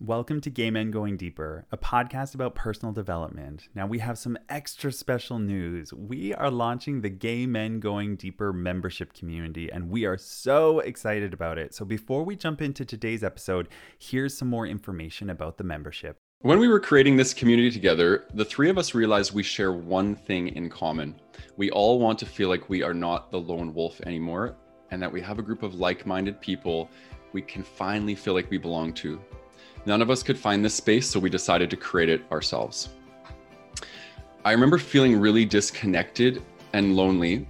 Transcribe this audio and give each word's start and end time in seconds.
Welcome 0.00 0.40
to 0.40 0.50
Gay 0.50 0.72
Men 0.72 0.90
Going 0.90 1.16
Deeper, 1.16 1.66
a 1.70 1.76
podcast 1.76 2.34
about 2.34 2.56
personal 2.56 2.92
development. 2.92 3.68
Now, 3.76 3.86
we 3.86 4.00
have 4.00 4.18
some 4.18 4.36
extra 4.48 4.90
special 4.90 5.38
news. 5.38 5.94
We 5.94 6.34
are 6.34 6.50
launching 6.50 7.00
the 7.00 7.10
Gay 7.10 7.46
Men 7.46 7.78
Going 7.78 8.16
Deeper 8.16 8.52
membership 8.52 9.12
community, 9.12 9.70
and 9.70 9.88
we 9.88 10.04
are 10.04 10.18
so 10.18 10.80
excited 10.80 11.32
about 11.32 11.58
it. 11.58 11.74
So, 11.74 11.84
before 11.84 12.24
we 12.24 12.34
jump 12.34 12.60
into 12.60 12.84
today's 12.84 13.22
episode, 13.22 13.68
here's 13.96 14.36
some 14.36 14.48
more 14.48 14.66
information 14.66 15.30
about 15.30 15.58
the 15.58 15.64
membership. 15.64 16.18
When 16.40 16.58
we 16.58 16.66
were 16.66 16.80
creating 16.80 17.16
this 17.16 17.32
community 17.32 17.70
together, 17.70 18.24
the 18.34 18.44
three 18.44 18.70
of 18.70 18.78
us 18.78 18.96
realized 18.96 19.32
we 19.32 19.44
share 19.44 19.72
one 19.72 20.16
thing 20.16 20.48
in 20.48 20.70
common. 20.70 21.14
We 21.56 21.70
all 21.70 22.00
want 22.00 22.18
to 22.18 22.26
feel 22.26 22.48
like 22.48 22.68
we 22.68 22.82
are 22.82 22.94
not 22.94 23.30
the 23.30 23.38
lone 23.38 23.72
wolf 23.72 24.00
anymore, 24.00 24.56
and 24.90 25.00
that 25.00 25.12
we 25.12 25.20
have 25.20 25.38
a 25.38 25.42
group 25.42 25.62
of 25.62 25.76
like 25.76 26.04
minded 26.04 26.40
people 26.40 26.90
we 27.32 27.42
can 27.42 27.62
finally 27.62 28.16
feel 28.16 28.34
like 28.34 28.50
we 28.50 28.58
belong 28.58 28.92
to. 28.94 29.20
None 29.86 30.00
of 30.00 30.10
us 30.10 30.22
could 30.22 30.38
find 30.38 30.64
this 30.64 30.74
space, 30.74 31.08
so 31.08 31.20
we 31.20 31.28
decided 31.28 31.68
to 31.70 31.76
create 31.76 32.08
it 32.08 32.22
ourselves. 32.32 32.88
I 34.44 34.52
remember 34.52 34.78
feeling 34.78 35.18
really 35.18 35.44
disconnected 35.44 36.42
and 36.72 36.96
lonely. 36.96 37.46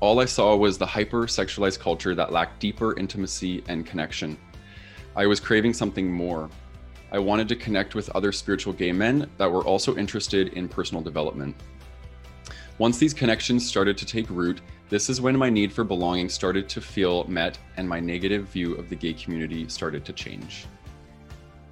All 0.00 0.20
I 0.20 0.24
saw 0.24 0.56
was 0.56 0.78
the 0.78 0.86
hyper 0.86 1.26
sexualized 1.26 1.80
culture 1.80 2.14
that 2.14 2.32
lacked 2.32 2.60
deeper 2.60 2.98
intimacy 2.98 3.62
and 3.68 3.86
connection. 3.86 4.36
I 5.14 5.26
was 5.26 5.40
craving 5.40 5.74
something 5.74 6.10
more. 6.10 6.50
I 7.12 7.18
wanted 7.18 7.48
to 7.48 7.56
connect 7.56 7.94
with 7.94 8.08
other 8.10 8.32
spiritual 8.32 8.72
gay 8.72 8.92
men 8.92 9.28
that 9.36 9.50
were 9.50 9.64
also 9.64 9.96
interested 9.96 10.54
in 10.54 10.68
personal 10.68 11.02
development. 11.02 11.54
Once 12.78 12.98
these 12.98 13.12
connections 13.12 13.68
started 13.68 13.98
to 13.98 14.06
take 14.06 14.30
root, 14.30 14.60
this 14.88 15.10
is 15.10 15.20
when 15.20 15.36
my 15.36 15.50
need 15.50 15.72
for 15.72 15.84
belonging 15.84 16.28
started 16.28 16.68
to 16.70 16.80
feel 16.80 17.24
met 17.24 17.58
and 17.76 17.88
my 17.88 18.00
negative 18.00 18.48
view 18.48 18.74
of 18.74 18.88
the 18.88 18.96
gay 18.96 19.12
community 19.12 19.68
started 19.68 20.04
to 20.06 20.12
change. 20.12 20.66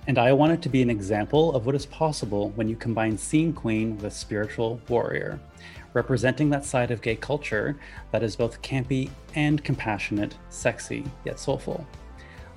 And 0.06 0.18
I 0.18 0.32
wanted 0.32 0.62
to 0.62 0.68
be 0.68 0.82
an 0.82 0.90
example 0.90 1.54
of 1.54 1.66
what 1.66 1.74
is 1.74 1.86
possible 1.86 2.50
when 2.50 2.68
you 2.68 2.76
combine 2.76 3.18
Scene 3.18 3.52
Queen 3.52 3.98
with 3.98 4.12
Spiritual 4.12 4.80
Warrior, 4.88 5.38
representing 5.92 6.50
that 6.50 6.64
side 6.64 6.90
of 6.90 7.02
gay 7.02 7.16
culture 7.16 7.78
that 8.10 8.22
is 8.22 8.34
both 8.34 8.62
campy 8.62 9.10
and 9.34 9.62
compassionate, 9.62 10.36
sexy, 10.48 11.04
yet 11.24 11.38
soulful. 11.38 11.86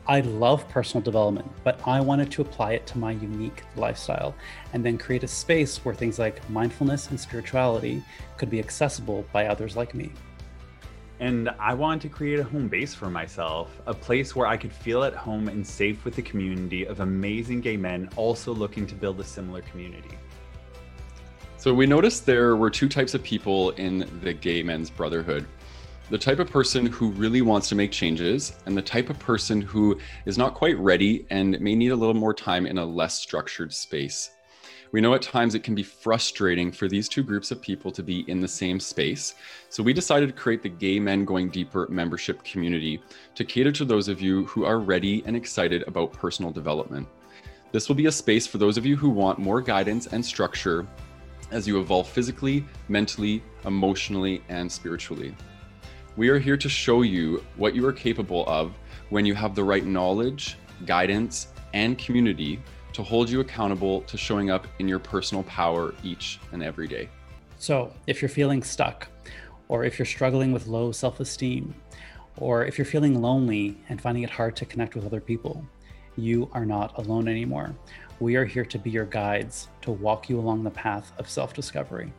I 0.08 0.22
love 0.22 0.68
personal 0.68 1.04
development, 1.04 1.50
but 1.64 1.80
I 1.88 2.02
wanted 2.02 2.32
to 2.32 2.42
apply 2.42 2.74
it 2.74 2.86
to 2.88 2.98
my 2.98 3.12
unique 3.12 3.64
lifestyle 3.78 4.36
and 4.74 4.84
then 4.84 4.98
create 4.98 5.24
a 5.24 5.28
space 5.28 5.78
where 5.86 5.96
things 5.96 6.20
like 6.20 6.50
mindfulness 6.50 7.10
and 7.10 7.20
spirituality 7.20 8.04
could 8.38 8.50
be 8.50 8.60
accessible 8.60 9.26
by 9.32 9.48
others 9.48 9.78
like 9.78 9.94
me. 9.94 10.12
And 11.24 11.48
I 11.58 11.74
wanted 11.74 12.02
to 12.02 12.10
create 12.10 12.42
a 12.42 12.44
home 12.44 12.68
base 12.68 12.94
for 12.94 13.10
myself, 13.10 13.70
a 13.86 13.94
place 13.94 14.36
where 14.36 14.46
I 14.46 14.58
could 14.58 14.74
feel 14.74 15.06
at 15.06 15.14
home 15.14 15.48
and 15.48 15.66
safe 15.66 16.04
with 16.04 16.18
a 16.18 16.22
community 16.22 16.86
of 16.86 17.00
amazing 17.00 17.62
gay 17.62 17.78
men 17.78 18.10
also 18.18 18.54
looking 18.54 18.86
to 18.88 18.94
build 18.94 19.22
a 19.22 19.24
similar 19.24 19.62
community. 19.62 20.18
So 21.56 21.74
we 21.74 21.86
noticed 21.86 22.26
there 22.26 22.58
were 22.58 22.70
two 22.70 22.90
types 22.90 23.14
of 23.14 23.24
people 23.24 23.70
in 23.72 24.06
the 24.22 24.34
gay 24.34 24.64
men's 24.64 24.90
brotherhood. 24.90 25.48
The 26.10 26.18
type 26.18 26.40
of 26.40 26.50
person 26.50 26.88
who 26.88 27.12
really 27.12 27.42
wants 27.42 27.70
to 27.70 27.76
make 27.76 27.94
changes, 27.94 28.58
and 28.66 28.76
the 28.76 28.82
type 28.82 29.10
of 29.10 29.18
person 29.18 29.62
who 29.62 29.98
is 30.26 30.38
not 30.38 30.56
quite 30.56 30.78
ready 30.78 31.26
and 31.30 31.58
may 31.62 31.74
need 31.74 31.94
a 31.94 31.96
little 31.96 32.14
more 32.14 32.34
time 32.34 32.66
in 32.66 32.80
a 32.80 32.86
less 32.86 33.14
structured 33.14 33.72
space. 33.72 34.32
We 34.94 35.02
know 35.02 35.16
at 35.16 35.24
times 35.24 35.56
it 35.56 35.64
can 35.64 35.74
be 35.74 35.82
frustrating 35.82 36.72
for 36.72 36.88
these 36.88 37.10
two 37.10 37.24
groups 37.24 37.50
of 37.50 37.60
people 37.60 37.92
to 37.92 38.04
be 38.04 38.30
in 38.30 38.40
the 38.40 38.48
same 38.48 38.80
space. 38.80 39.34
So 39.70 39.82
we 39.82 39.92
decided 39.92 40.28
to 40.28 40.34
create 40.34 40.62
the 40.62 40.70
Gay 40.70 41.00
Men 41.00 41.26
Going 41.26 41.50
Deeper 41.50 41.88
membership 41.90 42.44
community 42.44 43.02
to 43.34 43.44
cater 43.44 43.72
to 43.72 43.86
those 43.86 44.08
of 44.08 44.22
you 44.22 44.46
who 44.46 44.66
are 44.66 44.80
ready 44.80 45.24
and 45.26 45.36
excited 45.36 45.84
about 45.88 46.14
personal 46.14 46.52
development. 46.52 47.08
This 47.72 47.88
will 47.88 47.96
be 47.96 48.06
a 48.06 48.12
space 48.12 48.46
for 48.46 48.60
those 48.60 48.78
of 48.78 48.86
you 48.86 48.96
who 48.96 49.10
want 49.10 49.40
more 49.40 49.62
guidance 49.62 50.06
and 50.06 50.24
structure 50.24 50.86
as 51.50 51.68
you 51.68 51.80
evolve 51.80 52.08
physically, 52.08 52.64
mentally, 52.88 53.42
emotionally, 53.66 54.44
and 54.50 54.72
spiritually. 54.72 55.36
We 56.18 56.30
are 56.30 56.38
here 56.38 56.58
to 56.58 56.70
show 56.70 57.02
you 57.02 57.44
what 57.56 57.74
you 57.74 57.84
are 57.88 57.94
capable 57.94 58.46
of 58.46 58.76
when 59.10 59.26
you 59.26 59.34
have 59.34 59.56
the 59.56 59.64
right 59.64 59.88
knowledge, 59.88 60.56
guidance, 60.86 61.48
and 61.74 61.98
community 61.98 62.60
to 62.94 63.04
hold 63.04 63.30
you 63.30 63.40
accountable 63.40 64.02
to 64.02 64.18
showing 64.18 64.50
up 64.50 64.68
in 64.80 64.88
your 64.88 65.00
personal 65.00 65.44
power 65.44 65.94
each 66.04 66.40
and 66.52 66.64
every 66.64 66.88
day. 66.88 67.10
So, 67.58 67.94
if 68.08 68.22
you're 68.22 68.30
feeling 68.30 68.64
stuck, 68.64 69.08
or 69.68 69.84
if 69.84 69.98
you're 69.98 70.06
struggling 70.06 70.52
with 70.52 70.68
low 70.68 70.92
self 70.92 71.20
esteem, 71.20 71.74
or 72.38 72.66
if 72.66 72.78
you're 72.78 72.86
feeling 72.86 73.22
lonely 73.22 73.78
and 73.90 74.02
finding 74.02 74.24
it 74.24 74.30
hard 74.30 74.56
to 74.58 74.66
connect 74.66 74.96
with 74.96 75.06
other 75.06 75.22
people, 75.22 75.66
you 76.16 76.50
are 76.54 76.66
not 76.66 76.98
alone 76.98 77.28
anymore. 77.28 77.76
We 78.20 78.36
are 78.36 78.46
here 78.46 78.66
to 78.66 78.78
be 78.78 78.90
your 78.90 79.06
guides 79.06 79.68
to 79.82 79.92
walk 79.92 80.30
you 80.30 80.40
along 80.40 80.64
the 80.64 80.72
path 80.72 81.12
of 81.18 81.30
self 81.30 81.54
discovery. 81.54 82.14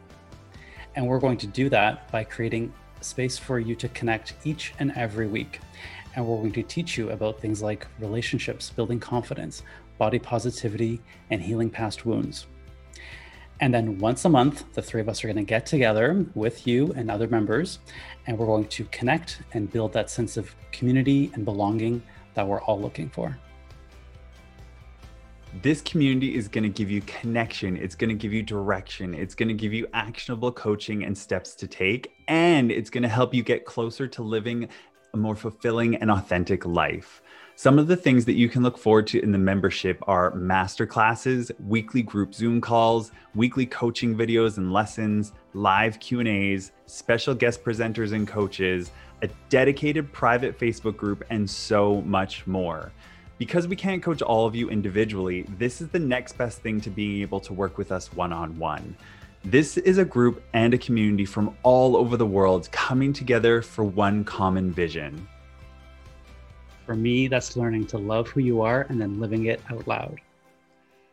And 0.96 1.06
we're 1.06 1.18
going 1.18 1.38
to 1.38 1.46
do 1.46 1.68
that 1.70 2.10
by 2.10 2.24
creating 2.24 2.72
space 3.00 3.36
for 3.36 3.58
you 3.58 3.74
to 3.76 3.88
connect 3.90 4.34
each 4.44 4.74
and 4.78 4.92
every 4.96 5.26
week. 5.26 5.60
And 6.16 6.26
we're 6.26 6.36
going 6.38 6.52
to 6.52 6.62
teach 6.62 6.96
you 6.96 7.10
about 7.10 7.40
things 7.40 7.62
like 7.62 7.86
relationships, 7.98 8.70
building 8.70 9.00
confidence, 9.00 9.62
body 9.98 10.18
positivity, 10.18 11.00
and 11.30 11.42
healing 11.42 11.70
past 11.70 12.04
wounds. 12.04 12.46
And 13.60 13.72
then 13.72 13.98
once 13.98 14.24
a 14.24 14.28
month, 14.28 14.72
the 14.74 14.82
three 14.82 15.00
of 15.00 15.08
us 15.08 15.22
are 15.22 15.28
going 15.28 15.36
to 15.36 15.44
get 15.44 15.64
together 15.64 16.26
with 16.34 16.66
you 16.66 16.92
and 16.96 17.10
other 17.10 17.28
members, 17.28 17.78
and 18.26 18.36
we're 18.36 18.46
going 18.46 18.66
to 18.66 18.84
connect 18.86 19.42
and 19.52 19.70
build 19.70 19.92
that 19.92 20.10
sense 20.10 20.36
of 20.36 20.54
community 20.72 21.30
and 21.34 21.44
belonging 21.44 22.02
that 22.34 22.46
we're 22.46 22.60
all 22.62 22.80
looking 22.80 23.08
for. 23.08 23.38
This 25.62 25.80
community 25.82 26.34
is 26.34 26.48
going 26.48 26.64
to 26.64 26.68
give 26.68 26.90
you 26.90 27.00
connection. 27.02 27.76
It's 27.76 27.94
going 27.94 28.08
to 28.08 28.16
give 28.16 28.32
you 28.32 28.42
direction. 28.42 29.14
It's 29.14 29.36
going 29.36 29.48
to 29.48 29.54
give 29.54 29.72
you 29.72 29.86
actionable 29.94 30.50
coaching 30.50 31.04
and 31.04 31.16
steps 31.16 31.54
to 31.54 31.68
take. 31.68 32.12
And 32.26 32.72
it's 32.72 32.90
going 32.90 33.04
to 33.04 33.08
help 33.08 33.32
you 33.32 33.44
get 33.44 33.64
closer 33.64 34.08
to 34.08 34.22
living 34.22 34.68
a 35.12 35.16
more 35.16 35.36
fulfilling 35.36 35.94
and 35.94 36.10
authentic 36.10 36.66
life. 36.66 37.22
Some 37.56 37.78
of 37.78 37.86
the 37.86 37.96
things 37.96 38.24
that 38.24 38.32
you 38.32 38.48
can 38.48 38.64
look 38.64 38.76
forward 38.76 39.06
to 39.08 39.22
in 39.22 39.30
the 39.30 39.38
membership 39.38 40.02
are 40.08 40.32
masterclasses, 40.32 41.52
weekly 41.68 42.02
group 42.02 42.34
Zoom 42.34 42.60
calls, 42.60 43.12
weekly 43.36 43.64
coaching 43.64 44.16
videos 44.16 44.56
and 44.56 44.72
lessons, 44.72 45.32
live 45.52 46.00
Q&As, 46.00 46.72
special 46.86 47.32
guest 47.32 47.62
presenters 47.62 48.12
and 48.12 48.26
coaches, 48.26 48.90
a 49.22 49.28
dedicated 49.50 50.12
private 50.12 50.58
Facebook 50.58 50.96
group 50.96 51.22
and 51.30 51.48
so 51.48 52.00
much 52.02 52.44
more. 52.48 52.90
Because 53.38 53.68
we 53.68 53.76
can't 53.76 54.02
coach 54.02 54.20
all 54.20 54.46
of 54.46 54.56
you 54.56 54.68
individually, 54.68 55.42
this 55.56 55.80
is 55.80 55.88
the 55.88 55.98
next 56.00 56.36
best 56.36 56.60
thing 56.60 56.80
to 56.80 56.90
being 56.90 57.22
able 57.22 57.38
to 57.38 57.52
work 57.52 57.78
with 57.78 57.92
us 57.92 58.12
one-on-one. 58.12 58.96
This 59.44 59.76
is 59.76 59.98
a 59.98 60.04
group 60.04 60.42
and 60.54 60.74
a 60.74 60.78
community 60.78 61.24
from 61.24 61.56
all 61.62 61.96
over 61.96 62.16
the 62.16 62.26
world 62.26 62.68
coming 62.72 63.12
together 63.12 63.62
for 63.62 63.84
one 63.84 64.24
common 64.24 64.72
vision. 64.72 65.28
For 66.84 66.94
me, 66.94 67.28
that's 67.28 67.56
learning 67.56 67.86
to 67.88 67.98
love 67.98 68.28
who 68.28 68.40
you 68.40 68.60
are 68.60 68.82
and 68.88 69.00
then 69.00 69.20
living 69.20 69.46
it 69.46 69.60
out 69.70 69.86
loud. 69.86 70.20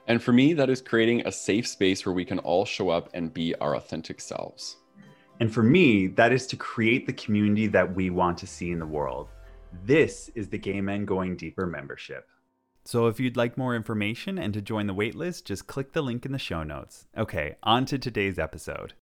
And 0.07 0.21
for 0.21 0.33
me, 0.33 0.53
that 0.53 0.69
is 0.69 0.81
creating 0.81 1.25
a 1.25 1.31
safe 1.31 1.67
space 1.67 2.05
where 2.05 2.13
we 2.13 2.25
can 2.25 2.39
all 2.39 2.65
show 2.65 2.89
up 2.89 3.09
and 3.13 3.33
be 3.33 3.55
our 3.55 3.75
authentic 3.75 4.19
selves. 4.19 4.77
And 5.39 5.51
for 5.51 5.63
me, 5.63 6.07
that 6.07 6.31
is 6.31 6.45
to 6.47 6.55
create 6.55 7.07
the 7.07 7.13
community 7.13 7.67
that 7.67 7.95
we 7.95 8.09
want 8.09 8.37
to 8.39 8.47
see 8.47 8.71
in 8.71 8.79
the 8.79 8.85
world. 8.85 9.29
This 9.85 10.29
is 10.35 10.49
the 10.49 10.57
Gay 10.57 10.81
Men 10.81 11.05
Going 11.05 11.37
Deeper 11.37 11.65
membership. 11.65 12.27
So 12.83 13.07
if 13.07 13.19
you'd 13.19 13.37
like 13.37 13.57
more 13.57 13.75
information 13.75 14.37
and 14.37 14.53
to 14.53 14.61
join 14.61 14.87
the 14.87 14.93
waitlist, 14.93 15.45
just 15.45 15.67
click 15.67 15.93
the 15.93 16.01
link 16.01 16.25
in 16.25 16.31
the 16.31 16.39
show 16.39 16.63
notes. 16.63 17.05
Okay, 17.17 17.55
on 17.63 17.85
to 17.85 17.97
today's 17.97 18.37
episode. 18.37 18.93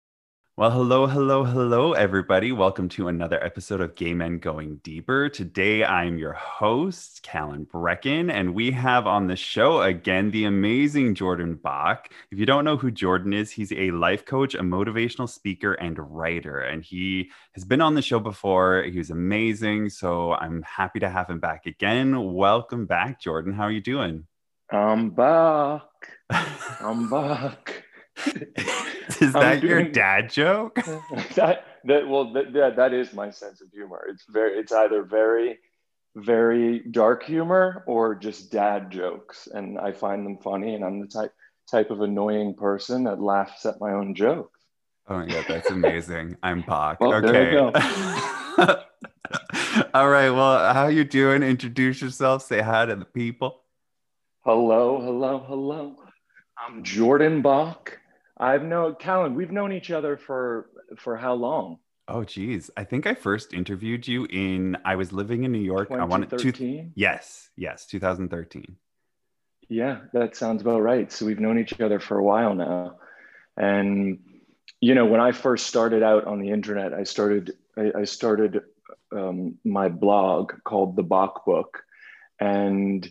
Well, 0.58 0.72
hello, 0.72 1.06
hello, 1.06 1.44
hello, 1.44 1.92
everybody. 1.92 2.50
Welcome 2.50 2.88
to 2.88 3.06
another 3.06 3.40
episode 3.44 3.80
of 3.80 3.94
Gay 3.94 4.12
Men 4.12 4.40
Going 4.40 4.80
Deeper. 4.82 5.28
Today, 5.28 5.84
I'm 5.84 6.18
your 6.18 6.32
host, 6.32 7.22
Callan 7.22 7.64
Brecken, 7.64 8.28
and 8.28 8.56
we 8.56 8.72
have 8.72 9.06
on 9.06 9.28
the 9.28 9.36
show 9.36 9.82
again 9.82 10.32
the 10.32 10.46
amazing 10.46 11.14
Jordan 11.14 11.54
Bach. 11.54 12.12
If 12.32 12.40
you 12.40 12.44
don't 12.44 12.64
know 12.64 12.76
who 12.76 12.90
Jordan 12.90 13.32
is, 13.34 13.52
he's 13.52 13.70
a 13.70 13.92
life 13.92 14.24
coach, 14.24 14.56
a 14.56 14.62
motivational 14.62 15.28
speaker, 15.28 15.74
and 15.74 15.96
writer. 15.96 16.58
And 16.58 16.82
he 16.82 17.30
has 17.54 17.64
been 17.64 17.80
on 17.80 17.94
the 17.94 18.02
show 18.02 18.18
before. 18.18 18.82
He 18.82 18.98
was 18.98 19.10
amazing. 19.10 19.90
So 19.90 20.32
I'm 20.32 20.62
happy 20.62 20.98
to 20.98 21.08
have 21.08 21.30
him 21.30 21.38
back 21.38 21.66
again. 21.66 22.34
Welcome 22.34 22.86
back, 22.86 23.20
Jordan. 23.20 23.52
How 23.52 23.62
are 23.62 23.70
you 23.70 23.80
doing? 23.80 24.26
I'm 24.72 25.10
back. 25.10 25.84
I'm 26.30 27.08
back. 27.08 27.84
Is 28.26 29.32
that 29.32 29.60
doing, 29.60 29.70
your 29.70 29.82
dad 29.84 30.30
joke? 30.30 30.74
that 31.34 31.64
that 31.84 32.08
well 32.08 32.32
that, 32.32 32.52
that 32.52 32.76
that 32.76 32.92
is 32.92 33.12
my 33.12 33.30
sense 33.30 33.60
of 33.60 33.70
humor. 33.70 34.04
It's 34.08 34.24
very 34.28 34.58
it's 34.58 34.72
either 34.72 35.02
very 35.02 35.58
very 36.16 36.80
dark 36.80 37.22
humor 37.22 37.84
or 37.86 38.14
just 38.14 38.50
dad 38.50 38.90
jokes, 38.90 39.48
and 39.52 39.78
I 39.78 39.92
find 39.92 40.24
them 40.24 40.38
funny. 40.38 40.74
And 40.74 40.84
I'm 40.84 41.00
the 41.00 41.06
type 41.06 41.32
type 41.70 41.90
of 41.90 42.00
annoying 42.00 42.54
person 42.54 43.04
that 43.04 43.20
laughs 43.20 43.66
at 43.66 43.80
my 43.80 43.92
own 43.92 44.14
jokes. 44.14 44.60
Oh 45.08 45.18
my 45.18 45.26
god, 45.26 45.44
that's 45.48 45.70
amazing! 45.70 46.36
I'm 46.42 46.62
Bach. 46.62 47.00
Well, 47.00 47.14
okay. 47.14 47.56
All 49.94 50.08
right. 50.08 50.30
Well, 50.30 50.72
how 50.72 50.88
you 50.88 51.04
doing? 51.04 51.42
Introduce 51.42 52.00
yourself. 52.00 52.42
Say 52.42 52.60
hi 52.60 52.86
to 52.86 52.96
the 52.96 53.04
people. 53.04 53.62
Hello, 54.44 55.00
hello, 55.00 55.44
hello. 55.46 55.96
I'm 56.58 56.82
Jordan 56.82 57.42
Bach. 57.42 57.98
I've 58.38 58.62
known 58.62 58.94
Callan. 58.96 59.34
We've 59.34 59.50
known 59.50 59.72
each 59.72 59.90
other 59.90 60.16
for 60.16 60.70
for 60.96 61.16
how 61.16 61.34
long? 61.34 61.78
Oh, 62.06 62.24
geez. 62.24 62.70
I 62.76 62.84
think 62.84 63.06
I 63.06 63.14
first 63.14 63.52
interviewed 63.52 64.08
you 64.08 64.26
in. 64.30 64.78
I 64.84 64.96
was 64.96 65.12
living 65.12 65.44
in 65.44 65.52
New 65.52 65.58
York. 65.58 65.90
I 65.90 66.04
wanted 66.04 66.30
to. 66.30 66.90
Yes, 66.94 67.50
yes, 67.56 67.84
2013. 67.86 68.76
Yeah, 69.68 69.98
that 70.14 70.34
sounds 70.34 70.62
about 70.62 70.80
right. 70.80 71.12
So 71.12 71.26
we've 71.26 71.40
known 71.40 71.58
each 71.58 71.78
other 71.78 72.00
for 72.00 72.16
a 72.16 72.24
while 72.24 72.54
now, 72.54 72.96
and 73.56 74.20
you 74.80 74.94
know, 74.94 75.06
when 75.06 75.20
I 75.20 75.32
first 75.32 75.66
started 75.66 76.02
out 76.02 76.24
on 76.24 76.40
the 76.40 76.50
internet, 76.50 76.94
I 76.94 77.02
started 77.02 77.52
I, 77.76 77.92
I 77.98 78.04
started 78.04 78.62
um, 79.12 79.58
my 79.64 79.88
blog 79.88 80.52
called 80.64 80.96
the 80.96 81.02
Bach 81.02 81.44
Book, 81.44 81.82
and 82.40 83.06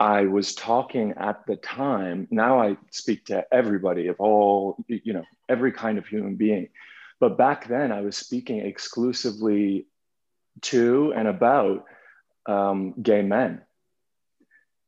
I 0.00 0.26
was 0.26 0.54
talking 0.54 1.14
at 1.16 1.44
the 1.46 1.56
time. 1.56 2.28
Now 2.30 2.60
I 2.60 2.76
speak 2.90 3.26
to 3.26 3.44
everybody 3.52 4.06
of 4.06 4.16
all, 4.20 4.84
you 4.86 5.12
know, 5.12 5.24
every 5.48 5.72
kind 5.72 5.98
of 5.98 6.06
human 6.06 6.36
being. 6.36 6.68
But 7.18 7.36
back 7.36 7.66
then 7.66 7.90
I 7.90 8.02
was 8.02 8.16
speaking 8.16 8.60
exclusively 8.60 9.86
to 10.62 11.12
and 11.16 11.26
about 11.26 11.84
um, 12.46 12.94
gay 13.02 13.22
men. 13.22 13.62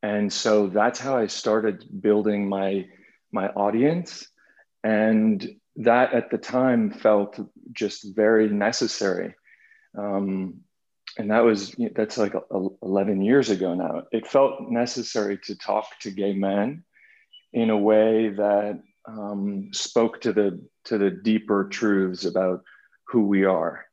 And 0.03 0.33
so 0.33 0.69
that's 0.69 1.01
how 1.01 1.17
I 1.17 1.27
started 1.27 1.85
building 2.01 2.49
my, 2.49 2.87
my 3.33 3.49
audience. 3.49 4.29
And 4.85 5.57
that 5.77 6.15
at 6.15 6.31
the 6.31 6.39
time 6.39 6.91
felt 6.91 7.39
just 7.73 8.15
very 8.15 8.49
necessary. 8.49 9.35
Um, 9.99 10.61
and 11.21 11.31
that 11.31 11.45
was 11.45 11.75
that's 11.95 12.17
like 12.17 12.35
11 12.83 13.21
years 13.21 13.51
ago 13.51 13.75
now. 13.75 14.05
It 14.11 14.27
felt 14.27 14.71
necessary 14.71 15.39
to 15.45 15.55
talk 15.57 15.87
to 16.01 16.11
gay 16.11 16.33
men 16.33 16.83
in 17.53 17.69
a 17.69 17.77
way 17.77 18.31
that 18.31 18.81
um, 19.05 19.69
spoke 19.73 20.23
to 20.23 20.33
the 20.33 20.65
to 20.87 20.97
the 20.97 21.11
deeper 21.11 21.69
truths 21.69 22.25
about 22.25 22.65
who 23.05 23.27
we 23.27 23.45
are. 23.45 23.85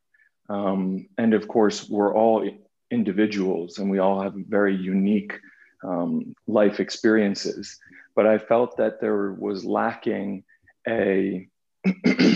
Um, 0.48 1.08
and 1.18 1.34
of 1.34 1.48
course 1.48 1.86
we're 1.88 2.14
all 2.14 2.48
individuals 2.90 3.76
and 3.76 3.90
we 3.90 3.98
all 3.98 4.22
have 4.22 4.32
very 4.34 4.74
unique 4.74 5.38
um, 5.84 6.34
life 6.46 6.80
experiences. 6.80 7.78
But 8.16 8.26
i 8.26 8.38
felt 8.38 8.78
that 8.78 9.00
there 9.00 9.32
was 9.32 9.64
lacking 9.64 10.44
a 10.88 11.46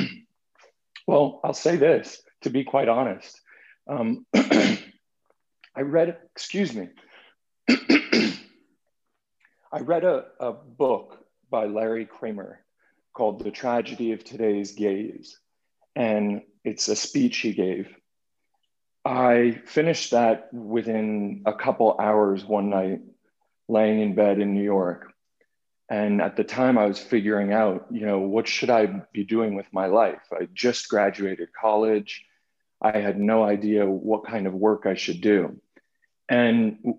well 1.09 1.41
i'll 1.43 1.55
say 1.55 1.75
this 1.75 2.23
to 2.43 2.51
be 2.51 2.63
quite 2.63 2.89
honest 2.89 3.42
um, 3.87 4.27
I 4.35 5.81
read, 5.81 6.17
excuse 6.35 6.75
me, 6.75 6.89
I 7.69 8.35
read 9.81 10.05
a, 10.05 10.27
a 10.39 10.53
book 10.53 11.25
by 11.51 11.67
Larry 11.67 12.05
Kramer 12.05 12.61
called 13.15 13.43
The 13.43 13.51
Tragedy 13.51 14.13
of 14.13 14.25
Today's 14.25 14.73
Gays, 14.73 15.39
and 15.97 16.43
it's 16.65 16.89
a 16.89 16.97
speech 16.97 17.39
he 17.39 17.53
gave. 17.53 17.89
I 19.05 19.61
finished 19.67 20.13
that 20.13 20.53
within 20.53 21.43
a 21.47 21.53
couple 21.53 21.97
hours 21.99 22.45
one 22.45 22.71
night, 22.71 23.01
laying 23.69 24.01
in 24.01 24.15
bed 24.15 24.39
in 24.39 24.55
New 24.55 24.63
York. 24.63 25.13
And 25.89 26.23
at 26.23 26.37
the 26.37 26.45
time, 26.45 26.79
I 26.79 26.87
was 26.87 26.99
figuring 26.99 27.53
out, 27.53 27.87
you 27.91 28.07
know, 28.07 28.21
what 28.21 28.49
should 28.49 28.71
I 28.71 28.87
be 29.13 29.25
doing 29.25 29.55
with 29.55 29.67
my 29.73 29.87
life? 29.87 30.23
I 30.33 30.49
just 30.55 30.89
graduated 30.89 31.53
college. 31.53 32.25
I 32.83 32.99
had 32.99 33.19
no 33.19 33.45
idea 33.45 33.87
what 33.87 34.27
kind 34.27 34.47
of 34.47 34.55
work 34.55 34.87
I 34.87 34.95
should 34.95 35.21
do. 35.21 35.61
And 36.29 36.97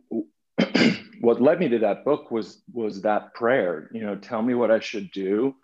what 1.20 1.42
led 1.42 1.60
me 1.60 1.70
to 1.70 1.80
that 1.80 2.06
book 2.06 2.32
was 2.32 2.62
was 2.72 3.02
that 3.02 3.34
prayer. 3.34 3.90
You 3.94 4.06
know, 4.06 4.16
tell 4.16 4.42
me 4.42 4.54
what 4.54 4.72
I 4.72 4.80
should 4.80 5.12
do 5.12 5.56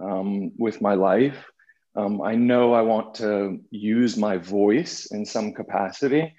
um, 0.00 0.52
with 0.58 0.82
my 0.82 0.94
life. 0.94 1.50
Um, 1.96 2.20
I 2.20 2.34
know 2.34 2.74
I 2.74 2.82
want 2.82 3.14
to 3.16 3.60
use 3.70 4.16
my 4.16 4.36
voice 4.36 5.06
in 5.06 5.24
some 5.24 5.52
capacity, 5.52 6.34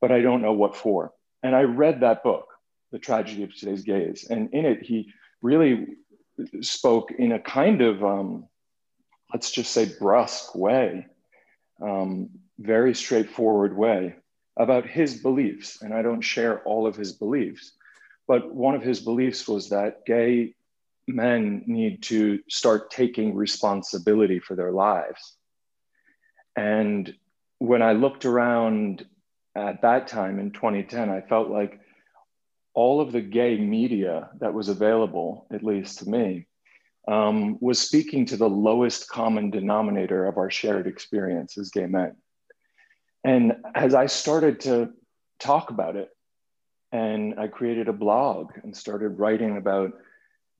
but 0.00 0.10
I 0.10 0.20
don't 0.20 0.42
know 0.42 0.54
what 0.54 0.76
for. 0.76 1.12
And 1.42 1.54
I 1.54 1.62
read 1.62 2.00
that 2.00 2.22
book, 2.24 2.48
The 2.90 2.98
Tragedy 2.98 3.44
of 3.44 3.54
Today's 3.54 3.82
Gays, 3.82 4.26
and 4.28 4.52
in 4.52 4.64
it 4.64 4.82
he 4.82 5.12
really 5.42 5.98
spoke 6.62 7.12
in 7.12 7.32
a 7.32 7.38
kind 7.38 7.82
of 7.82 8.02
um, 8.02 8.48
let's 9.32 9.50
just 9.50 9.72
say 9.72 9.92
brusque 10.00 10.54
way 10.54 11.06
um, 11.82 12.30
very 12.58 12.94
straightforward 12.94 13.76
way 13.76 14.16
about 14.56 14.86
his 14.86 15.14
beliefs. 15.14 15.80
And 15.82 15.94
I 15.94 16.02
don't 16.02 16.20
share 16.20 16.62
all 16.64 16.86
of 16.86 16.96
his 16.96 17.12
beliefs, 17.12 17.72
but 18.26 18.52
one 18.52 18.74
of 18.74 18.82
his 18.82 19.00
beliefs 19.00 19.46
was 19.46 19.70
that 19.70 20.04
gay 20.04 20.54
men 21.06 21.62
need 21.66 22.02
to 22.02 22.40
start 22.48 22.90
taking 22.90 23.34
responsibility 23.34 24.40
for 24.40 24.54
their 24.54 24.72
lives. 24.72 25.36
And 26.56 27.14
when 27.58 27.82
I 27.82 27.92
looked 27.92 28.24
around 28.24 29.06
at 29.54 29.82
that 29.82 30.08
time 30.08 30.38
in 30.38 30.50
2010, 30.50 31.08
I 31.08 31.20
felt 31.22 31.48
like 31.48 31.80
all 32.74 33.00
of 33.00 33.12
the 33.12 33.20
gay 33.20 33.56
media 33.56 34.30
that 34.40 34.54
was 34.54 34.68
available, 34.68 35.46
at 35.52 35.64
least 35.64 36.00
to 36.00 36.08
me, 36.08 36.46
um, 37.08 37.58
was 37.60 37.78
speaking 37.78 38.26
to 38.26 38.36
the 38.36 38.48
lowest 38.48 39.08
common 39.08 39.50
denominator 39.50 40.26
of 40.26 40.36
our 40.36 40.50
shared 40.50 40.86
experience 40.86 41.56
as 41.56 41.70
gay 41.70 41.86
men. 41.86 42.16
And 43.24 43.56
as 43.74 43.94
I 43.94 44.06
started 44.06 44.60
to 44.60 44.90
talk 45.38 45.70
about 45.70 45.96
it, 45.96 46.10
and 46.92 47.38
I 47.38 47.48
created 47.48 47.88
a 47.88 47.92
blog 47.92 48.52
and 48.62 48.76
started 48.76 49.18
writing 49.18 49.56
about 49.56 49.92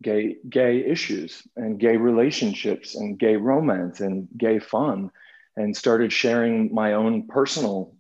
gay 0.03 0.37
gay 0.49 0.85
issues 0.85 1.43
and 1.57 1.79
gay 1.79 1.97
relationships 1.97 2.95
and 2.95 3.19
gay 3.19 3.37
romance 3.37 4.01
and 4.01 4.29
gay 4.37 4.59
fun 4.59 5.11
and 5.57 5.77
started 5.77 6.13
sharing 6.13 6.73
my 6.73 6.93
own 6.93 7.27
personal 7.27 7.97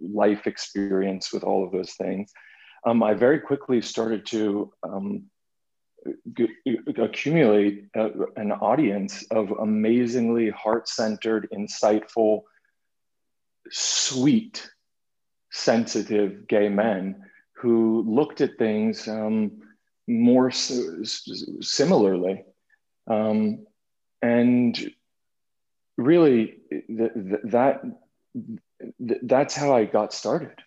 life 0.00 0.46
experience 0.46 1.32
with 1.32 1.44
all 1.44 1.64
of 1.64 1.72
those 1.72 1.92
things 1.94 2.32
um, 2.86 3.02
i 3.02 3.12
very 3.12 3.38
quickly 3.38 3.82
started 3.82 4.24
to 4.24 4.72
um, 4.82 5.24
g- 6.32 6.48
accumulate 6.96 7.84
a, 7.96 8.10
an 8.36 8.52
audience 8.52 9.22
of 9.30 9.50
amazingly 9.50 10.48
heart-centered 10.50 11.48
insightful 11.52 12.42
sweet, 13.70 14.68
sensitive 15.50 16.46
gay 16.48 16.68
men 16.68 17.24
who 17.54 18.02
looked 18.06 18.40
at 18.40 18.58
things 18.58 19.06
um, 19.08 19.62
more 20.06 20.50
similarly. 20.50 22.44
Um, 23.06 23.66
and 24.20 24.92
really, 25.96 26.58
th- 26.70 27.14
th- 27.14 27.40
that 27.44 27.82
th- 29.06 29.20
that's 29.22 29.54
how 29.54 29.74
I 29.74 29.84
got 29.84 30.12
started. 30.12 30.58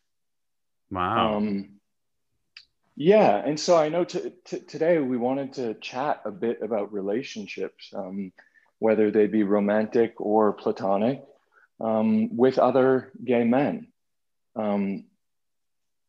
Wow. 0.92 1.38
Um, 1.38 1.70
yeah, 2.96 3.42
and 3.46 3.60
so 3.60 3.76
I 3.76 3.90
know 3.90 4.06
t- 4.06 4.34
t- 4.46 4.62
today 4.62 5.00
we 5.00 5.18
wanted 5.18 5.54
to 5.54 5.74
chat 5.76 6.22
a 6.24 6.32
bit 6.32 6.62
about 6.62 6.94
relationships, 6.94 7.92
um, 7.94 8.32
whether 8.80 9.12
they 9.12 9.28
be 9.28 9.44
romantic 9.44 10.14
or 10.18 10.54
platonic, 10.54 11.22
um, 11.80 12.36
with 12.36 12.60
other 12.60 13.12
gay 13.24 13.44
men. 13.44 13.88
Um, 14.56 15.06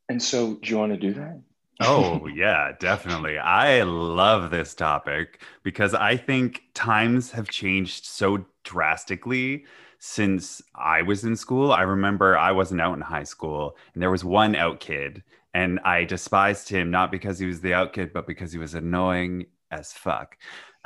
and 0.08 0.23
so, 0.23 0.54
do 0.54 0.70
you 0.70 0.78
want 0.78 0.92
to 0.92 0.99
do 0.99 1.14
that? 1.14 1.40
oh, 1.80 2.26
yeah, 2.26 2.73
definitely. 2.78 3.38
I 3.38 3.82
love 3.82 4.50
this 4.50 4.75
topic 4.75 5.42
because 5.62 5.94
I 5.94 6.16
think 6.16 6.62
times 6.75 7.32
have 7.32 7.49
changed 7.49 8.06
so 8.06 8.46
drastically 8.64 9.64
since 9.99 10.62
I 10.75 11.02
was 11.02 11.25
in 11.25 11.37
school. 11.37 11.73
I 11.73 11.82
remember 11.82 12.37
I 12.37 12.52
wasn't 12.52 12.80
out 12.80 12.94
in 12.94 13.00
high 13.00 13.25
school 13.25 13.76
and 13.92 14.02
there 14.02 14.11
was 14.11 14.25
one 14.25 14.54
out 14.54 14.80
kid 14.80 15.23
and 15.54 15.80
I 15.80 16.04
despised 16.04 16.68
him 16.68 16.90
not 16.90 17.11
because 17.11 17.38
he 17.38 17.46
was 17.46 17.61
the 17.61 17.75
out 17.75 17.92
kid, 17.92 18.12
but 18.12 18.26
because 18.26 18.52
he 18.52 18.58
was 18.58 18.75
annoying 18.75 19.46
as 19.70 19.92
fuck. 19.92 20.37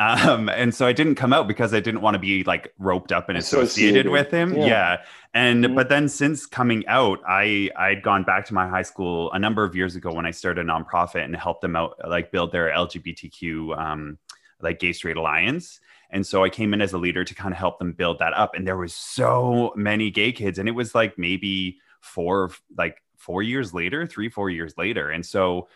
Um, 0.00 0.48
and 0.48 0.74
so 0.74 0.86
I 0.86 0.94
didn't 0.94 1.16
come 1.16 1.34
out 1.34 1.46
because 1.46 1.74
I 1.74 1.80
didn't 1.80 2.00
want 2.00 2.14
to 2.14 2.18
be 2.18 2.42
like 2.44 2.72
roped 2.78 3.12
up 3.12 3.28
and 3.28 3.36
associated, 3.36 4.06
associated. 4.06 4.10
with 4.10 4.30
him. 4.30 4.56
Yeah. 4.56 4.66
yeah. 4.66 5.02
And 5.34 5.62
mm-hmm. 5.62 5.74
but 5.74 5.90
then 5.90 6.08
since 6.08 6.46
coming 6.46 6.86
out, 6.86 7.20
I 7.28 7.68
I'd 7.76 8.02
gone 8.02 8.24
back 8.24 8.46
to 8.46 8.54
my 8.54 8.66
high 8.66 8.82
school 8.82 9.30
a 9.32 9.38
number 9.38 9.62
of 9.62 9.76
years 9.76 9.96
ago 9.96 10.10
when 10.10 10.24
I 10.24 10.30
started 10.30 10.64
a 10.66 10.68
nonprofit 10.68 11.22
and 11.22 11.36
helped 11.36 11.60
them 11.60 11.76
out 11.76 11.98
like 12.08 12.32
build 12.32 12.50
their 12.50 12.70
LGBTQ 12.70 13.78
um, 13.78 14.18
like 14.62 14.78
gay 14.78 14.94
straight 14.94 15.18
alliance. 15.18 15.80
And 16.08 16.26
so 16.26 16.42
I 16.42 16.48
came 16.48 16.72
in 16.72 16.80
as 16.80 16.94
a 16.94 16.98
leader 16.98 17.22
to 17.22 17.34
kind 17.34 17.52
of 17.52 17.58
help 17.58 17.78
them 17.78 17.92
build 17.92 18.20
that 18.20 18.32
up. 18.32 18.54
And 18.54 18.66
there 18.66 18.78
was 18.78 18.94
so 18.94 19.74
many 19.76 20.10
gay 20.10 20.32
kids, 20.32 20.58
and 20.58 20.66
it 20.66 20.72
was 20.72 20.94
like 20.94 21.18
maybe 21.18 21.78
four 22.00 22.52
like 22.74 23.02
four 23.18 23.42
years 23.42 23.74
later, 23.74 24.06
three 24.06 24.30
four 24.30 24.48
years 24.48 24.78
later. 24.78 25.10
And 25.10 25.26
so 25.26 25.68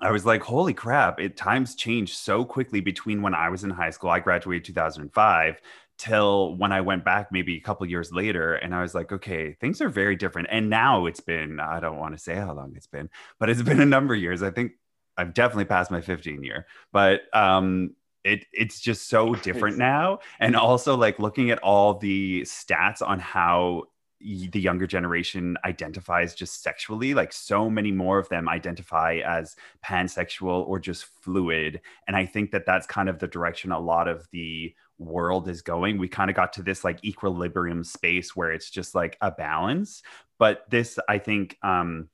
I 0.00 0.10
was 0.10 0.26
like, 0.26 0.42
holy 0.42 0.74
crap, 0.74 1.20
it 1.20 1.36
times 1.36 1.74
changed 1.74 2.14
so 2.16 2.44
quickly 2.44 2.80
between 2.80 3.22
when 3.22 3.34
I 3.34 3.48
was 3.48 3.64
in 3.64 3.70
high 3.70 3.90
school, 3.90 4.10
I 4.10 4.20
graduated 4.20 4.64
2005 4.64 5.60
till 5.96 6.56
when 6.56 6.72
I 6.72 6.80
went 6.80 7.04
back 7.04 7.30
maybe 7.30 7.56
a 7.56 7.60
couple 7.60 7.86
years 7.86 8.12
later 8.12 8.54
and 8.54 8.74
I 8.74 8.82
was 8.82 8.94
like, 8.94 9.12
okay, 9.12 9.52
things 9.60 9.80
are 9.80 9.88
very 9.88 10.16
different. 10.16 10.48
And 10.50 10.68
now 10.68 11.06
it's 11.06 11.20
been, 11.20 11.60
I 11.60 11.78
don't 11.78 11.98
want 11.98 12.16
to 12.16 12.22
say 12.22 12.34
how 12.34 12.52
long 12.52 12.74
it's 12.76 12.88
been, 12.88 13.08
but 13.38 13.48
it's 13.48 13.62
been 13.70 13.80
a 13.80 13.86
number 13.86 14.14
of 14.14 14.20
years. 14.20 14.42
I 14.42 14.50
think 14.50 14.72
I've 15.16 15.34
definitely 15.34 15.66
passed 15.66 15.90
my 15.90 16.00
15 16.00 16.42
year, 16.42 16.66
but 16.92 17.22
um, 17.32 17.94
it 18.24 18.46
it's 18.52 18.80
just 18.80 19.08
so 19.08 19.34
different 19.42 19.78
now. 19.78 20.18
And 20.40 20.56
also 20.56 20.96
like 20.96 21.20
looking 21.20 21.50
at 21.50 21.58
all 21.60 21.94
the 21.94 22.42
stats 22.42 23.00
on 23.06 23.20
how 23.20 23.84
the 24.24 24.60
younger 24.60 24.86
generation 24.86 25.56
identifies 25.64 26.34
just 26.34 26.62
sexually 26.62 27.12
like 27.12 27.32
so 27.32 27.68
many 27.68 27.92
more 27.92 28.18
of 28.18 28.28
them 28.30 28.48
identify 28.48 29.20
as 29.24 29.54
pansexual 29.84 30.66
or 30.66 30.78
just 30.78 31.04
fluid. 31.04 31.80
And 32.06 32.16
i 32.16 32.24
think 32.24 32.50
that 32.52 32.66
that's 32.66 32.86
kind 32.86 33.08
of 33.08 33.18
the 33.18 33.28
direction 33.28 33.70
a 33.72 33.78
lot 33.78 34.08
of 34.08 34.26
the 34.32 34.74
world 34.98 35.48
is 35.48 35.60
going. 35.60 35.98
We 35.98 36.08
kind 36.08 36.30
of 36.30 36.36
got 36.36 36.52
to 36.54 36.62
this 36.62 36.84
like 36.84 37.04
equilibrium 37.04 37.82
space 37.84 38.36
where 38.36 38.52
it's 38.52 38.70
just 38.70 38.94
like 38.94 39.16
a 39.20 39.30
balance. 39.30 40.02
But 40.38 40.68
this 40.70 40.98
i 41.08 41.18
think 41.18 41.56
um 41.62 42.08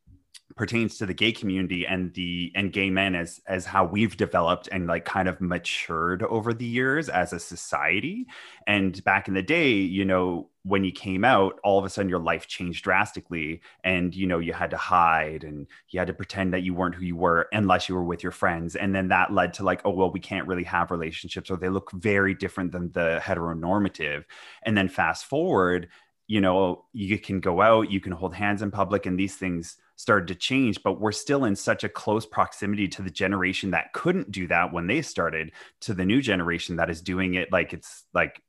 pertains 0.57 0.99
to 0.99 1.07
the 1.07 1.14
gay 1.14 1.33
community 1.33 1.87
and 1.87 2.12
the 2.14 2.52
and 2.54 2.73
gay 2.73 2.90
men 2.90 3.14
as 3.14 3.40
as 3.47 3.64
how 3.64 3.85
we've 3.85 4.16
developed 4.16 4.69
and 4.73 4.87
like 4.87 5.04
kind 5.04 5.28
of 5.28 5.40
matured 5.40 6.23
over 6.25 6.52
the 6.52 6.64
years 6.64 7.09
as 7.09 7.33
a 7.33 7.38
society. 7.38 8.26
And 8.66 9.02
back 9.04 9.28
in 9.28 9.35
the 9.35 9.42
day 9.42 9.73
you 9.73 10.04
know 10.04 10.49
when 10.62 10.85
you 10.85 10.92
came 10.92 11.25
out 11.25 11.59
all 11.64 11.78
of 11.78 11.85
a 11.85 11.88
sudden 11.88 12.09
your 12.09 12.19
life 12.19 12.47
changed 12.47 12.85
drastically 12.85 13.62
and 13.83 14.14
you 14.14 14.26
know 14.26 14.38
you 14.38 14.52
had 14.52 14.71
to 14.71 14.76
hide 14.76 15.45
and 15.45 15.66
you 15.88 15.99
had 15.99 16.09
to 16.09 16.14
pretend 16.14 16.52
that 16.52 16.62
you 16.62 16.75
weren't 16.75 16.95
who 16.95 17.04
you 17.04 17.16
were 17.16 17.49
unless 17.52 17.88
you 17.88 17.95
were 17.95 18.04
with 18.04 18.23
your 18.23 18.33
friends. 18.33 18.76
And 18.76 18.95
then 18.95 19.09
that 19.09 19.33
led 19.33 19.54
to 19.54 19.64
like 19.64 19.83
oh 19.85 19.90
well 19.90 20.11
we 20.11 20.21
can't 20.21 20.49
really 20.49 20.64
have 20.64 20.90
relationships 20.90 21.50
or 21.50 21.57
they 21.57 21.69
look 21.69 21.90
very 21.92 22.35
different 22.35 22.73
than 22.73 22.92
the 22.92 23.21
heteronormative. 23.23 24.25
And 24.64 24.76
then 24.76 24.88
fast 24.88 25.26
forward 25.26 25.88
you 26.30 26.40
know 26.40 26.85
you 26.92 27.19
can 27.19 27.40
go 27.40 27.61
out 27.61 27.90
you 27.90 28.00
can 28.00 28.12
hold 28.12 28.33
hands 28.33 28.62
in 28.62 28.71
public 28.71 29.04
and 29.04 29.19
these 29.19 29.35
things 29.35 29.76
started 30.00 30.28
to 30.28 30.35
change 30.35 30.83
but 30.83 30.99
we're 30.99 31.12
still 31.12 31.45
in 31.45 31.54
such 31.54 31.85
a 31.85 31.88
close 31.88 32.25
proximity 32.25 32.88
to 32.88 33.02
the 33.02 33.11
generation 33.11 33.71
that 33.71 33.92
couldn't 33.92 34.30
do 34.30 34.47
that 34.47 34.73
when 34.73 34.87
they 34.87 35.02
started 35.02 35.52
to 35.78 35.92
the 35.92 36.07
new 36.07 36.23
generation 36.23 36.76
that 36.76 36.88
is 36.88 37.02
doing 37.02 37.35
it 37.35 37.52
like 37.52 37.75
it's 37.75 38.04
like 38.14 38.40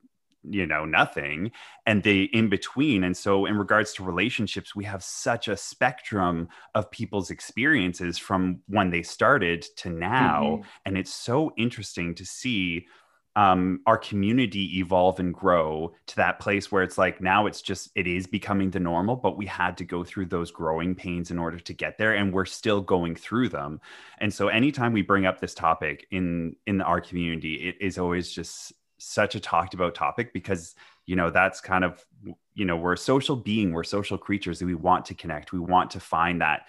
you 0.49 0.65
know 0.65 0.85
nothing 0.85 1.51
and 1.85 2.03
the 2.03 2.23
in 2.33 2.49
between 2.49 3.03
and 3.03 3.15
so 3.17 3.45
in 3.45 3.57
regards 3.57 3.91
to 3.93 4.03
relationships 4.03 4.73
we 4.73 4.85
have 4.85 5.03
such 5.03 5.49
a 5.49 5.57
spectrum 5.57 6.47
of 6.73 6.89
people's 6.89 7.29
experiences 7.29 8.17
from 8.17 8.61
when 8.67 8.89
they 8.89 9.03
started 9.03 9.61
to 9.75 9.89
now 9.89 10.43
mm-hmm. 10.43 10.63
and 10.85 10.97
it's 10.97 11.13
so 11.13 11.51
interesting 11.57 12.15
to 12.15 12.25
see 12.25 12.87
um, 13.35 13.79
our 13.85 13.97
community 13.97 14.79
evolve 14.79 15.19
and 15.19 15.33
grow 15.33 15.93
to 16.07 16.15
that 16.17 16.39
place 16.39 16.69
where 16.69 16.83
it's 16.83 16.97
like 16.97 17.21
now 17.21 17.45
it's 17.45 17.61
just 17.61 17.89
it 17.95 18.05
is 18.05 18.27
becoming 18.27 18.69
the 18.69 18.79
normal 18.79 19.15
but 19.15 19.37
we 19.37 19.45
had 19.45 19.77
to 19.77 19.85
go 19.85 20.03
through 20.03 20.25
those 20.25 20.51
growing 20.51 20.93
pains 20.93 21.31
in 21.31 21.39
order 21.39 21.57
to 21.57 21.73
get 21.73 21.97
there 21.97 22.13
and 22.13 22.33
we're 22.33 22.45
still 22.45 22.81
going 22.81 23.15
through 23.15 23.47
them. 23.47 23.79
And 24.19 24.33
so 24.33 24.49
anytime 24.49 24.91
we 24.91 25.01
bring 25.01 25.25
up 25.25 25.39
this 25.39 25.53
topic 25.53 26.07
in 26.11 26.55
in 26.67 26.81
our 26.81 26.99
community 26.99 27.69
it 27.69 27.75
is 27.79 27.97
always 27.97 28.31
just 28.31 28.73
such 28.97 29.35
a 29.35 29.39
talked 29.39 29.73
about 29.73 29.95
topic 29.95 30.33
because 30.33 30.75
you 31.05 31.15
know 31.15 31.29
that's 31.29 31.61
kind 31.61 31.85
of 31.85 32.05
you 32.53 32.65
know 32.65 32.75
we're 32.75 32.93
a 32.93 32.97
social 32.97 33.37
being 33.37 33.71
we're 33.71 33.83
social 33.85 34.17
creatures 34.17 34.59
and 34.59 34.69
we 34.69 34.75
want 34.75 35.05
to 35.05 35.13
connect. 35.13 35.53
We 35.53 35.59
want 35.59 35.91
to 35.91 36.01
find 36.01 36.41
that 36.41 36.63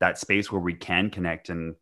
that 0.00 0.18
space 0.18 0.50
where 0.50 0.60
we 0.60 0.74
can 0.74 1.10
connect. 1.10 1.48
And 1.48 1.76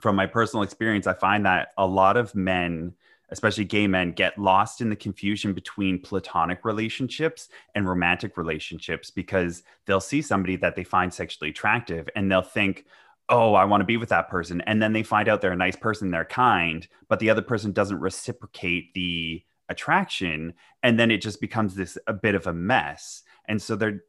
from 0.00 0.16
my 0.16 0.26
personal 0.26 0.64
experience 0.64 1.06
i 1.06 1.12
find 1.12 1.46
that 1.46 1.68
a 1.78 1.86
lot 1.86 2.16
of 2.16 2.34
men 2.34 2.92
especially 3.30 3.64
gay 3.64 3.86
men, 3.86 4.12
get 4.12 4.38
lost 4.38 4.80
in 4.80 4.90
the 4.90 4.96
confusion 4.96 5.52
between 5.52 6.00
platonic 6.00 6.64
relationships 6.64 7.48
and 7.74 7.88
romantic 7.88 8.36
relationships 8.36 9.10
because 9.10 9.62
they'll 9.86 10.00
see 10.00 10.22
somebody 10.22 10.56
that 10.56 10.76
they 10.76 10.84
find 10.84 11.12
sexually 11.12 11.50
attractive 11.50 12.08
and 12.14 12.30
they'll 12.30 12.42
think, 12.42 12.84
oh, 13.28 13.54
I 13.54 13.64
want 13.64 13.80
to 13.80 13.86
be 13.86 13.96
with 13.96 14.10
that 14.10 14.28
person. 14.28 14.60
And 14.62 14.82
then 14.82 14.92
they 14.92 15.02
find 15.02 15.28
out 15.28 15.40
they're 15.40 15.52
a 15.52 15.56
nice 15.56 15.76
person, 15.76 16.10
they're 16.10 16.24
kind, 16.24 16.86
but 17.08 17.18
the 17.18 17.30
other 17.30 17.42
person 17.42 17.72
doesn't 17.72 18.00
reciprocate 18.00 18.92
the 18.94 19.42
attraction. 19.68 20.54
And 20.82 20.98
then 20.98 21.10
it 21.10 21.22
just 21.22 21.40
becomes 21.40 21.74
this 21.74 21.96
a 22.06 22.12
bit 22.12 22.34
of 22.34 22.46
a 22.46 22.52
mess. 22.52 23.22
And 23.46 23.60
so 23.60 23.76
they're, 23.76 24.04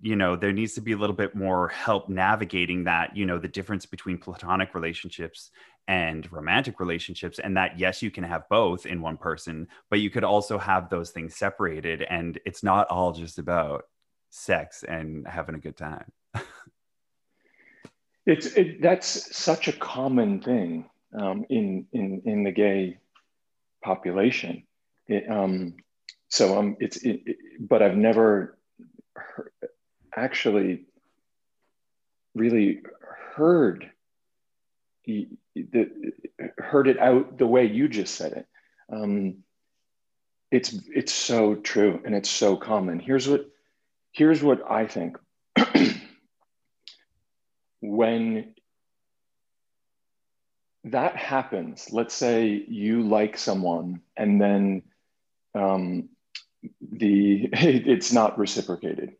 you 0.00 0.16
know, 0.16 0.36
there 0.36 0.52
needs 0.52 0.74
to 0.74 0.80
be 0.80 0.92
a 0.92 0.96
little 0.96 1.16
bit 1.16 1.34
more 1.34 1.68
help 1.68 2.08
navigating 2.08 2.84
that, 2.84 3.16
you 3.16 3.26
know, 3.26 3.38
the 3.38 3.48
difference 3.48 3.86
between 3.86 4.18
platonic 4.18 4.74
relationships 4.74 5.50
and 5.86 6.30
romantic 6.32 6.80
relationships 6.80 7.38
and 7.38 7.56
that 7.56 7.78
yes 7.78 8.02
you 8.02 8.10
can 8.10 8.24
have 8.24 8.48
both 8.48 8.86
in 8.86 9.02
one 9.02 9.16
person 9.16 9.68
but 9.90 10.00
you 10.00 10.08
could 10.08 10.24
also 10.24 10.56
have 10.56 10.88
those 10.88 11.10
things 11.10 11.36
separated 11.36 12.02
and 12.02 12.38
it's 12.46 12.62
not 12.62 12.86
all 12.88 13.12
just 13.12 13.38
about 13.38 13.84
sex 14.30 14.82
and 14.82 15.26
having 15.26 15.54
a 15.54 15.58
good 15.58 15.76
time. 15.76 16.10
It's 18.26 18.46
it, 18.46 18.80
that's 18.80 19.36
such 19.36 19.68
a 19.68 19.72
common 19.74 20.40
thing 20.40 20.88
um, 21.12 21.44
in 21.50 21.86
in 21.92 22.22
in 22.24 22.42
the 22.42 22.52
gay 22.52 22.96
population. 23.82 24.62
It, 25.08 25.30
um, 25.30 25.74
so 26.28 26.58
um 26.58 26.76
it's 26.80 26.96
it, 26.96 27.20
it, 27.26 27.36
but 27.60 27.82
i've 27.82 27.96
never 27.96 28.58
heard, 29.14 29.52
actually 30.16 30.84
really 32.34 32.82
heard 33.36 33.90
the, 35.54 36.12
heard 36.58 36.88
it 36.88 36.98
out 36.98 37.38
the 37.38 37.46
way 37.46 37.66
you 37.66 37.88
just 37.88 38.14
said 38.14 38.32
it. 38.32 38.46
Um, 38.92 39.44
it's 40.50 40.72
it's 40.94 41.12
so 41.12 41.56
true 41.56 42.00
and 42.04 42.14
it's 42.14 42.30
so 42.30 42.56
common. 42.56 43.00
Here's 43.00 43.28
what 43.28 43.46
here's 44.12 44.42
what 44.42 44.70
I 44.70 44.86
think. 44.86 45.18
when 47.80 48.54
that 50.84 51.16
happens, 51.16 51.88
let's 51.90 52.14
say 52.14 52.64
you 52.68 53.02
like 53.02 53.38
someone 53.38 54.00
and 54.16 54.40
then 54.40 54.82
um, 55.54 56.08
the 56.80 57.48
it's 57.52 58.12
not 58.12 58.38
reciprocated. 58.38 59.14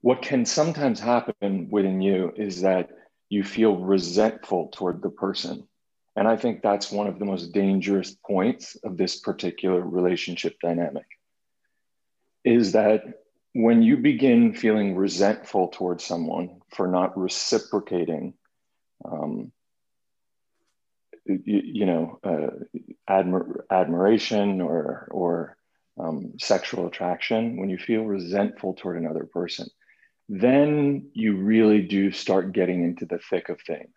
What 0.00 0.22
can 0.22 0.44
sometimes 0.46 0.98
happen 0.98 1.68
within 1.70 2.00
you 2.00 2.32
is 2.36 2.62
that 2.62 2.90
you 3.32 3.42
feel 3.42 3.76
resentful 3.76 4.68
toward 4.74 5.00
the 5.00 5.08
person. 5.08 5.66
And 6.16 6.28
I 6.28 6.36
think 6.36 6.60
that's 6.60 6.92
one 6.92 7.06
of 7.06 7.18
the 7.18 7.24
most 7.24 7.54
dangerous 7.54 8.14
points 8.26 8.76
of 8.84 8.98
this 8.98 9.20
particular 9.20 9.80
relationship 9.80 10.56
dynamic 10.60 11.06
is 12.44 12.72
that 12.72 13.22
when 13.54 13.80
you 13.80 13.96
begin 13.96 14.52
feeling 14.52 14.94
resentful 14.94 15.68
towards 15.68 16.04
someone 16.04 16.60
for 16.74 16.86
not 16.86 17.16
reciprocating, 17.16 18.34
um, 19.02 19.50
you, 21.24 21.62
you, 21.78 21.86
know, 21.86 22.18
uh, 22.22 22.50
admir- 23.08 23.62
admiration 23.70 24.60
or, 24.60 25.08
or 25.10 25.56
um, 25.98 26.34
sexual 26.38 26.86
attraction, 26.86 27.56
when 27.56 27.70
you 27.70 27.78
feel 27.78 28.04
resentful 28.04 28.74
toward 28.74 28.98
another 28.98 29.24
person, 29.24 29.68
then 30.28 31.10
you 31.12 31.36
really 31.36 31.82
do 31.82 32.12
start 32.12 32.52
getting 32.52 32.82
into 32.84 33.06
the 33.06 33.18
thick 33.18 33.48
of 33.48 33.60
things. 33.60 33.92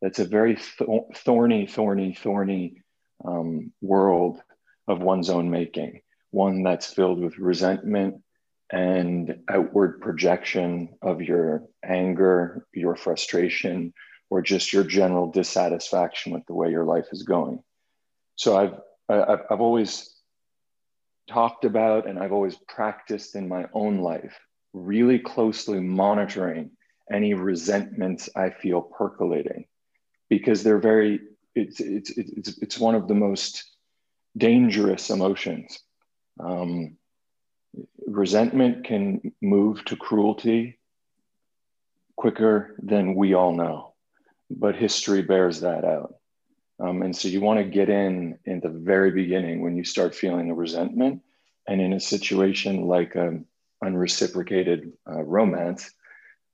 That's 0.00 0.18
a 0.18 0.24
very 0.24 0.56
thorny, 0.56 1.66
thorny, 1.66 2.14
thorny 2.14 2.82
um, 3.24 3.72
world 3.80 4.40
of 4.88 5.00
one's 5.00 5.30
own 5.30 5.50
making, 5.50 6.02
one 6.30 6.62
that's 6.62 6.92
filled 6.92 7.20
with 7.20 7.38
resentment 7.38 8.22
and 8.70 9.42
outward 9.48 10.00
projection 10.00 10.88
of 11.02 11.20
your 11.20 11.64
anger, 11.84 12.66
your 12.72 12.96
frustration, 12.96 13.92
or 14.30 14.40
just 14.40 14.72
your 14.72 14.82
general 14.82 15.30
dissatisfaction 15.30 16.32
with 16.32 16.44
the 16.46 16.54
way 16.54 16.70
your 16.70 16.84
life 16.84 17.06
is 17.12 17.22
going. 17.22 17.62
So 18.36 18.56
I've, 18.56 18.80
I've, 19.08 19.42
I've 19.50 19.60
always 19.60 20.12
talked 21.28 21.64
about 21.64 22.08
and 22.08 22.18
I've 22.18 22.32
always 22.32 22.56
practiced 22.66 23.36
in 23.36 23.46
my 23.46 23.66
own 23.72 23.98
life 23.98 24.36
really 24.72 25.18
closely 25.18 25.80
monitoring 25.80 26.70
any 27.10 27.34
resentments 27.34 28.28
I 28.34 28.50
feel 28.50 28.80
percolating 28.80 29.66
because 30.28 30.62
they're 30.62 30.78
very, 30.78 31.20
it's, 31.54 31.80
it's, 31.80 32.10
it's, 32.10 32.58
it's 32.58 32.78
one 32.78 32.94
of 32.94 33.08
the 33.08 33.14
most 33.14 33.64
dangerous 34.36 35.10
emotions. 35.10 35.78
Um, 36.40 36.96
resentment 38.06 38.84
can 38.84 39.32
move 39.40 39.84
to 39.86 39.96
cruelty 39.96 40.78
quicker 42.16 42.76
than 42.82 43.14
we 43.14 43.34
all 43.34 43.52
know, 43.52 43.94
but 44.50 44.76
history 44.76 45.22
bears 45.22 45.60
that 45.60 45.84
out. 45.84 46.14
Um, 46.80 47.02
and 47.02 47.14
so 47.16 47.28
you 47.28 47.40
want 47.40 47.58
to 47.58 47.64
get 47.64 47.88
in 47.88 48.38
in 48.44 48.60
the 48.60 48.68
very 48.68 49.10
beginning 49.10 49.62
when 49.62 49.76
you 49.76 49.84
start 49.84 50.14
feeling 50.14 50.50
a 50.50 50.54
resentment 50.54 51.22
and 51.68 51.80
in 51.80 51.92
a 51.92 52.00
situation 52.00 52.86
like 52.86 53.14
a, 53.14 53.28
um, 53.28 53.44
unreciprocated 53.82 54.92
uh, 55.10 55.22
romance, 55.22 55.90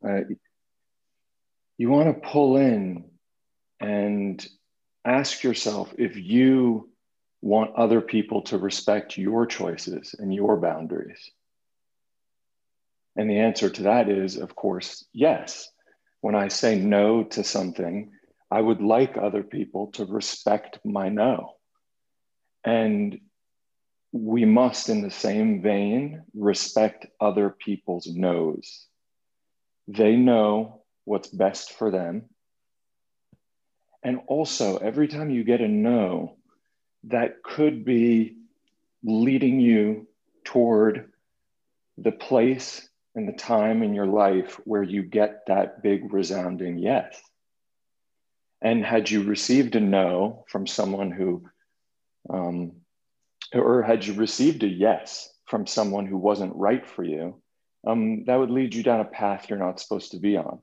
uh, 0.07 0.21
you 1.77 1.91
want 1.91 2.09
to 2.09 2.29
pull 2.29 2.57
in 2.57 3.05
and 3.81 4.47
ask 5.05 5.43
yourself 5.43 5.95
if 5.99 6.17
you 6.17 6.91
want 7.41 7.77
other 7.77 8.01
people 8.01 8.43
to 8.43 8.59
respect 8.59 9.17
your 9.17 9.47
choices 9.47 10.15
and 10.19 10.35
your 10.35 10.57
boundaries. 10.57 11.31
And 13.17 13.31
the 13.31 13.39
answer 13.39 13.71
to 13.71 13.83
that 13.85 14.09
is, 14.09 14.37
of 14.37 14.55
course, 14.55 15.05
yes. 15.13 15.69
When 16.21 16.35
I 16.35 16.49
say 16.49 16.79
no 16.79 17.25
to 17.25 17.45
something, 17.45 18.11
I 18.51 18.61
would 18.61 18.81
like 18.81 19.17
other 19.17 19.43
people 19.43 19.89
to 19.93 20.05
respect 20.05 20.79
my 20.85 21.09
no. 21.09 21.57
And 22.65 23.21
we 24.13 24.45
must, 24.45 24.89
in 24.89 25.03
the 25.03 25.11
same 25.11 25.61
vein, 25.61 26.23
respect 26.35 27.07
other 27.21 27.51
people's 27.51 28.07
no's. 28.07 28.87
They 29.87 30.17
know 30.17 30.83
what's 31.05 31.29
best 31.29 31.73
for 31.73 31.91
them. 31.91 32.25
And 34.03 34.21
also, 34.27 34.77
every 34.77 35.09
time 35.09 35.31
you 35.31 35.45
get 35.45 35.61
a 35.61 35.69
no, 35.69 36.37
that 37.05 37.43
could 37.43 37.85
be 37.85 38.37
leading 39.03 39.61
you 39.61 40.07
toward 40.45 41.13
the 41.97 42.13
place 42.13 42.89
and 43.15 43.29
the 43.29 43.33
time 43.33 43.83
in 43.83 43.95
your 43.95 44.07
life 44.07 44.61
where 44.65 44.83
you 44.83 45.03
get 45.03 45.47
that 45.47 45.83
big 45.83 46.13
resounding 46.13 46.79
yes. 46.79 47.21
And 48.63 48.85
had 48.85 49.11
you 49.11 49.23
received 49.23 49.77
a 49.77 49.81
no 49.81 50.45
from 50.49 50.67
someone 50.67 51.11
who, 51.11 51.49
um, 52.31 52.73
or 53.55 53.83
had 53.83 54.05
you 54.05 54.15
received 54.15 54.63
a 54.63 54.69
yes 54.69 55.29
from 55.47 55.67
someone 55.67 56.07
who 56.07 56.19
wasn't 56.19 56.57
right 56.57 56.87
for 56.87 57.03
you, 57.03 57.41
um, 57.87 58.25
that 58.27 58.37
would 58.37 58.51
lead 58.51 58.75
you 58.75 58.83
down 58.83 59.01
a 59.01 59.05
path 59.05 59.49
you're 59.49 59.59
not 59.59 59.81
supposed 59.81 60.11
to 60.13 60.19
be 60.19 60.37
on. 60.37 60.61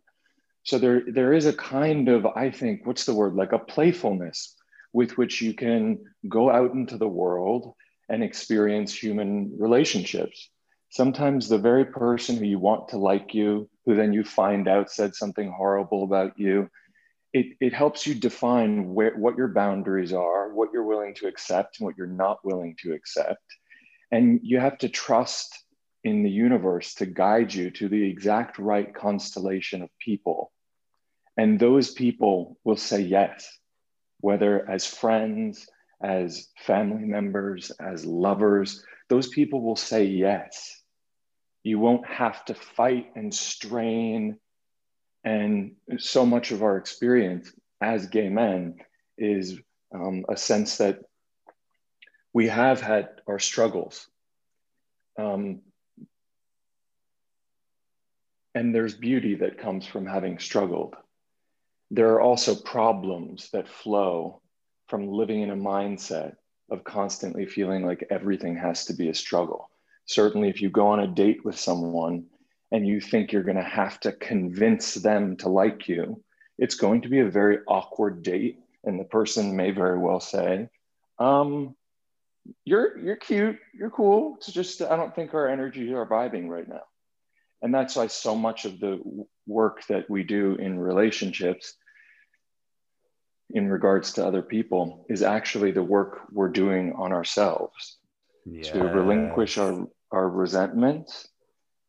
So 0.64 0.78
there, 0.78 1.02
there 1.08 1.34
is 1.34 1.46
a 1.46 1.54
kind 1.54 2.10
of, 2.10 2.26
I 2.26 2.52
think, 2.52 2.86
what's 2.86 3.06
the 3.06 3.14
word, 3.14 3.36
like 3.36 3.52
a 3.52 3.60
playfulness 3.60 4.56
with 4.94 5.18
which 5.18 5.42
you 5.42 5.54
can 5.54 6.00
go 6.28 6.50
out 6.50 6.74
into 6.74 6.98
the 6.98 7.08
world 7.08 7.74
and 8.10 8.24
experience 8.24 8.94
human 8.94 9.56
relationships. 9.58 10.50
Sometimes 10.90 11.50
the 11.50 11.58
very 11.58 11.86
person 11.86 12.38
who 12.38 12.46
you 12.46 12.60
want 12.60 12.90
to 12.90 12.98
like 12.98 13.34
you, 13.34 13.70
who 13.86 13.96
then 13.96 14.14
you 14.14 14.24
find 14.24 14.68
out 14.68 14.92
said 14.92 15.14
something 15.14 15.52
horrible 15.52 16.04
about 16.04 16.40
you, 16.40 16.70
it, 17.36 17.58
it 17.60 17.74
helps 17.74 18.08
you 18.08 18.16
define 18.16 18.94
where, 18.94 19.14
what 19.18 19.36
your 19.36 19.50
boundaries 19.50 20.14
are, 20.14 20.54
what 20.54 20.70
you're 20.72 20.86
willing 20.86 21.14
to 21.16 21.28
accept, 21.28 21.78
and 21.78 21.86
what 21.86 21.98
you're 21.98 22.08
not 22.08 22.40
willing 22.46 22.78
to 22.82 22.94
accept. 22.94 23.44
And 24.10 24.40
you 24.42 24.58
have 24.62 24.78
to 24.78 24.88
trust 24.88 25.54
in 26.06 26.24
the 26.24 26.30
universe 26.30 26.94
to 26.94 27.06
guide 27.06 27.54
you 27.54 27.72
to 27.72 27.90
the 27.90 28.10
exact 28.10 28.58
right 28.58 28.96
constellation 28.96 29.82
of 29.82 29.90
people. 30.00 30.54
And 31.36 31.60
those 31.60 31.92
people 31.92 32.58
will 32.64 32.78
say 32.78 33.02
yes, 33.02 33.46
whether 34.22 34.70
as 34.72 34.86
friends, 34.86 35.68
as 36.02 36.48
family 36.60 37.04
members, 37.04 37.70
as 37.82 38.06
lovers, 38.06 38.82
those 39.10 39.28
people 39.28 39.62
will 39.62 39.76
say 39.76 40.06
yes. 40.06 40.82
You 41.64 41.80
won't 41.80 42.08
have 42.08 42.46
to 42.46 42.54
fight 42.54 43.08
and 43.18 43.34
strain. 43.34 44.38
And 45.26 45.72
so 45.98 46.26
much 46.26 46.52
of 46.52 46.62
our 46.62 46.78
experience 46.78 47.52
as 47.82 48.08
gay 48.08 48.30
men 48.30 48.78
is 49.18 49.60
um, 49.94 50.24
a 50.30 50.38
sense 50.38 50.78
that 50.78 51.02
we 52.32 52.48
have 52.48 52.80
had 52.80 53.10
our 53.28 53.40
struggles. 53.40 54.08
Um, 55.18 55.62
and 58.54 58.74
there's 58.74 58.94
beauty 58.94 59.36
that 59.36 59.58
comes 59.58 59.88
from 59.88 60.06
having 60.06 60.38
struggled. 60.38 60.96
There 61.90 62.12
are 62.14 62.22
also 62.22 62.56
problems 62.56 63.50
that 63.52 63.68
flow 63.68 64.42
from 64.88 65.08
living 65.08 65.42
in 65.42 65.50
a 65.50 65.56
mindset 65.56 66.36
of 66.70 66.84
constantly 66.84 67.46
feeling 67.46 67.86
like 67.86 68.08
everything 68.10 68.58
has 68.58 68.86
to 68.86 68.94
be 68.94 69.10
a 69.10 69.14
struggle. 69.14 69.70
Certainly, 70.06 70.50
if 70.50 70.62
you 70.62 70.70
go 70.70 70.88
on 70.88 71.00
a 71.00 71.08
date 71.08 71.44
with 71.44 71.60
someone 71.60 72.26
and 72.72 72.88
you 72.88 73.00
think 73.00 73.32
you're 73.32 73.44
going 73.44 73.58
to 73.58 73.64
have 73.64 74.00
to 74.02 74.12
convince 74.12 74.96
them 74.96 75.38
to 75.38 75.50
like 75.50 75.88
you, 75.88 76.24
it's 76.58 76.76
going 76.76 77.02
to 77.02 77.10
be 77.10 77.20
a 77.20 77.30
very 77.30 77.60
awkward 77.68 78.24
date. 78.24 78.60
And 78.84 79.00
the 79.00 79.06
person 79.06 79.56
may 79.56 79.72
very 79.72 79.98
well 79.98 80.20
say, 80.20 80.70
um, 81.20 81.76
you're, 82.64 82.98
you're 83.00 83.16
cute, 83.16 83.58
you're 83.74 83.90
cool. 83.90 84.36
It's 84.38 84.52
just, 84.52 84.82
I 84.82 84.96
don't 84.96 85.16
think 85.16 85.34
our 85.34 85.48
energies 85.48 85.92
are 85.92 86.06
vibing 86.06 86.48
right 86.48 86.68
now. 86.68 86.84
And 87.62 87.74
that's 87.74 87.96
why 87.96 88.08
so 88.08 88.36
much 88.36 88.66
of 88.66 88.80
the 88.80 89.02
work 89.48 89.86
that 89.88 90.10
we 90.10 90.24
do 90.24 90.56
in 90.56 90.78
relationships 90.78 91.76
in 93.52 93.70
regards 93.70 94.14
to 94.14 94.26
other 94.26 94.42
people 94.42 95.06
is 95.10 95.24
actually 95.24 95.72
the 95.72 95.84
work 95.84 96.22
we're 96.32 96.50
doing 96.50 96.94
on 96.94 97.12
ourselves 97.12 97.98
yes. 98.46 98.70
to 98.70 98.80
relinquish 98.80 99.58
our, 99.58 99.88
our 100.12 100.30
resentment 100.30 101.28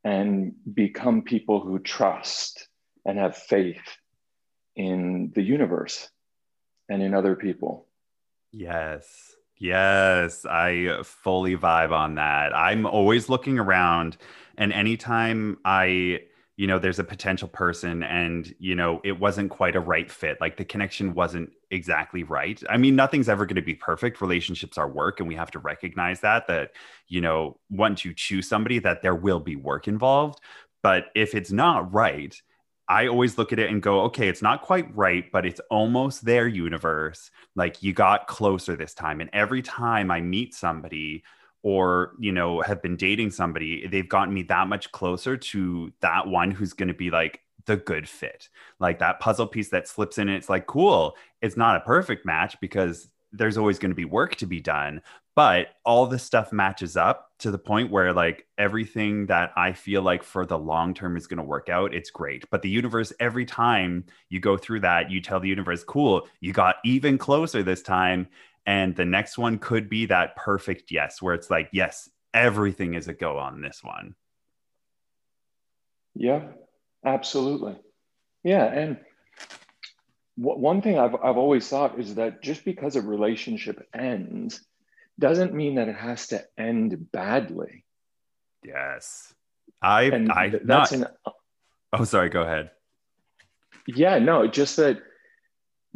and 0.07 0.53
become 0.73 1.21
people 1.21 1.59
who 1.59 1.81
trust 1.81 2.69
and 3.05 3.19
have 3.19 3.37
faith 3.37 3.83
in 4.77 5.33
the 5.35 5.43
universe 5.43 6.09
and 6.89 7.03
in 7.03 7.13
other 7.13 7.35
people. 7.35 7.89
Yes. 8.53 9.35
Yes, 9.59 10.47
I 10.47 11.03
fully 11.03 11.57
vibe 11.57 11.91
on 11.91 12.15
that. 12.15 12.55
I'm 12.55 12.87
always 12.87 13.29
looking 13.29 13.59
around, 13.59 14.17
and 14.57 14.73
anytime 14.73 15.59
I, 15.65 16.21
you 16.57 16.67
know, 16.67 16.79
there's 16.79 16.99
a 16.99 17.05
potential 17.05 17.49
person 17.49 18.03
and, 18.03 18.55
you 18.59 18.75
know, 18.75 19.01
it 19.05 19.21
wasn't 19.21 19.51
quite 19.51 19.77
a 19.77 19.81
right 19.81 20.11
fit, 20.11 20.41
like 20.41 20.57
the 20.57 20.65
connection 20.65 21.13
wasn't 21.13 21.51
exactly 21.71 22.23
right. 22.23 22.63
I 22.71 22.79
mean, 22.79 22.97
nothing's 22.97 23.29
ever 23.29 23.45
going 23.45 23.57
to 23.57 23.63
be 23.63 23.75
perfect. 23.75 24.23
Relationships 24.23 24.79
are 24.79 24.89
work, 24.89 25.21
and 25.21 25.29
we 25.29 25.35
have 25.35 25.51
to 25.51 25.59
recognize 25.59 26.21
that, 26.21 26.47
that, 26.47 26.71
you 27.09 27.21
know, 27.21 27.59
once 27.69 28.05
you 28.05 28.15
choose 28.15 28.49
somebody, 28.49 28.79
that 28.79 29.03
there 29.03 29.15
will 29.15 29.41
be 29.41 29.57
work 29.57 29.87
involved. 29.87 30.41
But 30.83 31.07
if 31.15 31.35
it's 31.35 31.53
not 31.53 31.93
right, 31.93 32.35
I 32.89 33.09
always 33.09 33.37
look 33.37 33.53
at 33.53 33.59
it 33.59 33.71
and 33.71 33.83
go, 33.83 34.03
okay, 34.03 34.29
it's 34.29 34.43
not 34.43 34.63
quite 34.63 34.95
right, 34.97 35.31
but 35.33 35.45
it's 35.45 35.61
almost 35.71 36.25
their 36.25 36.47
universe. 36.47 37.31
Like 37.55 37.83
you 37.83 37.93
got 37.93 38.29
closer 38.29 38.77
this 38.77 38.95
time. 38.95 39.21
And 39.21 39.29
every 39.33 39.61
time 39.61 40.11
I 40.11 40.21
meet 40.21 40.55
somebody 40.55 41.25
or, 41.67 42.13
you 42.21 42.31
know, 42.31 42.61
have 42.61 42.81
been 42.81 42.95
dating 42.95 43.29
somebody, 43.29 43.89
they've 43.89 44.09
gotten 44.09 44.33
me 44.33 44.45
that 44.45 44.69
much 44.69 44.93
closer 44.93 45.37
to 45.37 45.93
that 45.99 46.29
one 46.29 46.53
who's 46.53 46.73
going 46.73 46.87
to 46.87 46.95
be 46.95 47.11
like 47.11 47.41
the 47.65 47.77
good 47.77 48.09
fit. 48.09 48.49
Like 48.79 49.01
that 49.01 49.19
puzzle 49.19 49.49
piece 49.49 49.71
that 49.71 49.89
slips 49.89 50.19
in. 50.19 50.29
It's 50.29 50.49
like, 50.49 50.69
cool. 50.69 51.17
It's 51.43 51.57
not 51.57 51.75
a 51.75 51.81
perfect 51.81 52.25
match 52.25 52.57
because 52.61 53.09
there's 53.33 53.59
always 53.59 53.81
going 53.81 53.91
to 53.91 53.97
be 53.97 54.05
work 54.05 54.37
to 54.37 54.47
be 54.47 54.61
done 54.61 55.03
but 55.35 55.69
all 55.85 56.07
this 56.07 56.23
stuff 56.23 56.51
matches 56.53 56.97
up 56.97 57.31
to 57.39 57.51
the 57.51 57.59
point 57.59 57.91
where 57.91 58.13
like 58.13 58.47
everything 58.57 59.27
that 59.27 59.53
i 59.57 59.73
feel 59.73 60.01
like 60.01 60.23
for 60.23 60.47
the 60.47 60.59
long 60.59 60.95
term 60.95 61.17
is 61.17 61.27
going 61.27 61.37
to 61.37 61.43
work 61.43 61.69
out 61.69 61.93
it's 61.93 62.11
great 62.11 62.49
but 62.51 62.63
the 62.63 62.71
universe 62.71 63.13
every 63.21 63.45
time 63.45 64.05
you 64.29 64.41
go 64.41 64.57
through 64.57 64.81
that 64.81 65.11
you 65.11 65.21
tell 65.21 65.41
the 65.41 65.49
universe 65.49 65.85
cool 65.85 66.27
you 66.41 66.53
got 66.53 66.77
even 66.85 67.19
closer 67.19 67.63
this 67.63 67.83
time 67.83 68.27
and 68.67 68.97
the 68.97 69.05
next 69.05 69.39
one 69.39 69.59
could 69.59 69.89
be 69.89 70.07
that 70.07 70.37
perfect 70.37 70.91
yes 70.91 71.23
where 71.23 71.35
it's 71.35 71.51
like 71.51 71.69
yes 71.73 72.11
everything 72.35 72.95
is 72.95 73.09
a 73.09 73.15
go 73.15 73.39
on 73.39 73.61
this 73.61 73.81
one 73.83 74.15
yeah 76.15 76.43
absolutely 77.05 77.77
yeah 78.43 78.65
and 78.65 78.99
one 80.37 80.83
thing 80.83 80.99
I've, 80.99 81.15
I've 81.15 81.39
always 81.39 81.67
thought 81.67 81.99
is 81.99 82.17
that 82.17 82.43
just 82.43 82.65
because 82.65 82.95
a 82.95 83.01
relationship 83.01 83.89
ends 83.95 84.63
doesn't 85.19 85.55
mean 85.55 85.77
that 85.77 85.89
it 85.89 85.97
has 85.97 86.27
to 86.29 86.45
end 86.59 87.11
badly. 87.11 87.85
Yes. 88.63 89.33
I, 89.81 90.03
and 90.03 90.31
I, 90.31 90.51
that's 90.63 90.93
not, 90.93 90.93
an, 90.93 91.07
oh, 91.95 92.05
sorry, 92.05 92.29
go 92.29 92.43
ahead. 92.43 92.71
Yeah, 93.87 94.19
no, 94.19 94.47
just 94.47 94.77
that 94.77 94.99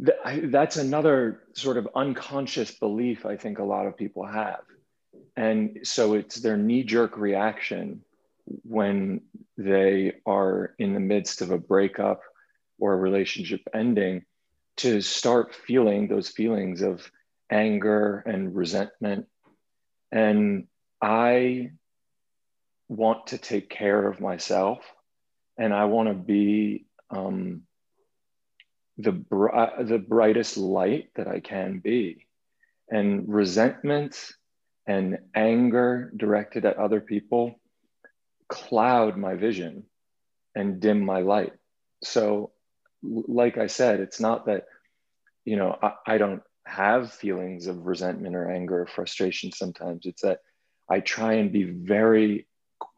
that's 0.01 0.77
another 0.77 1.43
sort 1.53 1.77
of 1.77 1.87
unconscious 1.95 2.71
belief 2.71 3.25
I 3.25 3.37
think 3.37 3.59
a 3.59 3.63
lot 3.63 3.85
of 3.85 3.97
people 3.97 4.25
have. 4.25 4.61
And 5.35 5.79
so 5.83 6.15
it's 6.15 6.37
their 6.37 6.57
knee 6.57 6.83
jerk 6.83 7.17
reaction 7.17 8.01
when 8.63 9.21
they 9.57 10.13
are 10.25 10.73
in 10.79 10.93
the 10.93 10.99
midst 10.99 11.41
of 11.41 11.51
a 11.51 11.57
breakup 11.57 12.21
or 12.79 12.93
a 12.93 12.97
relationship 12.97 13.61
ending 13.73 14.25
to 14.77 15.01
start 15.01 15.53
feeling 15.53 16.07
those 16.07 16.29
feelings 16.29 16.81
of 16.81 17.09
anger 17.51 18.23
and 18.25 18.55
resentment. 18.55 19.27
And 20.11 20.67
I 21.01 21.71
want 22.89 23.27
to 23.27 23.37
take 23.37 23.69
care 23.69 24.07
of 24.07 24.19
myself 24.19 24.79
and 25.57 25.73
I 25.73 25.85
want 25.85 26.09
to 26.09 26.15
be 26.15 26.85
um, 27.11 27.63
the, 29.01 29.23
uh, 29.53 29.83
the 29.83 29.99
brightest 29.99 30.57
light 30.57 31.09
that 31.15 31.27
I 31.27 31.39
can 31.39 31.79
be. 31.79 32.25
And 32.89 33.27
resentment 33.27 34.31
and 34.87 35.19
anger 35.35 36.11
directed 36.15 36.65
at 36.65 36.77
other 36.77 36.99
people 36.99 37.59
cloud 38.49 39.17
my 39.17 39.35
vision 39.35 39.85
and 40.55 40.79
dim 40.81 41.05
my 41.05 41.21
light. 41.21 41.53
So, 42.03 42.51
like 43.01 43.57
I 43.57 43.67
said, 43.67 43.99
it's 43.99 44.19
not 44.19 44.47
that, 44.47 44.65
you 45.45 45.55
know, 45.55 45.77
I, 45.81 45.93
I 46.05 46.17
don't 46.17 46.41
have 46.65 47.13
feelings 47.13 47.67
of 47.67 47.85
resentment 47.85 48.35
or 48.35 48.51
anger 48.51 48.81
or 48.81 48.87
frustration 48.87 49.51
sometimes. 49.51 50.05
It's 50.05 50.21
that 50.23 50.39
I 50.89 50.99
try 50.99 51.33
and 51.33 51.51
be 51.51 51.63
very, 51.63 52.47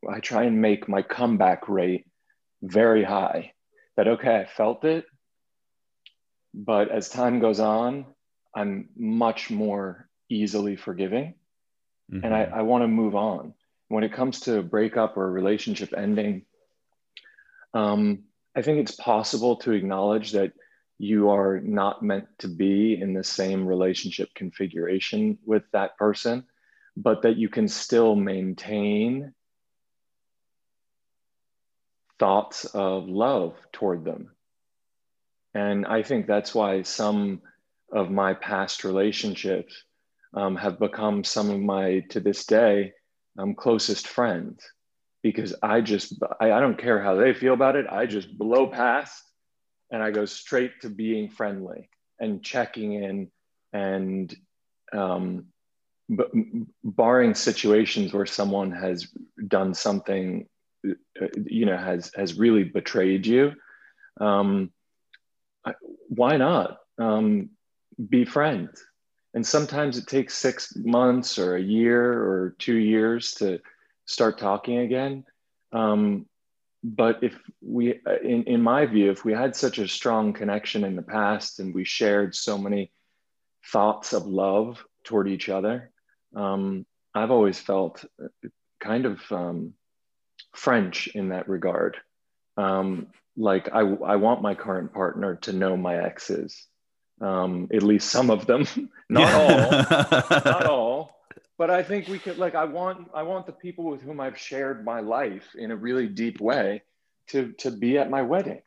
I 0.09 0.19
try 0.19 0.43
and 0.43 0.61
make 0.61 0.89
my 0.89 1.01
comeback 1.03 1.69
rate 1.69 2.05
very 2.61 3.03
high. 3.03 3.53
That, 3.95 4.07
okay, 4.07 4.37
I 4.37 4.45
felt 4.45 4.83
it. 4.85 5.05
But 6.53 6.89
as 6.89 7.09
time 7.09 7.39
goes 7.39 7.59
on, 7.59 8.05
I'm 8.55 8.89
much 8.95 9.49
more 9.49 10.07
easily 10.29 10.75
forgiving 10.75 11.35
mm-hmm. 12.11 12.25
and 12.25 12.33
I, 12.33 12.43
I 12.43 12.61
want 12.61 12.83
to 12.83 12.87
move 12.87 13.15
on. 13.15 13.53
When 13.87 14.03
it 14.03 14.13
comes 14.13 14.41
to 14.41 14.59
a 14.59 14.63
breakup 14.63 15.17
or 15.17 15.25
a 15.25 15.31
relationship 15.31 15.93
ending, 15.95 16.45
um, 17.73 18.23
I 18.55 18.61
think 18.61 18.79
it's 18.79 18.95
possible 18.95 19.57
to 19.57 19.71
acknowledge 19.71 20.31
that 20.31 20.53
you 20.99 21.29
are 21.29 21.59
not 21.59 22.03
meant 22.03 22.27
to 22.39 22.47
be 22.47 22.99
in 22.99 23.13
the 23.13 23.23
same 23.23 23.67
relationship 23.67 24.29
configuration 24.35 25.37
with 25.45 25.63
that 25.73 25.97
person, 25.97 26.45
but 26.95 27.23
that 27.23 27.37
you 27.37 27.49
can 27.49 27.67
still 27.67 28.15
maintain 28.15 29.33
thoughts 32.19 32.65
of 32.65 33.07
love 33.07 33.55
toward 33.71 34.05
them. 34.05 34.31
And 35.55 35.85
I 35.85 36.01
think 36.03 36.25
that's 36.25 36.55
why 36.55 36.81
some 36.81 37.41
of 37.91 38.09
my 38.09 38.33
past 38.33 38.83
relationships 38.83 39.83
um, 40.33 40.55
have 40.55 40.79
become 40.79 41.23
some 41.23 41.49
of 41.49 41.59
my, 41.59 41.99
to 42.09 42.19
this 42.19 42.45
day, 42.45 42.93
um, 43.37 43.53
closest 43.55 44.07
friends 44.07 44.63
because 45.21 45.55
I 45.61 45.81
just, 45.81 46.21
I, 46.39 46.51
I 46.51 46.59
don't 46.59 46.77
care 46.77 47.01
how 47.01 47.15
they 47.15 47.33
feel 47.33 47.53
about 47.53 47.75
it. 47.75 47.85
I 47.89 48.05
just 48.05 48.37
blow 48.37 48.67
past 48.67 49.23
and 49.91 50.01
I 50.01 50.11
go 50.11 50.25
straight 50.25 50.81
to 50.81 50.89
being 50.89 51.29
friendly 51.29 51.89
and 52.19 52.43
checking 52.43 52.93
in 52.93 53.31
and, 53.71 54.35
um, 54.91 55.45
but 56.09 56.31
barring 56.83 57.33
situations 57.35 58.13
where 58.13 58.25
someone 58.25 58.71
has 58.71 59.07
done 59.47 59.73
something, 59.73 60.47
uh, 60.85 61.27
you 61.45 61.65
know, 61.65 61.77
has, 61.77 62.11
has 62.15 62.37
really 62.37 62.63
betrayed 62.63 63.25
you, 63.25 63.53
um, 64.19 64.71
why 66.09 66.37
not 66.37 66.79
um, 66.97 67.49
be 68.09 68.25
friends? 68.25 68.83
And 69.33 69.45
sometimes 69.45 69.97
it 69.97 70.07
takes 70.07 70.35
six 70.35 70.75
months 70.75 71.39
or 71.39 71.55
a 71.55 71.61
year 71.61 72.03
or 72.03 72.55
two 72.59 72.75
years 72.75 73.33
to 73.35 73.59
start 74.05 74.37
talking 74.37 74.79
again. 74.79 75.25
Um, 75.71 76.27
but 76.83 77.23
if 77.23 77.39
we, 77.61 77.99
in, 78.23 78.43
in 78.43 78.61
my 78.61 78.85
view, 78.85 79.09
if 79.09 79.23
we 79.23 79.33
had 79.33 79.55
such 79.55 79.79
a 79.79 79.87
strong 79.87 80.33
connection 80.33 80.83
in 80.83 80.95
the 80.95 81.01
past 81.01 81.59
and 81.59 81.73
we 81.73 81.85
shared 81.85 82.35
so 82.35 82.57
many 82.57 82.91
thoughts 83.71 84.13
of 84.13 84.25
love 84.25 84.83
toward 85.03 85.29
each 85.29 85.49
other, 85.49 85.91
um, 86.35 86.85
I've 87.15 87.31
always 87.31 87.59
felt 87.59 88.03
kind 88.81 89.05
of 89.05 89.19
um, 89.31 89.73
French 90.53 91.07
in 91.07 91.29
that 91.29 91.47
regard. 91.47 91.97
Um, 92.57 93.07
like 93.35 93.69
I, 93.73 93.79
I 93.79 94.15
want 94.17 94.41
my 94.41 94.55
current 94.55 94.93
partner 94.93 95.35
to 95.37 95.53
know 95.53 95.75
my 95.75 95.97
exes, 95.97 96.67
um, 97.21 97.67
at 97.73 97.83
least 97.83 98.09
some 98.09 98.29
of 98.29 98.45
them, 98.45 98.67
not 99.09 99.33
all, 99.33 99.71
not 100.45 100.65
all. 100.65 101.17
But 101.57 101.69
I 101.69 101.83
think 101.83 102.07
we 102.07 102.19
could 102.19 102.37
like 102.37 102.55
I 102.55 102.65
want 102.65 103.09
I 103.13 103.23
want 103.23 103.45
the 103.45 103.53
people 103.53 103.85
with 103.85 104.01
whom 104.01 104.19
I've 104.19 104.37
shared 104.37 104.85
my 104.85 104.99
life 104.99 105.55
in 105.55 105.71
a 105.71 105.75
really 105.75 106.07
deep 106.07 106.41
way 106.41 106.83
to 107.27 107.53
to 107.59 107.71
be 107.71 107.97
at 107.97 108.09
my 108.09 108.21
wedding. 108.21 108.61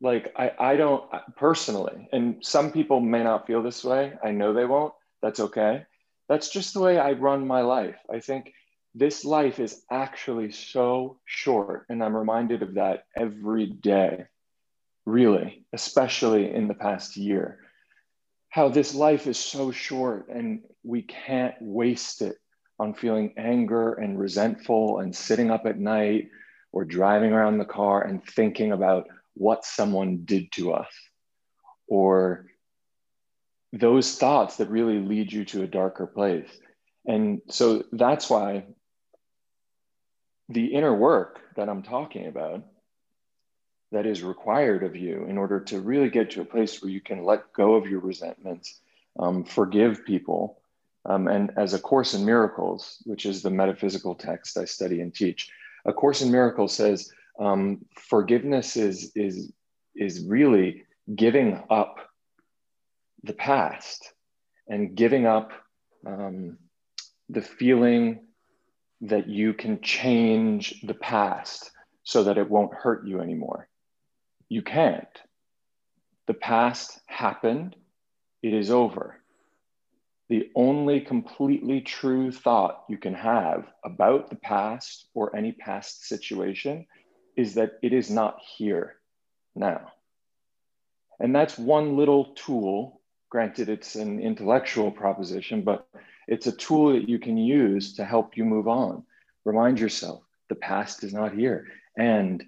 Like 0.00 0.32
I 0.36 0.52
I 0.58 0.76
don't 0.76 1.04
personally, 1.36 2.08
and 2.12 2.44
some 2.44 2.72
people 2.72 3.00
may 3.00 3.22
not 3.22 3.46
feel 3.46 3.62
this 3.62 3.84
way. 3.84 4.12
I 4.24 4.30
know 4.30 4.52
they 4.52 4.64
won't. 4.64 4.94
That's 5.22 5.40
okay. 5.40 5.86
That's 6.28 6.50
just 6.50 6.74
the 6.74 6.80
way 6.80 6.98
I 6.98 7.12
run 7.12 7.46
my 7.46 7.60
life. 7.62 7.96
I 8.10 8.20
think 8.20 8.52
this 8.94 9.24
life 9.24 9.58
is 9.58 9.82
actually 9.90 10.52
so 10.52 11.18
short. 11.24 11.86
And 11.88 12.02
I'm 12.02 12.16
reminded 12.16 12.62
of 12.62 12.74
that 12.74 13.04
every 13.16 13.66
day, 13.66 14.26
really, 15.06 15.64
especially 15.72 16.52
in 16.52 16.68
the 16.68 16.74
past 16.74 17.16
year. 17.16 17.58
How 18.50 18.68
this 18.68 18.94
life 18.94 19.26
is 19.26 19.38
so 19.38 19.70
short 19.70 20.28
and 20.28 20.62
we 20.82 21.02
can't 21.02 21.54
waste 21.60 22.20
it 22.20 22.36
on 22.78 22.92
feeling 22.92 23.32
anger 23.38 23.94
and 23.94 24.18
resentful 24.18 24.98
and 24.98 25.14
sitting 25.14 25.50
up 25.50 25.64
at 25.64 25.78
night 25.78 26.28
or 26.70 26.84
driving 26.84 27.32
around 27.32 27.58
the 27.58 27.64
car 27.64 28.02
and 28.02 28.24
thinking 28.24 28.72
about 28.72 29.06
what 29.34 29.64
someone 29.64 30.24
did 30.24 30.52
to 30.52 30.72
us 30.72 30.92
or 31.86 32.46
those 33.72 34.16
thoughts 34.16 34.56
that 34.56 34.68
really 34.68 34.98
lead 34.98 35.32
you 35.32 35.46
to 35.46 35.62
a 35.62 35.66
darker 35.66 36.06
place. 36.06 36.48
And 37.06 37.40
so 37.48 37.84
that's 37.92 38.28
why 38.28 38.64
the 40.52 40.66
inner 40.66 40.94
work 40.94 41.40
that 41.56 41.68
I'm 41.68 41.82
talking 41.82 42.26
about 42.26 42.62
that 43.92 44.06
is 44.06 44.22
required 44.22 44.82
of 44.82 44.96
you 44.96 45.26
in 45.28 45.36
order 45.36 45.60
to 45.60 45.80
really 45.80 46.08
get 46.08 46.30
to 46.30 46.40
a 46.40 46.46
place 46.46 46.80
where 46.80 46.90
you 46.90 47.00
can 47.00 47.24
let 47.24 47.52
go 47.52 47.74
of 47.74 47.86
your 47.86 48.00
resentments, 48.00 48.80
um, 49.18 49.44
forgive 49.44 50.04
people. 50.04 50.58
Um, 51.04 51.28
and 51.28 51.52
as 51.56 51.74
A 51.74 51.78
Course 51.78 52.14
in 52.14 52.24
Miracles, 52.24 53.02
which 53.04 53.26
is 53.26 53.42
the 53.42 53.50
metaphysical 53.50 54.14
text 54.14 54.56
I 54.56 54.64
study 54.64 55.00
and 55.00 55.14
teach, 55.14 55.50
A 55.84 55.92
Course 55.92 56.22
in 56.22 56.30
Miracles 56.30 56.74
says 56.74 57.12
um, 57.38 57.84
forgiveness 57.96 58.76
is, 58.76 59.12
is, 59.14 59.52
is 59.94 60.24
really 60.24 60.84
giving 61.14 61.62
up 61.68 61.98
the 63.24 63.34
past 63.34 64.12
and 64.68 64.94
giving 64.94 65.26
up 65.26 65.52
um, 66.06 66.56
the 67.28 67.42
feeling 67.42 68.20
that 69.02 69.28
you 69.28 69.52
can 69.52 69.80
change 69.80 70.80
the 70.82 70.94
past 70.94 71.70
so 72.04 72.24
that 72.24 72.38
it 72.38 72.48
won't 72.48 72.74
hurt 72.74 73.06
you 73.06 73.20
anymore. 73.20 73.68
You 74.48 74.62
can't. 74.62 75.08
The 76.26 76.34
past 76.34 77.00
happened, 77.06 77.74
it 78.42 78.54
is 78.54 78.70
over. 78.70 79.18
The 80.28 80.50
only 80.54 81.00
completely 81.00 81.80
true 81.80 82.30
thought 82.30 82.84
you 82.88 82.96
can 82.96 83.14
have 83.14 83.66
about 83.84 84.30
the 84.30 84.36
past 84.36 85.06
or 85.14 85.34
any 85.34 85.52
past 85.52 86.06
situation 86.06 86.86
is 87.36 87.54
that 87.54 87.72
it 87.82 87.92
is 87.92 88.08
not 88.10 88.38
here 88.56 88.94
now. 89.54 89.92
And 91.18 91.34
that's 91.34 91.58
one 91.58 91.96
little 91.96 92.34
tool. 92.34 93.00
Granted, 93.30 93.68
it's 93.68 93.94
an 93.96 94.20
intellectual 94.20 94.90
proposition, 94.90 95.62
but 95.62 95.88
it's 96.28 96.46
a 96.46 96.52
tool 96.52 96.92
that 96.92 97.08
you 97.08 97.18
can 97.18 97.36
use 97.36 97.94
to 97.94 98.04
help 98.04 98.36
you 98.36 98.44
move 98.44 98.68
on. 98.68 99.04
Remind 99.44 99.80
yourself 99.80 100.22
the 100.48 100.54
past 100.54 101.04
is 101.04 101.12
not 101.12 101.34
here. 101.34 101.66
And 101.96 102.42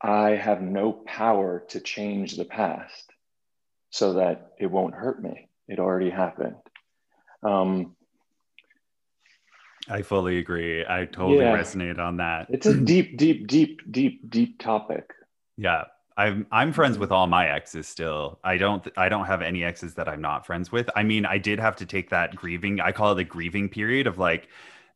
I 0.00 0.30
have 0.30 0.60
no 0.60 0.92
power 0.92 1.64
to 1.68 1.80
change 1.80 2.36
the 2.36 2.44
past 2.44 3.10
so 3.90 4.14
that 4.14 4.52
it 4.58 4.66
won't 4.66 4.94
hurt 4.94 5.22
me. 5.22 5.48
It 5.68 5.78
already 5.78 6.10
happened. 6.10 6.56
Um, 7.42 7.96
I 9.88 10.02
fully 10.02 10.38
agree. 10.38 10.84
I 10.84 11.04
totally 11.04 11.44
yeah, 11.44 11.54
resonate 11.54 11.98
on 11.98 12.16
that. 12.18 12.46
It's 12.50 12.66
a 12.66 12.74
deep, 12.74 13.18
deep, 13.18 13.46
deep, 13.46 13.80
deep, 13.90 14.30
deep 14.30 14.58
topic. 14.58 15.10
Yeah. 15.56 15.84
I'm 16.16 16.46
I'm 16.52 16.72
friends 16.72 16.98
with 16.98 17.10
all 17.10 17.26
my 17.26 17.48
exes 17.48 17.88
still. 17.88 18.38
I 18.44 18.56
don't 18.56 18.86
I 18.96 19.08
don't 19.08 19.26
have 19.26 19.42
any 19.42 19.64
exes 19.64 19.94
that 19.94 20.08
I'm 20.08 20.20
not 20.20 20.46
friends 20.46 20.70
with. 20.70 20.88
I 20.94 21.02
mean, 21.02 21.26
I 21.26 21.38
did 21.38 21.58
have 21.58 21.76
to 21.76 21.86
take 21.86 22.10
that 22.10 22.36
grieving. 22.36 22.80
I 22.80 22.92
call 22.92 23.12
it 23.12 23.16
the 23.16 23.24
grieving 23.24 23.68
period 23.68 24.06
of 24.06 24.16
like 24.18 24.48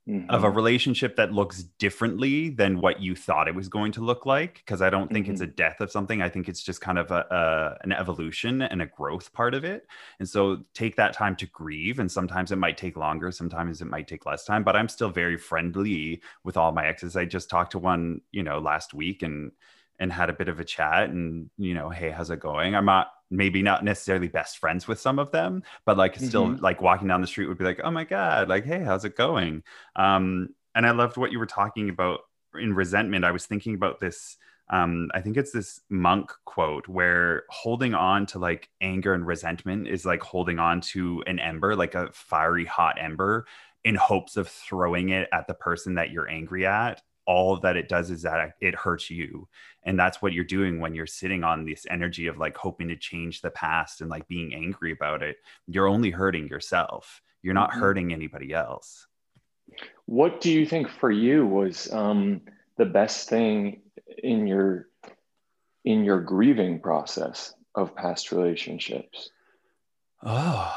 mm-hmm. 0.08 0.30
of 0.30 0.44
a 0.44 0.50
relationship 0.50 1.16
that 1.16 1.32
looks 1.32 1.64
differently 1.78 2.50
than 2.50 2.80
what 2.80 3.00
you 3.00 3.16
thought 3.16 3.48
it 3.48 3.54
was 3.54 3.68
going 3.68 3.90
to 3.92 4.00
look 4.00 4.26
like 4.26 4.62
because 4.64 4.80
I 4.80 4.90
don't 4.90 5.12
think 5.12 5.26
mm-hmm. 5.26 5.32
it's 5.32 5.42
a 5.42 5.46
death 5.46 5.80
of 5.80 5.90
something. 5.90 6.22
I 6.22 6.28
think 6.28 6.48
it's 6.48 6.62
just 6.62 6.80
kind 6.80 6.98
of 6.98 7.10
a, 7.10 7.26
a 7.30 7.84
an 7.84 7.90
evolution 7.90 8.62
and 8.62 8.80
a 8.80 8.86
growth 8.86 9.32
part 9.32 9.54
of 9.54 9.64
it. 9.64 9.88
And 10.20 10.28
so 10.28 10.64
take 10.72 10.94
that 10.96 11.14
time 11.14 11.34
to 11.36 11.46
grieve 11.46 11.98
and 11.98 12.10
sometimes 12.10 12.52
it 12.52 12.58
might 12.58 12.76
take 12.76 12.96
longer, 12.96 13.32
sometimes 13.32 13.80
it 13.80 13.86
might 13.86 14.06
take 14.06 14.24
less 14.24 14.44
time, 14.44 14.62
but 14.62 14.76
I'm 14.76 14.88
still 14.88 15.10
very 15.10 15.36
friendly 15.36 16.22
with 16.44 16.56
all 16.56 16.70
my 16.70 16.86
exes. 16.86 17.16
I 17.16 17.24
just 17.24 17.50
talked 17.50 17.72
to 17.72 17.80
one, 17.80 18.20
you 18.30 18.44
know, 18.44 18.60
last 18.60 18.94
week 18.94 19.24
and 19.24 19.50
and 19.98 20.12
had 20.12 20.30
a 20.30 20.32
bit 20.32 20.48
of 20.48 20.60
a 20.60 20.64
chat 20.64 21.10
and 21.10 21.50
you 21.58 21.74
know 21.74 21.90
hey 21.90 22.10
how's 22.10 22.30
it 22.30 22.40
going? 22.40 22.74
I'm 22.74 22.84
not 22.84 23.12
maybe 23.30 23.62
not 23.62 23.84
necessarily 23.84 24.28
best 24.28 24.58
friends 24.58 24.88
with 24.88 24.98
some 24.98 25.18
of 25.18 25.30
them 25.32 25.62
but 25.84 25.98
like 25.98 26.16
still 26.16 26.46
mm-hmm. 26.46 26.62
like 26.62 26.80
walking 26.80 27.08
down 27.08 27.20
the 27.20 27.26
street 27.26 27.46
would 27.46 27.58
be 27.58 27.64
like 27.64 27.80
oh 27.84 27.90
my 27.90 28.04
god 28.04 28.48
like 28.48 28.64
hey 28.64 28.80
how's 28.82 29.04
it 29.04 29.16
going? 29.16 29.62
Um 29.96 30.50
and 30.74 30.86
i 30.86 30.90
loved 30.92 31.16
what 31.16 31.32
you 31.32 31.38
were 31.38 31.46
talking 31.46 31.88
about 31.88 32.20
in 32.54 32.74
resentment. 32.74 33.24
I 33.24 33.32
was 33.32 33.46
thinking 33.46 33.74
about 33.74 34.00
this 34.00 34.36
um, 34.70 35.10
I 35.14 35.20
think 35.20 35.36
it's 35.36 35.52
this 35.52 35.80
monk 35.88 36.30
quote 36.44 36.88
where 36.88 37.44
holding 37.48 37.94
on 37.94 38.26
to 38.26 38.38
like 38.38 38.68
anger 38.80 39.14
and 39.14 39.26
resentment 39.26 39.88
is 39.88 40.04
like 40.04 40.22
holding 40.22 40.58
on 40.58 40.82
to 40.92 41.24
an 41.26 41.38
ember, 41.38 41.74
like 41.74 41.94
a 41.94 42.10
fiery 42.12 42.66
hot 42.66 42.96
ember, 43.00 43.46
in 43.84 43.94
hopes 43.94 44.36
of 44.36 44.48
throwing 44.48 45.08
it 45.10 45.28
at 45.32 45.46
the 45.46 45.54
person 45.54 45.94
that 45.94 46.10
you're 46.10 46.28
angry 46.28 46.66
at 46.66 47.00
all 47.28 47.60
that 47.60 47.76
it 47.76 47.88
does 47.88 48.10
is 48.10 48.22
that 48.22 48.54
it 48.60 48.74
hurts 48.74 49.10
you 49.10 49.46
and 49.84 49.98
that's 49.98 50.22
what 50.22 50.32
you're 50.32 50.44
doing 50.44 50.80
when 50.80 50.94
you're 50.94 51.06
sitting 51.06 51.44
on 51.44 51.64
this 51.64 51.86
energy 51.90 52.26
of 52.26 52.38
like 52.38 52.56
hoping 52.56 52.88
to 52.88 52.96
change 52.96 53.40
the 53.40 53.50
past 53.50 54.00
and 54.00 54.08
like 54.08 54.26
being 54.28 54.54
angry 54.54 54.92
about 54.92 55.22
it 55.22 55.36
you're 55.66 55.86
only 55.86 56.10
hurting 56.10 56.48
yourself 56.48 57.20
you're 57.42 57.54
not 57.54 57.70
mm-hmm. 57.70 57.80
hurting 57.80 58.12
anybody 58.12 58.52
else 58.54 59.06
what 60.06 60.40
do 60.40 60.50
you 60.50 60.64
think 60.64 60.88
for 60.88 61.10
you 61.10 61.46
was 61.46 61.92
um, 61.92 62.40
the 62.78 62.86
best 62.86 63.28
thing 63.28 63.82
in 64.22 64.46
your 64.46 64.88
in 65.84 66.04
your 66.04 66.20
grieving 66.20 66.80
process 66.80 67.54
of 67.74 67.94
past 67.94 68.32
relationships? 68.32 69.30
Oh, 70.22 70.74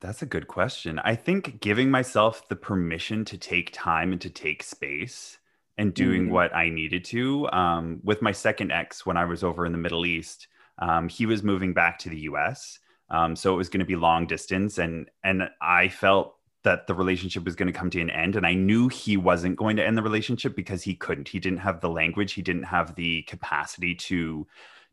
that's 0.00 0.22
a 0.22 0.26
good 0.26 0.46
question. 0.46 1.00
I 1.02 1.16
think 1.16 1.60
giving 1.60 1.90
myself 1.90 2.48
the 2.48 2.56
permission 2.56 3.24
to 3.26 3.38
take 3.38 3.70
time 3.72 4.12
and 4.12 4.20
to 4.20 4.30
take 4.30 4.62
space 4.62 5.38
and 5.76 5.92
doing 5.92 6.24
mm-hmm. 6.24 6.32
what 6.32 6.54
I 6.54 6.68
needed 6.68 7.04
to. 7.06 7.50
Um, 7.50 8.00
with 8.02 8.22
my 8.22 8.32
second 8.32 8.70
ex, 8.70 9.04
when 9.04 9.16
I 9.16 9.24
was 9.24 9.42
over 9.42 9.66
in 9.66 9.72
the 9.72 9.78
Middle 9.78 10.06
East, 10.06 10.48
um, 10.78 11.08
he 11.08 11.26
was 11.26 11.42
moving 11.42 11.72
back 11.72 11.98
to 12.00 12.08
the 12.08 12.20
US. 12.20 12.78
Um, 13.10 13.36
so 13.36 13.52
it 13.52 13.56
was 13.56 13.68
going 13.68 13.80
to 13.80 13.86
be 13.86 13.96
long 13.96 14.26
distance. 14.26 14.78
And, 14.78 15.10
and 15.22 15.48
I 15.60 15.88
felt 15.88 16.36
that 16.62 16.86
the 16.86 16.94
relationship 16.94 17.44
was 17.44 17.54
going 17.54 17.72
to 17.72 17.78
come 17.78 17.90
to 17.90 18.00
an 18.00 18.10
end. 18.10 18.36
And 18.36 18.46
I 18.46 18.54
knew 18.54 18.88
he 18.88 19.16
wasn't 19.16 19.56
going 19.56 19.76
to 19.76 19.84
end 19.84 19.98
the 19.98 20.02
relationship 20.02 20.56
because 20.56 20.82
he 20.82 20.94
couldn't. 20.94 21.28
He 21.28 21.38
didn't 21.38 21.58
have 21.58 21.80
the 21.80 21.90
language, 21.90 22.32
he 22.32 22.42
didn't 22.42 22.64
have 22.64 22.94
the 22.94 23.22
capacity 23.22 23.94
to 23.94 24.46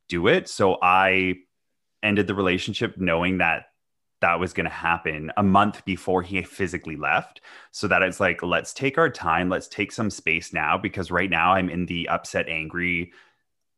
do 0.10 0.28
it. 0.28 0.50
So 0.50 0.78
I 0.82 1.36
ended 2.04 2.28
the 2.28 2.36
relationship 2.36 2.98
knowing 2.98 3.38
that 3.38 3.67
that 4.21 4.39
was 4.39 4.53
going 4.53 4.65
to 4.65 4.69
happen 4.69 5.31
a 5.36 5.43
month 5.43 5.84
before 5.84 6.21
he 6.21 6.41
physically 6.43 6.95
left. 6.95 7.41
So 7.71 7.88
that 7.88 8.03
it's 8.03 8.19
like 8.19 8.41
let's 8.41 8.73
take 8.73 8.97
our 8.97 9.10
time 9.10 9.49
let's 9.49 9.67
take 9.67 9.91
some 9.91 10.10
space 10.10 10.53
now 10.53 10.77
because 10.77 11.12
right 11.12 11.29
now 11.29 11.53
i'm 11.53 11.69
in 11.69 11.86
the 11.86 12.07
upset 12.07 12.47
angry 12.47 13.12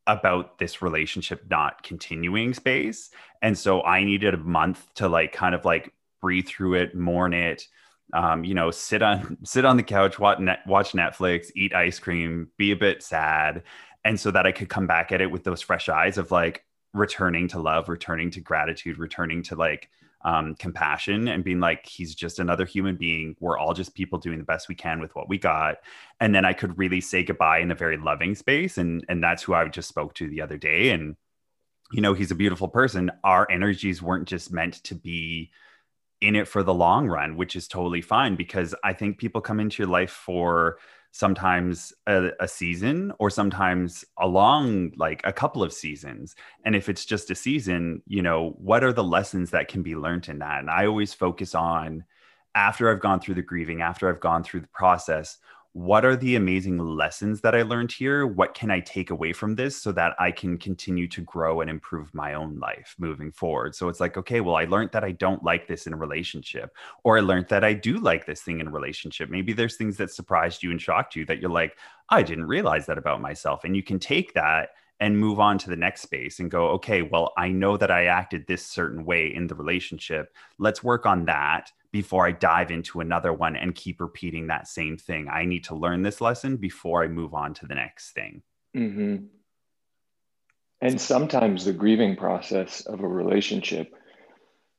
about 0.06 0.58
this 0.58 0.82
relationship 0.82 1.44
not 1.48 1.82
continuing 1.82 2.54
space. 2.54 3.10
And 3.42 3.56
so 3.56 3.82
i 3.82 4.04
needed 4.04 4.34
a 4.34 4.38
month 4.38 4.92
to 4.94 5.08
like 5.08 5.32
kind 5.32 5.54
of 5.54 5.64
like 5.64 5.92
breathe 6.20 6.46
through 6.46 6.74
it 6.74 6.94
mourn 6.94 7.34
it 7.34 7.66
um, 8.12 8.44
you 8.44 8.54
know 8.54 8.70
sit 8.70 9.02
on 9.02 9.38
sit 9.44 9.64
on 9.64 9.76
the 9.76 9.82
couch 9.82 10.18
watch, 10.18 10.38
watch 10.66 10.92
netflix 10.92 11.50
eat 11.56 11.74
ice 11.74 11.98
cream 11.98 12.48
be 12.58 12.70
a 12.70 12.76
bit 12.76 13.02
sad. 13.02 13.62
And 14.06 14.20
so 14.20 14.30
that 14.30 14.46
i 14.46 14.52
could 14.52 14.68
come 14.68 14.86
back 14.86 15.12
at 15.12 15.22
it 15.22 15.30
with 15.30 15.44
those 15.44 15.62
fresh 15.62 15.88
eyes 15.88 16.18
of 16.18 16.30
like 16.30 16.64
returning 16.92 17.48
to 17.48 17.58
love 17.58 17.88
returning 17.88 18.30
to 18.30 18.40
gratitude 18.40 18.98
returning 18.98 19.42
to 19.42 19.56
like 19.56 19.88
um, 20.24 20.54
compassion 20.54 21.28
and 21.28 21.44
being 21.44 21.60
like, 21.60 21.86
he's 21.86 22.14
just 22.14 22.38
another 22.38 22.64
human 22.64 22.96
being. 22.96 23.36
We're 23.40 23.58
all 23.58 23.74
just 23.74 23.94
people 23.94 24.18
doing 24.18 24.38
the 24.38 24.44
best 24.44 24.68
we 24.68 24.74
can 24.74 25.00
with 25.00 25.14
what 25.14 25.28
we 25.28 25.38
got. 25.38 25.76
And 26.20 26.34
then 26.34 26.44
I 26.44 26.54
could 26.54 26.78
really 26.78 27.00
say 27.00 27.22
goodbye 27.22 27.58
in 27.58 27.70
a 27.70 27.74
very 27.74 27.98
loving 27.98 28.34
space. 28.34 28.78
And 28.78 29.04
and 29.08 29.22
that's 29.22 29.42
who 29.42 29.54
I 29.54 29.68
just 29.68 29.88
spoke 29.88 30.14
to 30.14 30.28
the 30.28 30.40
other 30.40 30.56
day. 30.56 30.90
And 30.90 31.16
you 31.92 32.00
know, 32.00 32.14
he's 32.14 32.30
a 32.30 32.36
beautiful 32.36 32.68
person. 32.68 33.10
Our 33.22 33.48
energies 33.50 34.02
weren't 34.02 34.26
just 34.26 34.52
meant 34.52 34.82
to 34.84 34.94
be 34.94 35.50
in 36.20 36.34
it 36.34 36.48
for 36.48 36.62
the 36.62 36.74
long 36.74 37.06
run, 37.06 37.36
which 37.36 37.54
is 37.54 37.68
totally 37.68 38.00
fine 38.00 38.34
because 38.34 38.74
I 38.82 38.94
think 38.94 39.18
people 39.18 39.42
come 39.42 39.60
into 39.60 39.82
your 39.82 39.90
life 39.90 40.10
for 40.10 40.78
sometimes 41.14 41.92
a, 42.08 42.30
a, 42.40 42.48
season 42.48 43.12
or 43.20 43.30
sometimes 43.30 44.04
a 44.18 44.26
long 44.26 44.90
like 44.96 45.20
a 45.22 45.32
couple 45.32 45.62
of 45.62 45.72
seasons. 45.72 46.34
And 46.64 46.74
if 46.74 46.88
it's 46.88 47.04
just 47.04 47.30
a 47.30 47.36
season 47.36 48.02
you 48.08 48.20
know 48.20 48.56
what 48.58 48.82
are 48.82 48.92
the 48.92 49.04
lessons 49.04 49.50
that 49.50 49.68
can 49.68 49.84
be 49.84 49.94
learned 49.94 50.28
in 50.28 50.40
that? 50.40 50.58
And 50.58 50.68
i 50.68 50.86
always 50.86 51.14
focus 51.14 51.54
on 51.54 52.04
after 52.56 52.90
i've 52.90 53.00
gone 53.00 53.20
through 53.20 53.36
the 53.36 53.42
grieving 53.42 53.80
after 53.80 54.08
i've 54.08 54.20
gone 54.20 54.42
through 54.42 54.60
the 54.60 54.74
process 54.74 55.38
what 55.74 56.04
are 56.04 56.14
the 56.14 56.36
amazing 56.36 56.78
lessons 56.78 57.40
that 57.40 57.56
I 57.56 57.62
learned 57.62 57.90
here? 57.90 58.28
What 58.28 58.54
can 58.54 58.70
I 58.70 58.78
take 58.78 59.10
away 59.10 59.32
from 59.32 59.56
this 59.56 59.76
so 59.76 59.90
that 59.90 60.14
I 60.20 60.30
can 60.30 60.56
continue 60.56 61.08
to 61.08 61.20
grow 61.20 61.60
and 61.62 61.68
improve 61.68 62.14
my 62.14 62.34
own 62.34 62.60
life 62.60 62.94
moving 62.96 63.32
forward? 63.32 63.74
So 63.74 63.88
it's 63.88 63.98
like, 63.98 64.16
okay, 64.16 64.40
well, 64.40 64.54
I 64.54 64.66
learned 64.66 64.92
that 64.92 65.02
I 65.02 65.10
don't 65.10 65.42
like 65.42 65.66
this 65.66 65.88
in 65.88 65.92
a 65.92 65.96
relationship, 65.96 66.76
or 67.02 67.18
I 67.18 67.22
learned 67.22 67.48
that 67.48 67.64
I 67.64 67.72
do 67.72 67.98
like 67.98 68.24
this 68.24 68.40
thing 68.40 68.60
in 68.60 68.68
a 68.68 68.70
relationship. 68.70 69.30
Maybe 69.30 69.52
there's 69.52 69.74
things 69.74 69.96
that 69.96 70.12
surprised 70.12 70.62
you 70.62 70.70
and 70.70 70.80
shocked 70.80 71.16
you 71.16 71.24
that 71.24 71.40
you're 71.40 71.50
like, 71.50 71.76
I 72.08 72.22
didn't 72.22 72.46
realize 72.46 72.86
that 72.86 72.96
about 72.96 73.20
myself. 73.20 73.64
And 73.64 73.74
you 73.74 73.82
can 73.82 73.98
take 73.98 74.32
that 74.34 74.70
and 75.00 75.18
move 75.18 75.40
on 75.40 75.58
to 75.58 75.70
the 75.70 75.76
next 75.76 76.02
space 76.02 76.38
and 76.38 76.52
go, 76.52 76.68
okay, 76.68 77.02
well, 77.02 77.32
I 77.36 77.48
know 77.48 77.76
that 77.78 77.90
I 77.90 78.06
acted 78.06 78.46
this 78.46 78.64
certain 78.64 79.04
way 79.04 79.34
in 79.34 79.48
the 79.48 79.56
relationship. 79.56 80.32
Let's 80.58 80.84
work 80.84 81.04
on 81.04 81.24
that 81.24 81.72
before 81.94 82.26
I 82.26 82.32
dive 82.32 82.72
into 82.72 82.98
another 82.98 83.32
one 83.32 83.54
and 83.54 83.72
keep 83.72 84.00
repeating 84.00 84.48
that 84.48 84.66
same 84.66 84.96
thing. 84.96 85.28
I 85.28 85.44
need 85.44 85.62
to 85.66 85.76
learn 85.76 86.02
this 86.02 86.20
lesson 86.20 86.56
before 86.56 87.04
I 87.04 87.06
move 87.06 87.34
on 87.34 87.54
to 87.54 87.66
the 87.66 87.76
next 87.76 88.10
thing. 88.10 88.42
Mm-hmm. 88.76 89.26
And 90.80 91.00
sometimes 91.00 91.64
the 91.64 91.72
grieving 91.72 92.16
process 92.16 92.80
of 92.80 92.98
a 92.98 93.06
relationship, 93.06 93.94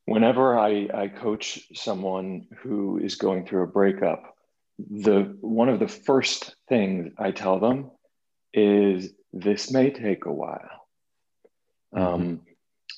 whenever 0.04 0.60
I, 0.60 0.90
I 0.94 1.08
coach 1.08 1.62
someone 1.74 2.48
who 2.58 2.98
is 2.98 3.16
going 3.16 3.46
through 3.46 3.64
a 3.64 3.68
breakup, 3.68 4.36
the 4.78 5.38
one 5.40 5.70
of 5.70 5.80
the 5.80 5.88
first 5.88 6.54
things 6.68 7.14
I 7.18 7.32
tell 7.32 7.62
them 7.62 7.92
is 8.54 9.14
this 9.32 9.72
may 9.72 9.90
take 9.90 10.26
a 10.26 10.34
while. 10.34 10.86
Mm-hmm. 11.96 12.04
Um, 12.04 12.42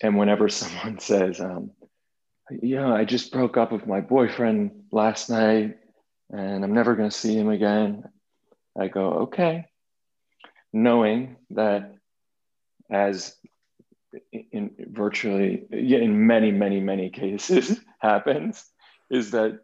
and 0.01 0.17
whenever 0.17 0.49
someone 0.61 0.97
says, 0.97 1.39
um, 1.39 1.69
yeah, 2.49 2.93
I 2.93 3.05
just 3.05 3.31
broke 3.31 3.57
up 3.57 3.71
with 3.71 3.87
my 3.87 4.01
boyfriend 4.01 4.83
last 4.91 5.29
night 5.29 5.77
and 6.29 6.63
I'm 6.63 6.73
never 6.73 6.95
going 6.95 7.09
to 7.09 7.15
see 7.15 7.35
him 7.35 7.49
again. 7.49 8.03
I 8.77 8.87
go, 8.87 9.09
okay. 9.23 9.65
Knowing 10.73 11.37
that 11.51 11.95
as 12.89 13.35
in 14.31 14.71
virtually, 14.77 15.65
in 15.71 16.27
many, 16.27 16.51
many, 16.51 16.79
many 16.79 17.09
cases 17.09 17.79
happens, 17.99 18.63
is 19.09 19.31
that 19.31 19.59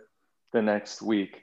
the 0.51 0.61
next 0.61 1.01
week 1.01 1.41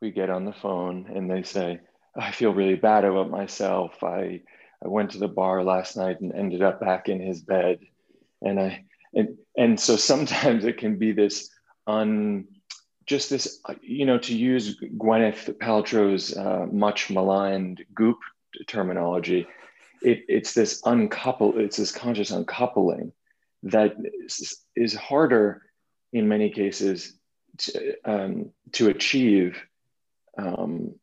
we 0.00 0.10
get 0.10 0.30
on 0.30 0.44
the 0.44 0.52
phone 0.52 1.06
and 1.14 1.30
they 1.30 1.42
say, 1.42 1.80
I 2.16 2.32
feel 2.32 2.52
really 2.52 2.74
bad 2.74 3.04
about 3.04 3.30
myself. 3.30 4.02
I, 4.02 4.42
I 4.84 4.88
went 4.88 5.12
to 5.12 5.18
the 5.18 5.28
bar 5.28 5.64
last 5.64 5.96
night 5.96 6.20
and 6.20 6.32
ended 6.32 6.62
up 6.62 6.80
back 6.80 7.08
in 7.08 7.20
his 7.20 7.40
bed. 7.40 7.78
And 8.42 8.60
I, 8.60 8.84
and 9.14 9.38
and 9.56 9.78
so 9.78 9.96
sometimes 9.96 10.64
it 10.64 10.78
can 10.78 10.98
be 10.98 11.12
this 11.12 11.50
un 11.86 12.46
just 13.06 13.30
this 13.30 13.60
you 13.82 14.06
know 14.06 14.18
to 14.18 14.36
use 14.36 14.78
gwyneth 14.96 15.52
paltrow's 15.58 16.36
uh, 16.36 16.66
much 16.70 17.10
maligned 17.10 17.84
goop 17.94 18.18
terminology 18.66 19.46
it, 20.02 20.24
it's 20.28 20.54
this 20.54 20.80
uncouple 20.84 21.58
it's 21.58 21.76
this 21.76 21.92
conscious 21.92 22.30
uncoupling 22.30 23.12
that 23.64 23.94
is, 24.24 24.58
is 24.74 24.94
harder 24.94 25.62
in 26.12 26.28
many 26.28 26.50
cases 26.50 27.16
to, 27.58 27.94
um, 28.04 28.50
to 28.72 28.88
achieve 28.88 29.62
um, 30.38 30.94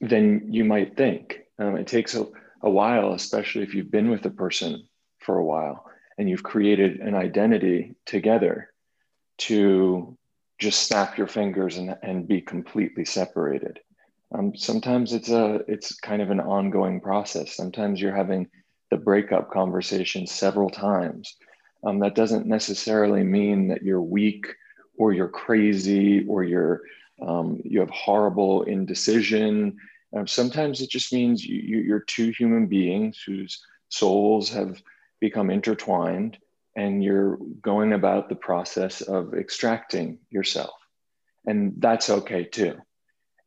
than 0.00 0.52
you 0.52 0.64
might 0.64 0.96
think. 0.96 1.40
Um, 1.58 1.76
it 1.76 1.86
takes 1.86 2.14
a, 2.14 2.26
a 2.62 2.70
while 2.70 3.12
especially 3.12 3.62
if 3.62 3.74
you've 3.74 3.90
been 3.90 4.10
with 4.10 4.24
a 4.26 4.30
person 4.30 4.88
for 5.18 5.38
a 5.38 5.44
while 5.44 5.87
and 6.18 6.28
you've 6.28 6.42
created 6.42 7.00
an 7.00 7.14
identity 7.14 7.94
together 8.04 8.70
to 9.38 10.16
just 10.58 10.88
snap 10.88 11.16
your 11.16 11.28
fingers 11.28 11.76
and, 11.76 11.96
and 12.02 12.26
be 12.26 12.40
completely 12.40 13.04
separated. 13.04 13.78
Um, 14.34 14.54
sometimes 14.56 15.12
it's 15.12 15.30
a 15.30 15.62
it's 15.68 15.94
kind 15.96 16.20
of 16.20 16.30
an 16.30 16.40
ongoing 16.40 17.00
process. 17.00 17.54
Sometimes 17.54 18.00
you're 18.00 18.14
having 18.14 18.48
the 18.90 18.96
breakup 18.96 19.50
conversation 19.50 20.26
several 20.26 20.68
times. 20.68 21.36
Um, 21.84 22.00
that 22.00 22.16
doesn't 22.16 22.46
necessarily 22.46 23.22
mean 23.22 23.68
that 23.68 23.82
you're 23.82 24.02
weak 24.02 24.46
or 24.98 25.12
you're 25.12 25.28
crazy 25.28 26.26
or 26.26 26.42
you're 26.42 26.82
um, 27.22 27.60
you 27.64 27.80
have 27.80 27.90
horrible 27.90 28.62
indecision. 28.64 29.76
Um, 30.14 30.26
sometimes 30.26 30.80
it 30.80 30.90
just 30.90 31.12
means 31.12 31.44
you, 31.44 31.78
you're 31.78 32.00
two 32.00 32.30
human 32.30 32.66
beings 32.66 33.22
whose 33.24 33.64
souls 33.88 34.50
have 34.50 34.82
become 35.20 35.50
intertwined 35.50 36.38
and 36.76 37.02
you're 37.02 37.38
going 37.60 37.92
about 37.92 38.28
the 38.28 38.36
process 38.36 39.00
of 39.00 39.34
extracting 39.34 40.18
yourself. 40.30 40.74
And 41.46 41.74
that's 41.78 42.10
okay 42.10 42.44
too. 42.44 42.76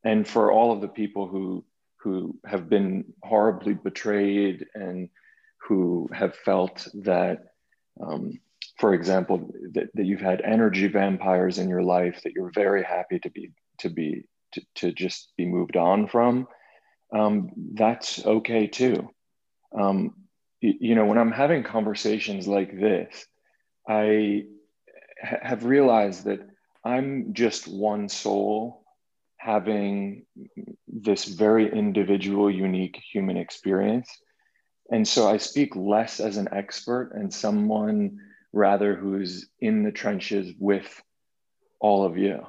And 0.04 0.28
for 0.28 0.52
all 0.52 0.72
of 0.72 0.82
the 0.82 0.88
people 0.88 1.28
who 1.28 1.64
who 1.98 2.36
have 2.48 2.68
been 2.68 3.14
horribly 3.22 3.76
betrayed 3.76 4.66
and 4.74 5.08
who 5.68 6.10
have 6.12 6.36
felt 6.36 6.88
that 6.96 7.44
um, 8.04 8.40
for 8.80 8.96
example 8.96 9.52
that, 9.74 9.90
that 9.94 10.06
you've 10.06 10.20
had 10.20 10.42
energy 10.42 10.88
vampires 10.88 11.60
in 11.60 11.70
your 11.70 11.84
life 11.84 12.22
that 12.24 12.34
you're 12.34 12.52
very 12.56 12.84
happy 12.84 13.20
to 13.20 13.30
be 13.30 13.52
to 13.78 13.90
be 13.90 14.24
to, 14.54 14.62
to 14.74 14.92
just 14.92 15.32
be 15.38 15.46
moved 15.46 15.78
on 15.78 16.08
from 16.08 16.48
um, 17.12 17.52
that's 17.74 18.26
okay 18.26 18.68
too. 18.68 19.10
Um, 19.78 20.16
you 20.62 20.96
know, 20.96 21.06
when 21.06 21.18
I'm 21.18 21.32
having 21.32 21.64
conversations 21.64 22.48
like 22.48 22.80
this, 22.80 23.26
I 23.88 24.46
ha- 25.22 25.40
have 25.42 25.66
realized 25.66 26.26
that 26.26 26.48
I'm 26.86 27.34
just 27.34 27.68
one 27.68 28.10
soul 28.10 28.84
having 29.38 30.26
this 30.88 31.26
very 31.26 31.72
individual, 31.72 32.50
unique 32.50 33.02
human 33.12 33.38
experience. 33.38 34.10
And 34.92 35.08
so 35.08 35.28
I 35.28 35.38
speak 35.38 35.76
less 35.76 36.20
as 36.20 36.38
an 36.38 36.50
expert 36.52 37.14
and 37.16 37.34
someone 37.34 38.20
rather 38.54 38.96
who's 38.96 39.48
in 39.60 39.84
the 39.84 39.92
trenches 39.92 40.54
with 40.60 41.02
all 41.80 42.06
of 42.06 42.18
you. 42.18 42.46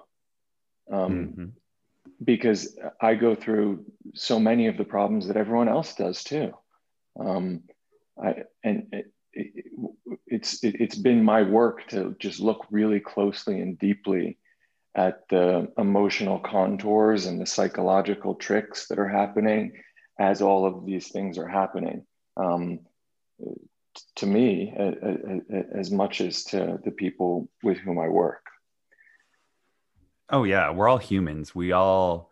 Um, 0.92 1.12
mm-hmm. 1.12 1.44
Because 2.22 2.77
I 3.01 3.14
go 3.14 3.35
through 3.35 3.87
so 4.14 4.38
many 4.38 4.66
of 4.66 4.77
the 4.77 4.85
problems 4.85 5.29
that 5.29 5.37
everyone 5.37 5.68
else 5.68 5.94
does 5.94 6.22
too. 6.22 6.53
Um, 7.18 7.62
I, 8.22 8.35
and 8.62 8.87
it, 8.92 9.12
it, 9.32 9.64
it's 10.26 10.62
it, 10.62 10.76
it's 10.80 10.96
been 10.96 11.24
my 11.24 11.42
work 11.42 11.88
to 11.88 12.14
just 12.18 12.40
look 12.40 12.66
really 12.70 13.00
closely 13.00 13.61
and 13.61 13.78
deeply 13.78 14.38
at 14.94 15.28
the 15.30 15.72
emotional 15.78 16.38
contours 16.38 17.26
and 17.26 17.40
the 17.40 17.46
psychological 17.46 18.35
tricks 18.35 18.88
that 18.88 18.98
are 18.98 19.08
happening 19.08 19.72
as 20.18 20.42
all 20.42 20.66
of 20.66 20.85
these 20.85 21.08
things 21.08 21.38
are 21.38 21.48
happening. 21.48 22.04
Um, 22.37 22.80
to 24.16 24.26
me, 24.26 24.74
as 25.74 25.90
much 25.90 26.20
as 26.20 26.44
to 26.44 26.78
the 26.85 26.90
people 26.90 27.48
with 27.62 27.78
whom 27.78 27.98
I 27.98 28.08
work. 28.08 28.46
Oh 30.30 30.44
yeah, 30.44 30.70
we're 30.70 30.88
all 30.88 30.98
humans. 30.98 31.54
We 31.54 31.72
all 31.72 32.32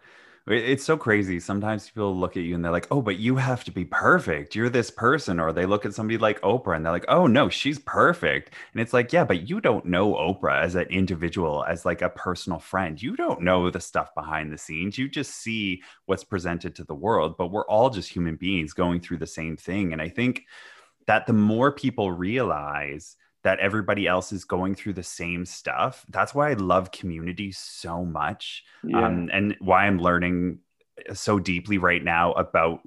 it's 0.50 0.84
so 0.84 0.96
crazy. 0.96 1.40
Sometimes 1.40 1.88
people 1.88 2.16
look 2.16 2.36
at 2.36 2.42
you 2.42 2.54
and 2.54 2.64
they're 2.64 2.72
like, 2.72 2.88
"Oh, 2.90 3.02
but 3.02 3.18
you 3.18 3.36
have 3.36 3.64
to 3.64 3.70
be 3.70 3.84
perfect. 3.84 4.54
You're 4.54 4.68
this 4.68 4.90
person." 4.90 5.40
Or 5.40 5.52
they 5.52 5.66
look 5.66 5.86
at 5.86 5.94
somebody 5.94 6.18
like 6.18 6.40
Oprah 6.42 6.76
and 6.76 6.84
they're 6.84 6.92
like, 6.92 7.04
"Oh, 7.08 7.26
no, 7.26 7.48
she's 7.48 7.78
perfect." 7.78 8.54
And 8.72 8.80
it's 8.80 8.92
like, 8.92 9.12
"Yeah, 9.12 9.24
but 9.24 9.48
you 9.48 9.60
don't 9.60 9.86
know 9.86 10.14
Oprah 10.14 10.62
as 10.62 10.74
an 10.74 10.86
individual, 10.88 11.64
as 11.64 11.84
like 11.84 12.02
a 12.02 12.10
personal 12.10 12.58
friend. 12.58 13.00
You 13.00 13.16
don't 13.16 13.42
know 13.42 13.70
the 13.70 13.80
stuff 13.80 14.14
behind 14.14 14.52
the 14.52 14.58
scenes. 14.58 14.98
You 14.98 15.08
just 15.08 15.32
see 15.36 15.82
what's 16.06 16.24
presented 16.24 16.74
to 16.76 16.84
the 16.84 16.94
world, 16.94 17.36
but 17.38 17.48
we're 17.48 17.66
all 17.66 17.90
just 17.90 18.08
human 18.10 18.36
beings 18.36 18.72
going 18.72 19.00
through 19.00 19.18
the 19.18 19.26
same 19.26 19.56
thing." 19.56 19.92
And 19.92 20.02
I 20.02 20.08
think 20.08 20.46
that 21.06 21.26
the 21.26 21.32
more 21.32 21.72
people 21.72 22.12
realize 22.12 23.16
that 23.42 23.58
everybody 23.58 24.06
else 24.06 24.32
is 24.32 24.44
going 24.44 24.74
through 24.74 24.92
the 24.92 25.02
same 25.02 25.46
stuff. 25.46 26.04
That's 26.08 26.34
why 26.34 26.50
I 26.50 26.54
love 26.54 26.92
community 26.92 27.52
so 27.52 28.04
much. 28.04 28.64
Yeah. 28.84 29.06
Um, 29.06 29.30
and 29.32 29.56
why 29.60 29.86
I'm 29.86 29.98
learning 29.98 30.58
so 31.14 31.38
deeply 31.38 31.78
right 31.78 32.02
now 32.02 32.32
about 32.32 32.80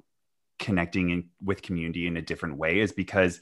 connecting 0.58 1.10
in, 1.10 1.28
with 1.42 1.62
community 1.62 2.06
in 2.06 2.16
a 2.16 2.22
different 2.22 2.56
way 2.58 2.80
is 2.80 2.92
because 2.92 3.40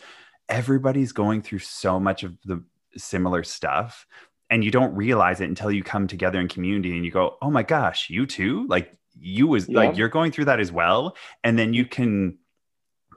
everybody's 0.49 1.13
going 1.13 1.43
through 1.43 1.59
so 1.59 2.01
much 2.01 2.23
of 2.23 2.37
the 2.45 2.63
similar 2.97 3.43
stuff 3.43 4.07
and 4.51 4.63
you 4.63 4.71
don't 4.71 4.95
realize 4.95 5.41
it 5.41 5.49
until 5.49 5.71
you 5.71 5.83
come 5.83 6.07
together 6.07 6.39
in 6.41 6.49
community 6.49 6.95
and 6.95 7.05
you 7.05 7.11
go 7.11 7.37
oh 7.41 7.51
my 7.51 7.63
gosh 7.63 8.11
you 8.11 8.27
too 8.27 8.67
like 8.69 8.93
you 9.19 9.47
was 9.47 9.69
yeah. 9.69 9.79
like 9.79 9.97
you're 9.97 10.09
going 10.09 10.31
through 10.31 10.45
that 10.45 10.61
as 10.61 10.71
well 10.71 11.17
and 11.43 11.59
then 11.59 11.73
you 11.73 11.87
can 11.87 12.37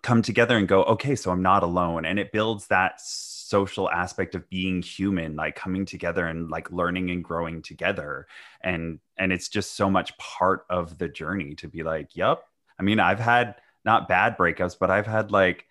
come 0.02 0.22
together 0.22 0.58
and 0.58 0.68
go 0.68 0.84
okay 0.84 1.16
so 1.16 1.32
i'm 1.32 1.42
not 1.42 1.64
alone 1.64 2.06
and 2.06 2.20
it 2.20 2.32
builds 2.32 2.68
that 2.68 3.02
social 3.46 3.90
aspect 3.90 4.36
of 4.36 4.50
being 4.50 4.82
human 4.82 5.36
like 5.36 5.56
coming 5.56 5.86
together 5.86 6.26
and 6.28 6.50
like 6.50 6.72
learning 6.72 7.10
and 7.12 7.24
growing 7.24 7.62
together. 7.62 8.28
And 8.62 9.00
and 9.18 9.32
it's 9.32 9.50
just 9.50 9.76
so 9.76 9.90
much 9.90 10.18
part 10.18 10.66
of 10.70 10.98
the 10.98 11.08
journey 11.08 11.56
to 11.56 11.68
be 11.68 11.84
like 11.84 12.16
yep 12.16 12.44
i 12.80 12.84
mean 12.84 13.00
i've 13.00 13.20
had 13.20 13.56
not 13.84 14.08
bad 14.08 14.38
breakups 14.38 14.76
but 14.80 14.92
i've 14.92 15.08
had 15.08 15.32
like 15.32 15.66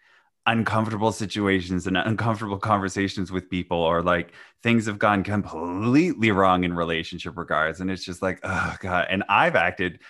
uncomfortable 0.46 1.12
situations 1.12 1.87
and 1.87 1.96
uncomfortable 1.96 2.58
conversations 2.58 3.32
with 3.32 3.50
people 3.50 3.78
or 3.78 4.02
like 4.02 4.32
things 4.62 4.87
have 4.87 4.98
gone 4.98 5.22
completely 5.22 6.30
wrong 6.30 6.64
in 6.64 6.74
relationship 6.74 7.37
regards. 7.37 7.80
And 7.80 7.90
it's 7.90 8.04
just 8.04 8.22
like 8.22 8.40
oh 8.42 8.76
god. 8.80 9.06
And 9.10 9.24
i've 9.28 9.56
acted 9.56 10.00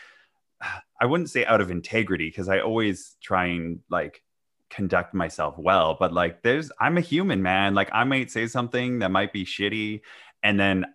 i 1.00 1.06
wouldn't 1.06 1.30
say 1.30 1.44
out 1.44 1.60
of 1.60 1.70
integrity 1.70 2.28
because 2.28 2.48
i 2.48 2.60
always 2.60 3.16
try 3.22 3.46
and 3.46 3.80
like 3.90 4.22
conduct 4.70 5.14
myself 5.14 5.56
well 5.58 5.96
but 5.98 6.12
like 6.12 6.42
there's 6.42 6.70
i'm 6.80 6.98
a 6.98 7.00
human 7.02 7.42
man. 7.42 7.74
Like 7.74 7.90
i 7.92 8.04
might 8.04 8.30
say 8.30 8.46
something 8.46 8.98
that 9.00 9.10
might 9.10 9.32
be 9.32 9.44
shitty 9.44 10.00
and 10.42 10.58
then 10.58 10.86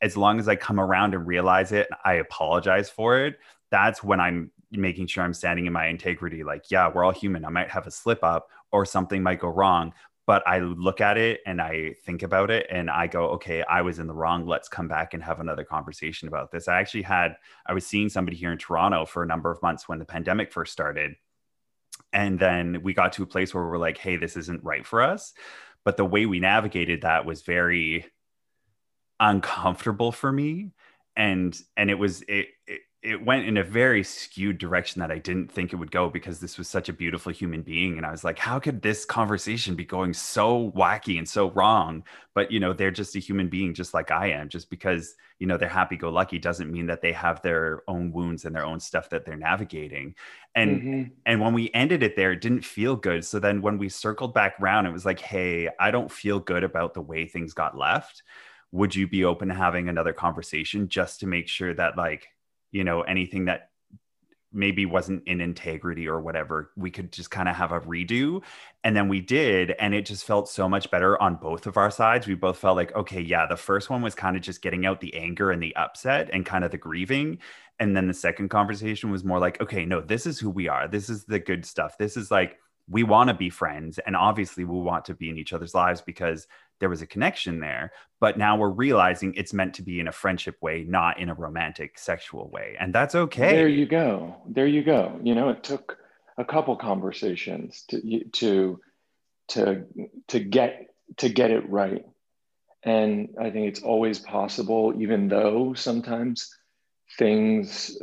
as 0.00 0.16
long 0.16 0.38
as 0.38 0.48
i 0.48 0.56
come 0.56 0.80
around 0.80 1.14
and 1.14 1.26
realize 1.26 1.72
it 1.72 1.88
i 2.04 2.14
apologize 2.14 2.88
for 2.88 3.18
it 3.18 3.38
that's 3.70 4.02
when 4.02 4.20
i'm 4.20 4.50
making 4.72 5.06
sure 5.06 5.22
i'm 5.24 5.34
standing 5.34 5.66
in 5.66 5.72
my 5.72 5.86
integrity. 5.86 6.42
Like 6.44 6.70
yeah 6.70 6.90
we're 6.92 7.04
all 7.04 7.12
human. 7.12 7.44
I 7.44 7.50
might 7.50 7.70
have 7.70 7.86
a 7.86 7.90
slip 7.90 8.22
up 8.24 8.48
or 8.72 8.84
something 8.84 9.22
might 9.22 9.40
go 9.40 9.48
wrong 9.48 9.92
but 10.26 10.42
i 10.46 10.58
look 10.58 11.00
at 11.00 11.16
it 11.16 11.40
and 11.46 11.62
i 11.62 11.94
think 12.04 12.22
about 12.22 12.50
it 12.50 12.66
and 12.68 12.90
i 12.90 13.06
go 13.06 13.26
okay 13.26 13.62
i 13.64 13.80
was 13.80 13.98
in 13.98 14.06
the 14.06 14.14
wrong. 14.14 14.46
Let's 14.46 14.68
come 14.68 14.88
back 14.88 15.14
and 15.14 15.22
have 15.22 15.40
another 15.40 15.64
conversation 15.64 16.28
about 16.28 16.50
this. 16.50 16.68
I 16.68 16.80
actually 16.80 17.02
had 17.02 17.36
i 17.66 17.72
was 17.72 17.86
seeing 17.86 18.08
somebody 18.08 18.36
here 18.36 18.52
in 18.52 18.58
toronto 18.58 19.04
for 19.04 19.22
a 19.22 19.26
number 19.26 19.50
of 19.50 19.62
months 19.62 19.88
when 19.88 19.98
the 19.98 20.04
pandemic 20.04 20.52
first 20.52 20.72
started 20.72 21.14
and 22.16 22.38
then 22.38 22.82
we 22.82 22.94
got 22.94 23.12
to 23.12 23.22
a 23.22 23.26
place 23.26 23.52
where 23.52 23.66
we're 23.66 23.78
like 23.78 23.98
hey 23.98 24.16
this 24.16 24.36
isn't 24.36 24.64
right 24.64 24.86
for 24.86 25.02
us. 25.02 25.34
But 25.84 25.96
the 25.96 26.04
way 26.04 26.26
we 26.26 26.40
navigated 26.40 27.02
that 27.02 27.26
was 27.26 27.42
very 27.42 28.06
uncomfortable 29.20 30.10
for 30.10 30.32
me. 30.32 30.72
And 31.14 31.56
and 31.76 31.90
it 31.90 31.98
was 31.98 32.22
it, 32.22 32.48
it 32.66 32.80
it 33.06 33.24
went 33.24 33.46
in 33.46 33.56
a 33.56 33.62
very 33.62 34.02
skewed 34.02 34.58
direction 34.58 34.98
that 34.98 35.12
I 35.12 35.18
didn't 35.18 35.52
think 35.52 35.72
it 35.72 35.76
would 35.76 35.92
go 35.92 36.10
because 36.10 36.40
this 36.40 36.58
was 36.58 36.66
such 36.66 36.88
a 36.88 36.92
beautiful 36.92 37.30
human 37.30 37.62
being. 37.62 37.96
And 37.96 38.04
I 38.04 38.10
was 38.10 38.24
like, 38.24 38.36
how 38.36 38.58
could 38.58 38.82
this 38.82 39.04
conversation 39.04 39.76
be 39.76 39.84
going 39.84 40.12
so 40.12 40.72
wacky 40.72 41.16
and 41.16 41.28
so 41.28 41.52
wrong? 41.52 42.02
But, 42.34 42.50
you 42.50 42.58
know, 42.58 42.72
they're 42.72 42.90
just 42.90 43.14
a 43.14 43.20
human 43.20 43.48
being, 43.48 43.74
just 43.74 43.94
like 43.94 44.10
I 44.10 44.32
am. 44.32 44.48
Just 44.48 44.70
because, 44.70 45.14
you 45.38 45.46
know, 45.46 45.56
they're 45.56 45.68
happy 45.68 45.96
go 45.96 46.10
lucky 46.10 46.40
doesn't 46.40 46.72
mean 46.72 46.86
that 46.86 47.00
they 47.00 47.12
have 47.12 47.40
their 47.42 47.82
own 47.86 48.10
wounds 48.10 48.44
and 48.44 48.54
their 48.54 48.66
own 48.66 48.80
stuff 48.80 49.08
that 49.10 49.24
they're 49.24 49.36
navigating. 49.36 50.16
And, 50.56 50.80
mm-hmm. 50.80 51.02
and 51.26 51.40
when 51.40 51.54
we 51.54 51.70
ended 51.72 52.02
it 52.02 52.16
there, 52.16 52.32
it 52.32 52.40
didn't 52.40 52.64
feel 52.64 52.96
good. 52.96 53.24
So 53.24 53.38
then 53.38 53.62
when 53.62 53.78
we 53.78 53.88
circled 53.88 54.34
back 54.34 54.58
around, 54.60 54.86
it 54.86 54.92
was 54.92 55.06
like, 55.06 55.20
hey, 55.20 55.68
I 55.78 55.92
don't 55.92 56.10
feel 56.10 56.40
good 56.40 56.64
about 56.64 56.94
the 56.94 57.02
way 57.02 57.26
things 57.26 57.54
got 57.54 57.78
left. 57.78 58.24
Would 58.72 58.96
you 58.96 59.06
be 59.06 59.24
open 59.24 59.46
to 59.46 59.54
having 59.54 59.88
another 59.88 60.12
conversation 60.12 60.88
just 60.88 61.20
to 61.20 61.28
make 61.28 61.46
sure 61.46 61.72
that, 61.72 61.96
like, 61.96 62.28
you 62.76 62.84
know 62.84 63.00
anything 63.02 63.46
that 63.46 63.70
maybe 64.52 64.86
wasn't 64.86 65.22
in 65.26 65.40
integrity 65.40 66.08
or 66.08 66.20
whatever 66.20 66.70
we 66.76 66.90
could 66.90 67.12
just 67.12 67.30
kind 67.30 67.48
of 67.48 67.56
have 67.56 67.72
a 67.72 67.80
redo. 67.80 68.42
And 68.84 68.96
then 68.96 69.08
we 69.08 69.20
did 69.20 69.72
and 69.72 69.94
it 69.94 70.06
just 70.06 70.24
felt 70.24 70.48
so 70.48 70.68
much 70.68 70.90
better 70.90 71.20
on 71.20 71.36
both 71.36 71.66
of 71.66 71.76
our 71.76 71.90
sides. 71.90 72.26
We 72.26 72.34
both 72.34 72.58
felt 72.58 72.76
like 72.76 72.94
okay 72.94 73.20
yeah 73.20 73.46
the 73.46 73.56
first 73.56 73.90
one 73.90 74.02
was 74.02 74.14
kind 74.14 74.36
of 74.36 74.42
just 74.42 74.62
getting 74.62 74.86
out 74.86 75.00
the 75.00 75.14
anger 75.14 75.50
and 75.50 75.62
the 75.62 75.74
upset 75.76 76.30
and 76.32 76.46
kind 76.46 76.64
of 76.64 76.70
the 76.70 76.78
grieving. 76.78 77.38
And 77.78 77.96
then 77.96 78.06
the 78.08 78.14
second 78.14 78.48
conversation 78.48 79.10
was 79.10 79.24
more 79.24 79.38
like 79.38 79.60
okay 79.60 79.84
no 79.84 80.00
this 80.00 80.26
is 80.26 80.38
who 80.38 80.50
we 80.50 80.68
are. 80.68 80.86
This 80.88 81.08
is 81.08 81.24
the 81.24 81.38
good 81.38 81.64
stuff. 81.64 81.98
This 81.98 82.16
is 82.16 82.30
like 82.30 82.58
we 82.88 83.02
want 83.02 83.28
to 83.28 83.34
be 83.34 83.50
friends 83.50 83.98
and 84.06 84.14
obviously 84.14 84.64
we 84.64 84.78
want 84.78 85.04
to 85.06 85.14
be 85.14 85.28
in 85.28 85.38
each 85.38 85.52
other's 85.52 85.74
lives 85.74 86.00
because 86.00 86.46
there 86.80 86.88
was 86.88 87.02
a 87.02 87.06
connection 87.06 87.60
there 87.60 87.92
but 88.20 88.38
now 88.38 88.56
we're 88.56 88.70
realizing 88.70 89.34
it's 89.34 89.52
meant 89.52 89.74
to 89.74 89.82
be 89.82 90.00
in 90.00 90.08
a 90.08 90.12
friendship 90.12 90.56
way 90.62 90.84
not 90.88 91.18
in 91.18 91.28
a 91.28 91.34
romantic 91.34 91.98
sexual 91.98 92.48
way 92.50 92.76
and 92.78 92.94
that's 92.94 93.14
okay. 93.14 93.52
There 93.54 93.68
you 93.68 93.86
go. 93.86 94.36
There 94.48 94.66
you 94.66 94.82
go. 94.82 95.18
You 95.22 95.34
know 95.34 95.48
it 95.50 95.62
took 95.62 95.98
a 96.38 96.44
couple 96.44 96.76
conversations 96.76 97.84
to 97.88 98.20
to 98.32 98.80
to 99.48 99.84
to 100.28 100.40
get 100.40 100.88
to 101.18 101.28
get 101.28 101.50
it 101.50 101.68
right. 101.68 102.04
And 102.82 103.34
i 103.40 103.50
think 103.50 103.66
it's 103.66 103.82
always 103.82 104.18
possible 104.18 104.94
even 104.96 105.28
though 105.28 105.74
sometimes 105.74 106.54
things 107.18 107.98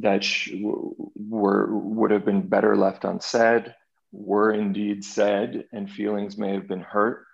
that 0.00 0.24
sh- 0.24 0.52
were 0.62 1.66
would 1.70 2.10
have 2.10 2.24
been 2.24 2.48
better 2.48 2.76
left 2.76 3.04
unsaid 3.04 3.74
were 4.12 4.52
indeed 4.52 5.04
said 5.04 5.64
and 5.72 5.90
feelings 5.90 6.36
may 6.36 6.52
have 6.52 6.68
been 6.68 6.80
hurt 6.80 7.26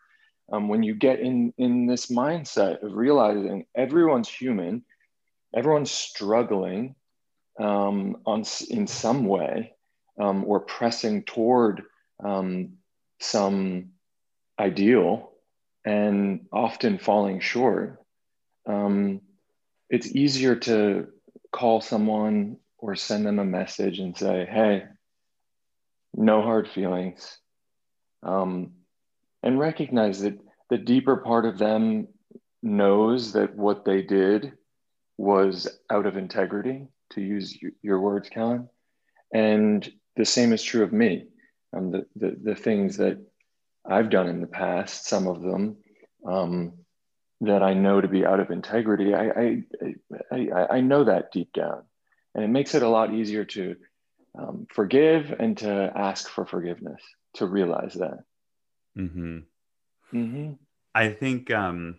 um, 0.50 0.68
when 0.68 0.82
you 0.82 0.94
get 0.94 1.20
in 1.20 1.52
in 1.58 1.86
this 1.86 2.06
mindset 2.06 2.82
of 2.82 2.94
realizing 2.94 3.66
everyone's 3.74 4.28
human 4.28 4.84
everyone's 5.54 5.90
struggling 5.90 6.94
um, 7.58 8.16
on 8.26 8.44
in 8.70 8.86
some 8.86 9.26
way 9.26 9.72
um, 10.20 10.44
or 10.44 10.60
pressing 10.60 11.22
toward 11.22 11.82
um, 12.22 12.74
some 13.20 13.90
ideal 14.58 15.32
and 15.84 16.46
often 16.52 16.98
falling 16.98 17.40
short 17.40 18.02
um, 18.66 19.20
it's 19.90 20.14
easier 20.14 20.54
to 20.54 21.08
call 21.52 21.80
someone 21.80 22.58
or 22.78 22.94
send 22.94 23.24
them 23.24 23.38
a 23.38 23.44
message 23.44 23.98
and 23.98 24.16
say 24.16 24.46
hey 24.50 24.84
no 26.18 26.42
hard 26.42 26.68
feelings. 26.68 27.38
Um, 28.22 28.72
and 29.42 29.58
recognize 29.58 30.20
that 30.20 30.38
the 30.70 30.78
deeper 30.78 31.16
part 31.16 31.44
of 31.44 31.58
them 31.58 32.08
knows 32.62 33.32
that 33.32 33.54
what 33.54 33.84
they 33.84 34.02
did 34.02 34.52
was 35.16 35.68
out 35.90 36.06
of 36.06 36.16
integrity, 36.16 36.86
to 37.10 37.20
use 37.20 37.58
your 37.82 38.00
words, 38.00 38.28
Kellen. 38.28 38.68
And 39.32 39.90
the 40.16 40.24
same 40.24 40.52
is 40.52 40.62
true 40.62 40.82
of 40.82 40.92
me. 40.92 41.26
Um, 41.76 41.90
the, 41.90 42.06
the, 42.16 42.36
the 42.42 42.54
things 42.54 42.96
that 42.98 43.18
I've 43.88 44.10
done 44.10 44.28
in 44.28 44.40
the 44.40 44.46
past, 44.46 45.06
some 45.06 45.26
of 45.26 45.42
them 45.42 45.76
um, 46.26 46.72
that 47.40 47.62
I 47.62 47.74
know 47.74 48.00
to 48.00 48.08
be 48.08 48.26
out 48.26 48.40
of 48.40 48.50
integrity, 48.50 49.14
I, 49.14 49.28
I, 49.28 49.64
I, 50.32 50.66
I, 50.70 50.80
know 50.80 51.04
that 51.04 51.30
deep 51.30 51.52
down. 51.52 51.82
And 52.34 52.44
it 52.44 52.48
makes 52.48 52.74
it 52.74 52.82
a 52.82 52.88
lot 52.88 53.14
easier 53.14 53.44
to 53.44 53.76
um, 54.38 54.66
forgive 54.72 55.34
and 55.38 55.56
to 55.58 55.92
ask 55.94 56.28
for 56.28 56.44
forgiveness, 56.44 57.02
to 57.34 57.46
realize 57.46 57.94
that. 57.94 58.24
Mm-hmm. 58.98 59.38
Mm-hmm. 60.14 60.52
I 60.94 61.08
think 61.10 61.50
um, 61.50 61.98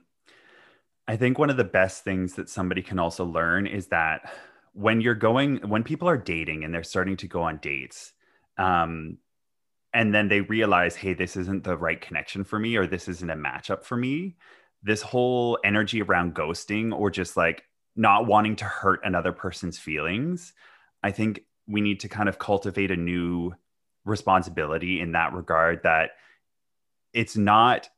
I 1.08 1.16
think 1.16 1.40
one 1.40 1.50
of 1.50 1.58
the 1.58 1.64
best 1.64 2.04
things 2.04 2.36
that 2.36 2.50
somebody 2.50 2.82
can 2.82 3.00
also 3.00 3.26
learn 3.26 3.66
is 3.66 3.88
that 3.88 4.32
when 4.74 5.02
you're 5.02 5.16
going 5.16 5.58
when 5.70 5.84
people 5.84 6.10
are 6.10 6.18
dating 6.18 6.64
and 6.64 6.74
they're 6.74 6.84
starting 6.84 7.18
to 7.18 7.28
go 7.28 7.44
on 7.44 7.58
dates, 7.58 8.14
um, 8.58 9.18
and 9.94 10.14
then 10.14 10.28
they 10.28 10.42
realize, 10.42 10.96
hey, 10.96 11.14
this 11.14 11.36
isn't 11.36 11.64
the 11.64 11.78
right 11.78 12.00
connection 12.00 12.44
for 12.44 12.60
me, 12.60 12.76
or 12.76 12.86
this 12.86 13.08
isn't 13.08 13.30
a 13.30 13.36
matchup 13.36 13.84
for 13.84 13.98
me. 13.98 14.36
This 14.84 15.02
whole 15.02 15.58
energy 15.64 16.02
around 16.02 16.36
ghosting 16.36 16.94
or 16.94 17.10
just 17.10 17.36
like 17.36 17.64
not 17.96 18.28
wanting 18.28 18.56
to 18.58 18.66
hurt 18.66 19.02
another 19.04 19.32
person's 19.32 19.80
feelings, 19.80 20.54
I 21.04 21.12
think 21.12 21.42
we 21.68 21.82
need 21.82 22.00
to 22.02 22.10
kind 22.10 22.30
of 22.30 22.40
cultivate 22.40 22.92
a 22.92 22.96
new 22.96 23.54
responsibility 24.06 25.02
in 25.02 25.14
that 25.14 25.34
regard 25.34 25.82
that 25.84 26.12
it's 27.14 27.38
not 27.38 27.90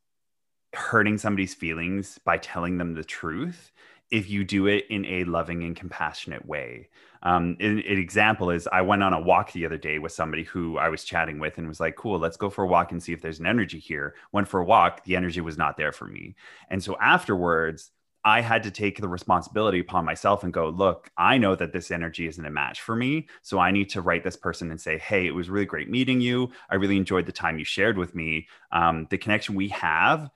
hurting 0.74 1.18
somebody's 1.18 1.54
feelings 1.54 2.20
by 2.24 2.38
telling 2.38 2.78
them 2.78 2.94
the 2.94 3.04
truth 3.04 3.72
if 4.10 4.30
you 4.30 4.44
do 4.44 4.68
it 4.68 4.86
in 4.90 5.06
a 5.06 5.24
loving 5.24 5.64
and 5.64 5.76
compassionate 5.76 6.46
way. 6.46 6.90
Um, 7.24 7.56
an, 7.60 7.80
an, 7.80 7.98
example 7.98 8.50
is 8.50 8.68
I 8.72 8.82
went 8.82 9.04
on 9.04 9.14
a 9.14 9.22
walk 9.22 9.52
the 9.52 9.66
other 9.66 9.78
day 9.78 10.00
with 10.00 10.12
somebody 10.12 10.44
who 10.44 10.78
I 10.78 10.90
was 10.90 11.04
chatting 11.04 11.40
with 11.40 11.58
and 11.58 11.68
was 11.68 11.80
like, 11.80 11.96
cool, 11.96 12.20
let's 12.20 12.36
go 12.36 12.50
for 12.50 12.64
a 12.64 12.68
walk 12.68 12.92
and 12.92 13.02
see 13.02 13.14
if 13.14 13.22
there's 13.22 13.40
an 13.40 13.46
energy 13.46 13.80
here. 13.80 14.16
Went 14.32 14.48
for 14.48 14.60
a 14.60 14.66
walk, 14.66 15.04
the 15.04 15.16
energy 15.16 15.40
was 15.40 15.58
not 15.58 15.78
there 15.78 15.92
for 15.92 16.06
me. 16.06 16.36
And 16.70 16.84
so 16.84 16.98
afterwards, 17.00 17.92
I 18.24 18.42
had 18.42 18.64
to 18.64 18.72
take 18.72 19.00
the 19.00 19.08
responsibility 19.08 19.80
upon 19.80 20.06
myself 20.06 20.44
and 20.44 20.54
go, 20.54 20.70
look, 20.70 21.10
I 21.18 21.38
know 21.38 21.56
that 21.56 21.74
this 21.74 21.90
energy 21.90 22.28
isn't 22.28 22.46
a 22.46 22.52
match 22.52 22.82
for 22.82 22.96
me. 22.96 23.28
So 23.42 23.58
I 23.58 23.72
need 23.72 23.90
to 23.92 24.02
write 24.02 24.24
this 24.24 24.36
person 24.36 24.70
and 24.70 24.80
say, 24.80 24.98
hey, 25.00 25.26
it 25.26 25.32
was 25.32 25.50
really 25.50 25.66
great 25.66 25.90
meeting 25.90 26.22
you. 26.22 26.52
I 26.70 26.76
really 26.76 26.98
enjoyed 26.98 27.26
the 27.26 27.32
time 27.32 27.58
you 27.58 27.66
shared 27.66 27.98
with 27.98 28.14
me. 28.14 28.48
Um, 28.72 29.08
the 29.10 29.18
connection 29.18 29.56
we 29.56 29.70
have 29.70 30.30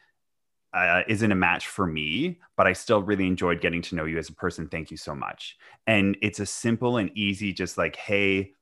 uh, 0.73 1.03
isn't 1.07 1.31
a 1.31 1.36
match 1.36 1.67
for 1.67 1.86
me, 1.86 2.39
but 2.57 2.67
I 2.67 2.73
still 2.73 3.01
really 3.01 3.27
enjoyed 3.27 3.61
getting 3.61 3.81
to 3.83 3.95
know 3.95 4.05
you 4.05 4.17
as 4.17 4.29
a 4.29 4.33
person. 4.33 4.67
Thank 4.67 4.91
you 4.91 4.97
so 4.97 5.15
much. 5.15 5.57
And 5.88 6.17
it's 6.21 6.39
a 6.39 6.45
simple 6.45 6.97
and 6.97 7.11
easy, 7.15 7.53
just 7.53 7.77
like, 7.77 7.95
hey, 7.95 8.53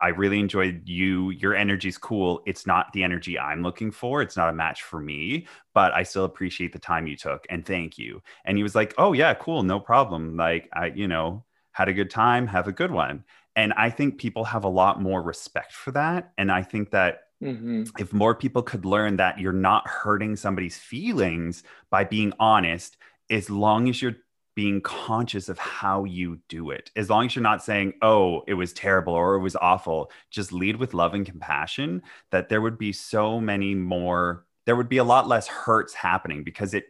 I 0.00 0.08
really 0.08 0.38
enjoyed 0.38 0.82
you. 0.86 1.30
Your 1.30 1.54
energy's 1.54 1.98
cool. 1.98 2.42
It's 2.46 2.66
not 2.66 2.92
the 2.92 3.02
energy 3.02 3.38
I'm 3.38 3.62
looking 3.62 3.90
for. 3.90 4.22
It's 4.22 4.36
not 4.36 4.48
a 4.48 4.54
match 4.54 4.82
for 4.82 5.00
me, 5.00 5.46
but 5.74 5.92
I 5.92 6.02
still 6.02 6.24
appreciate 6.24 6.72
the 6.72 6.78
time 6.78 7.06
you 7.06 7.16
took 7.16 7.46
and 7.50 7.64
thank 7.64 7.98
you. 7.98 8.22
And 8.44 8.56
he 8.56 8.62
was 8.62 8.74
like, 8.74 8.94
"Oh 8.98 9.12
yeah, 9.12 9.34
cool, 9.34 9.62
no 9.62 9.80
problem. 9.80 10.36
Like 10.36 10.68
I, 10.72 10.86
you 10.86 11.08
know, 11.08 11.44
had 11.72 11.88
a 11.88 11.92
good 11.92 12.10
time. 12.10 12.46
Have 12.46 12.68
a 12.68 12.72
good 12.72 12.90
one." 12.90 13.24
And 13.56 13.72
I 13.74 13.90
think 13.90 14.18
people 14.18 14.44
have 14.44 14.64
a 14.64 14.68
lot 14.68 15.02
more 15.02 15.22
respect 15.22 15.72
for 15.72 15.90
that. 15.92 16.32
And 16.38 16.50
I 16.52 16.62
think 16.62 16.90
that 16.90 17.24
Mm-hmm. 17.42 17.84
If 17.98 18.12
more 18.12 18.34
people 18.34 18.62
could 18.62 18.84
learn 18.84 19.16
that 19.16 19.38
you're 19.38 19.52
not 19.52 19.88
hurting 19.88 20.36
somebody's 20.36 20.76
feelings 20.76 21.62
by 21.88 22.04
being 22.04 22.32
honest, 22.38 22.98
as 23.30 23.48
long 23.48 23.88
as 23.88 24.02
you're 24.02 24.16
being 24.60 24.82
conscious 24.82 25.48
of 25.48 25.58
how 25.58 26.04
you 26.04 26.38
do 26.50 26.70
it. 26.70 26.90
As 26.94 27.08
long 27.08 27.24
as 27.24 27.34
you're 27.34 27.42
not 27.42 27.64
saying, 27.64 27.94
oh, 28.02 28.42
it 28.46 28.52
was 28.52 28.74
terrible 28.74 29.14
or 29.14 29.36
it 29.36 29.40
was 29.40 29.56
awful, 29.56 30.10
just 30.30 30.52
lead 30.52 30.76
with 30.76 30.92
love 30.92 31.14
and 31.14 31.24
compassion, 31.24 32.02
that 32.30 32.50
there 32.50 32.60
would 32.60 32.76
be 32.76 32.92
so 32.92 33.40
many 33.40 33.74
more, 33.74 34.44
there 34.66 34.76
would 34.76 34.90
be 34.90 34.98
a 34.98 35.04
lot 35.04 35.26
less 35.26 35.48
hurts 35.48 35.94
happening 35.94 36.44
because 36.44 36.74
it, 36.74 36.84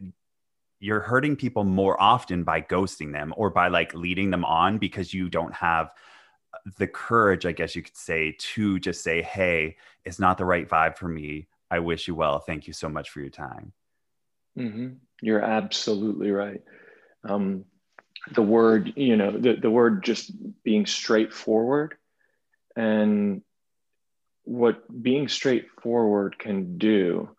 you're 0.80 0.98
hurting 0.98 1.36
people 1.36 1.62
more 1.62 1.94
often 2.02 2.42
by 2.42 2.60
ghosting 2.60 3.12
them 3.12 3.32
or 3.36 3.50
by 3.50 3.68
like 3.68 3.94
leading 3.94 4.30
them 4.30 4.44
on 4.44 4.78
because 4.78 5.14
you 5.14 5.28
don't 5.28 5.54
have 5.54 5.94
the 6.76 6.88
courage, 6.88 7.46
I 7.46 7.52
guess 7.52 7.76
you 7.76 7.82
could 7.82 7.96
say, 7.96 8.34
to 8.36 8.80
just 8.80 9.04
say, 9.04 9.22
hey, 9.22 9.76
it's 10.04 10.18
not 10.18 10.38
the 10.38 10.44
right 10.44 10.68
vibe 10.68 10.96
for 10.96 11.06
me. 11.06 11.46
I 11.70 11.78
wish 11.78 12.08
you 12.08 12.16
well. 12.16 12.40
Thank 12.40 12.66
you 12.66 12.72
so 12.72 12.88
much 12.88 13.10
for 13.10 13.20
your 13.20 13.30
time. 13.30 13.72
Mm-hmm. 14.58 14.88
You're 15.22 15.40
absolutely 15.40 16.32
right. 16.32 16.62
Um, 17.24 17.64
the 18.32 18.42
word, 18.42 18.92
you 18.96 19.16
know, 19.16 19.30
the, 19.30 19.54
the 19.54 19.70
word 19.70 20.04
just 20.04 20.30
being 20.62 20.86
straightforward. 20.86 21.94
And 22.76 23.42
what 24.44 24.84
being 25.02 25.28
straightforward 25.28 26.38
can 26.38 26.78
do 26.78 27.30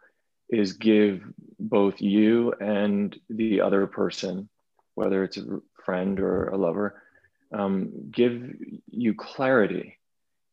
is 0.49 0.73
give 0.73 1.23
both 1.59 2.01
you 2.01 2.53
and 2.53 3.17
the 3.29 3.61
other 3.61 3.87
person, 3.87 4.49
whether 4.95 5.23
it's 5.23 5.37
a 5.37 5.61
friend 5.85 6.19
or 6.19 6.49
a 6.49 6.57
lover, 6.57 7.01
um, 7.53 8.09
give 8.11 8.53
you 8.89 9.13
clarity. 9.13 9.97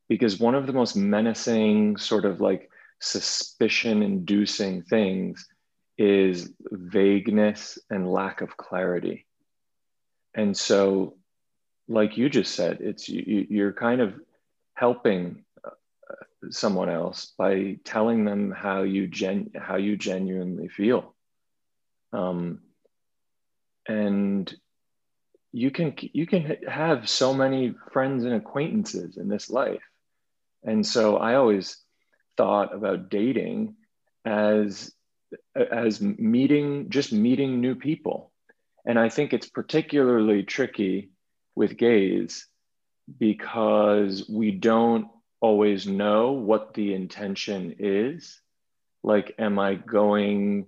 Because 0.08 0.40
one 0.40 0.54
of 0.54 0.66
the 0.66 0.72
most 0.72 0.96
menacing 0.96 1.96
sort 1.96 2.24
of 2.24 2.40
like 2.40 2.70
suspicion 3.00 4.02
inducing 4.02 4.82
things 4.82 5.46
is 5.98 6.52
vagueness 6.62 7.78
and 7.90 8.10
lack 8.10 8.40
of 8.40 8.56
clarity. 8.56 9.26
And 10.34 10.56
so 10.56 11.18
like 11.88 12.16
you 12.16 12.28
just 12.28 12.54
said 12.54 12.78
it's 12.80 13.08
you, 13.08 13.46
you're 13.48 13.72
kind 13.72 14.00
of 14.00 14.14
helping 14.74 15.44
uh, 15.64 15.70
someone 16.50 16.88
else 16.88 17.32
by 17.36 17.78
telling 17.84 18.24
them 18.24 18.52
how 18.52 18.82
you 18.82 19.08
gen 19.08 19.50
how 19.56 19.76
you 19.76 19.96
genuinely 19.96 20.68
feel. 20.68 21.14
Um, 22.12 22.60
and 23.88 24.54
you 25.50 25.70
can 25.70 25.94
you 25.98 26.26
can 26.26 26.58
have 26.68 27.08
so 27.08 27.34
many 27.34 27.74
friends 27.92 28.24
and 28.24 28.34
acquaintances 28.34 29.16
in 29.16 29.28
this 29.28 29.50
life. 29.50 29.82
And 30.62 30.86
so 30.86 31.16
i 31.16 31.34
always 31.34 31.76
thought 32.36 32.74
about 32.74 33.10
dating 33.10 33.76
as 34.24 34.92
as 35.56 36.00
meeting 36.00 36.90
just 36.90 37.12
meeting 37.12 37.60
new 37.60 37.74
people 37.74 38.32
and 38.86 38.98
i 38.98 39.08
think 39.08 39.32
it's 39.32 39.48
particularly 39.48 40.42
tricky 40.42 41.10
with 41.54 41.76
gays 41.76 42.46
because 43.18 44.28
we 44.28 44.50
don't 44.50 45.08
always 45.40 45.86
know 45.86 46.32
what 46.32 46.74
the 46.74 46.94
intention 46.94 47.76
is 47.78 48.40
like 49.02 49.34
am 49.38 49.58
i 49.58 49.74
going 49.74 50.66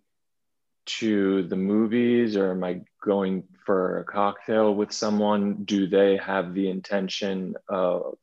to 0.99 1.45
the 1.45 1.57
movies 1.57 2.37
or 2.37 2.51
am 2.51 2.65
I 2.65 2.81
going 3.03 3.45
for 3.65 3.99
a 3.99 4.05
cocktail 4.05 4.75
with 4.75 4.93
someone? 4.93 5.65
Do 5.65 5.87
they 5.87 6.17
have 6.17 6.53
the 6.55 6.69
intention 6.69 7.55
of, 7.69 8.17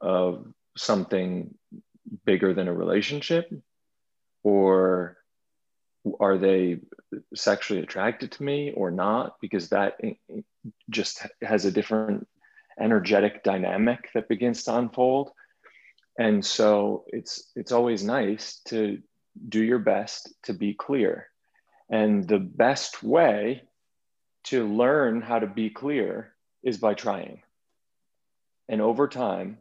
of 0.00 0.46
something 0.76 1.54
bigger 2.24 2.52
than 2.52 2.68
a 2.68 2.74
relationship? 2.74 3.50
Or 4.42 5.16
are 6.20 6.38
they 6.38 6.80
sexually 7.34 7.82
attracted 7.82 8.32
to 8.32 8.42
me 8.42 8.72
or 8.72 8.90
not? 8.90 9.36
Because 9.40 9.70
that 9.70 9.98
just 10.90 11.26
has 11.42 11.64
a 11.64 11.72
different 11.72 12.26
energetic 12.80 13.42
dynamic 13.42 14.10
that 14.14 14.28
begins 14.28 14.64
to 14.64 14.76
unfold. 14.76 15.30
And 16.18 16.44
so 16.44 17.04
it's 17.08 17.50
it's 17.54 17.72
always 17.72 18.02
nice 18.02 18.60
to 18.66 19.00
do 19.48 19.62
your 19.62 19.78
best 19.78 20.32
to 20.44 20.52
be 20.52 20.74
clear. 20.74 21.28
And 21.90 22.26
the 22.26 22.38
best 22.38 23.02
way 23.02 23.62
to 24.44 24.66
learn 24.66 25.20
how 25.20 25.38
to 25.38 25.46
be 25.46 25.70
clear 25.70 26.34
is 26.62 26.78
by 26.78 26.94
trying. 26.94 27.42
And 28.68 28.80
over 28.80 29.08
time, 29.08 29.58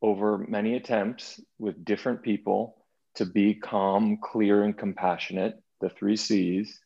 over 0.00 0.38
many 0.38 0.76
attempts 0.76 1.40
with 1.58 1.84
different 1.84 2.22
people 2.22 2.77
to 3.18 3.26
be 3.26 3.54
calm, 3.54 4.18
clear, 4.20 4.64
and 4.64 4.76
compassionate, 4.76 5.62
the 5.80 5.88
three 5.88 6.16
C's, 6.16 6.80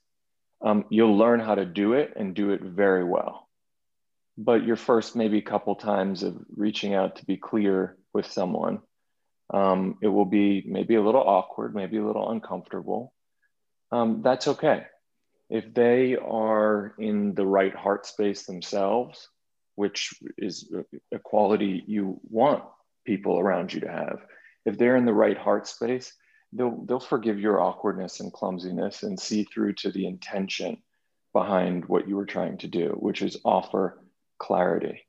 um, 0.61 0.85
you'll 0.91 1.16
learn 1.16 1.41
how 1.41 1.55
to 1.55 1.64
do 1.64 1.95
it 1.95 2.12
and 2.16 2.35
do 2.35 2.51
it 2.51 2.61
very 2.62 3.05
well. 3.05 3.49
But 4.37 4.64
your 4.64 4.76
first 4.76 5.16
maybe 5.16 5.41
couple 5.41 5.74
times 5.76 6.22
of 6.22 6.37
reaching 6.55 6.95
out 6.95 7.16
to 7.16 7.24
be 7.24 7.37
clear 7.37 7.97
with 8.12 8.26
someone 8.26 8.80
um, 9.53 9.99
it 10.01 10.09
will 10.09 10.24
be 10.24 10.64
maybe 10.66 10.95
a 10.95 11.03
little 11.03 11.22
awkward, 11.22 11.74
maybe 11.74 11.99
a 11.99 12.07
little 12.07 12.30
uncomfortable. 12.30 13.12
Um, 13.91 14.22
that's 14.22 14.49
okay. 14.49 14.87
If 15.51 15.74
they 15.74 16.16
are 16.16 16.95
in 16.99 17.35
the 17.35 17.47
right 17.47 17.74
heart 17.74 18.07
space 18.07 18.47
themselves, 18.47 19.28
which 19.74 20.14
is 20.39 20.72
a 21.12 21.18
quality 21.18 21.85
you 21.87 22.20
want 22.24 22.64
people 23.07 23.39
around 23.39 23.72
you 23.74 23.80
to 23.80 23.91
have, 23.91 24.20
if 24.64 24.78
they're 24.78 24.97
in 24.97 25.05
the 25.05 25.12
right 25.12 25.37
heart 25.37 25.66
space, 25.66 26.12
they'll, 26.53 26.84
they'll 26.84 27.00
forgive 27.00 27.38
your 27.40 27.61
awkwardness 27.61 28.20
and 28.20 28.32
clumsiness 28.32 29.03
and 29.03 29.18
see 29.18 29.44
through 29.44 29.74
to 29.74 29.90
the 29.90 30.07
intention 30.07 30.78
behind 31.32 31.84
what 31.86 32.09
you 32.09 32.16
were 32.16 32.26
trying 32.26 32.59
to 32.59 32.68
do, 32.68 32.96
which 33.00 33.22
is 33.22 33.38
offer 33.44 33.98
clarity. 34.38 35.07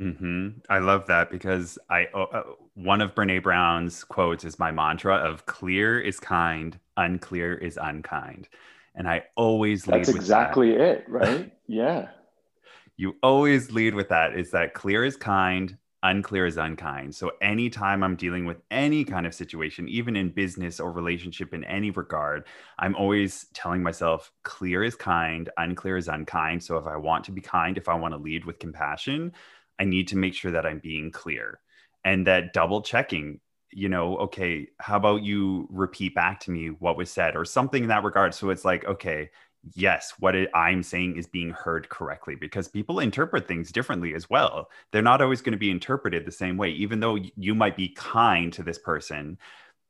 Mm-hmm. 0.00 0.48
I 0.68 0.78
love 0.78 1.06
that 1.06 1.30
because 1.30 1.78
I 1.88 2.06
uh, 2.14 2.24
uh, 2.24 2.42
one 2.74 3.00
of 3.00 3.14
Brene 3.14 3.42
Brown's 3.42 4.04
quotes 4.04 4.44
is 4.44 4.58
my 4.58 4.70
mantra 4.70 5.16
of 5.16 5.46
"clear 5.46 5.98
is 5.98 6.20
kind, 6.20 6.78
unclear 6.98 7.54
is 7.54 7.78
unkind," 7.80 8.48
and 8.94 9.08
I 9.08 9.24
always 9.36 9.86
lead 9.86 10.00
That's 10.00 10.10
exactly 10.10 10.72
that. 10.72 10.80
it, 10.80 11.04
right? 11.08 11.50
yeah. 11.66 12.08
You 12.98 13.16
always 13.22 13.72
lead 13.72 13.94
with 13.94 14.10
that. 14.10 14.38
Is 14.38 14.50
that 14.50 14.74
clear 14.74 15.02
is 15.02 15.16
kind, 15.16 15.76
unclear 16.06 16.46
is 16.46 16.56
unkind. 16.56 17.14
So 17.14 17.32
anytime 17.40 18.02
I'm 18.02 18.16
dealing 18.16 18.46
with 18.46 18.58
any 18.70 19.04
kind 19.04 19.26
of 19.26 19.34
situation, 19.34 19.88
even 19.88 20.16
in 20.16 20.30
business 20.30 20.78
or 20.78 20.92
relationship 20.92 21.52
in 21.52 21.64
any 21.64 21.90
regard, 21.90 22.46
I'm 22.78 22.94
always 22.94 23.46
telling 23.54 23.82
myself 23.82 24.32
clear 24.44 24.84
is 24.84 24.94
kind, 24.94 25.50
unclear 25.56 25.96
is 25.96 26.08
unkind. 26.08 26.62
So 26.62 26.76
if 26.78 26.86
I 26.86 26.96
want 26.96 27.24
to 27.24 27.32
be 27.32 27.40
kind, 27.40 27.76
if 27.76 27.88
I 27.88 27.94
want 27.94 28.14
to 28.14 28.18
lead 28.18 28.44
with 28.44 28.58
compassion, 28.58 29.32
I 29.78 29.84
need 29.84 30.08
to 30.08 30.16
make 30.16 30.34
sure 30.34 30.52
that 30.52 30.64
I'm 30.64 30.78
being 30.78 31.10
clear 31.10 31.60
and 32.04 32.26
that 32.26 32.52
double 32.52 32.82
checking 32.82 33.40
you 33.72 33.88
know, 33.90 34.16
okay, 34.16 34.68
how 34.78 34.96
about 34.96 35.22
you 35.22 35.66
repeat 35.70 36.14
back 36.14 36.40
to 36.40 36.50
me 36.50 36.68
what 36.68 36.96
was 36.96 37.10
said 37.10 37.36
or 37.36 37.44
something 37.44 37.82
in 37.82 37.88
that 37.90 38.04
regard? 38.04 38.32
So 38.32 38.48
it's 38.48 38.64
like, 38.64 38.86
okay, 38.86 39.28
yes, 39.74 40.14
what 40.18 40.34
I'm 40.54 40.82
saying 40.82 41.16
is 41.16 41.26
being 41.26 41.50
heard 41.50 41.88
correctly 41.88 42.34
because 42.34 42.68
people 42.68 43.00
interpret 43.00 43.48
things 43.48 43.72
differently 43.72 44.14
as 44.14 44.30
well. 44.30 44.70
They're 44.92 45.02
not 45.02 45.22
always 45.22 45.40
going 45.40 45.52
to 45.52 45.58
be 45.58 45.70
interpreted 45.70 46.24
the 46.24 46.32
same 46.32 46.56
way, 46.56 46.70
even 46.70 47.00
though 47.00 47.18
you 47.36 47.54
might 47.54 47.76
be 47.76 47.88
kind 47.88 48.52
to 48.54 48.62
this 48.62 48.78
person. 48.78 49.38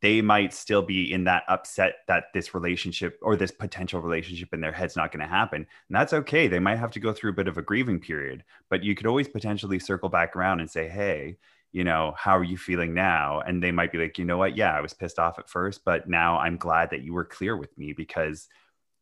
They 0.02 0.20
might 0.20 0.52
still 0.52 0.82
be 0.82 1.12
in 1.12 1.24
that 1.24 1.44
upset 1.48 1.96
that 2.06 2.24
this 2.34 2.54
relationship 2.54 3.18
or 3.22 3.34
this 3.34 3.50
potential 3.50 4.00
relationship 4.00 4.52
in 4.52 4.60
their 4.60 4.72
head's 4.72 4.96
not 4.96 5.10
going 5.10 5.22
to 5.22 5.26
happen. 5.26 5.66
And 5.88 5.96
that's 5.96 6.12
okay. 6.12 6.48
They 6.48 6.58
might 6.58 6.76
have 6.76 6.90
to 6.92 7.00
go 7.00 7.12
through 7.12 7.30
a 7.30 7.34
bit 7.34 7.48
of 7.48 7.56
a 7.56 7.62
grieving 7.62 7.98
period, 7.98 8.44
but 8.68 8.84
you 8.84 8.94
could 8.94 9.06
always 9.06 9.28
potentially 9.28 9.78
circle 9.78 10.10
back 10.10 10.36
around 10.36 10.60
and 10.60 10.70
say, 10.70 10.86
hey, 10.88 11.38
you 11.72 11.82
know, 11.82 12.14
how 12.16 12.36
are 12.36 12.44
you 12.44 12.56
feeling 12.56 12.94
now? 12.94 13.40
And 13.40 13.62
they 13.62 13.72
might 13.72 13.92
be 13.92 13.98
like, 13.98 14.18
you 14.18 14.24
know 14.24 14.38
what? 14.38 14.56
Yeah, 14.56 14.72
I 14.72 14.80
was 14.80 14.94
pissed 14.94 15.18
off 15.18 15.38
at 15.38 15.48
first, 15.48 15.84
but 15.84 16.08
now 16.08 16.38
I'm 16.38 16.56
glad 16.56 16.90
that 16.90 17.02
you 17.02 17.12
were 17.12 17.24
clear 17.24 17.56
with 17.56 17.76
me 17.76 17.92
because 17.92 18.48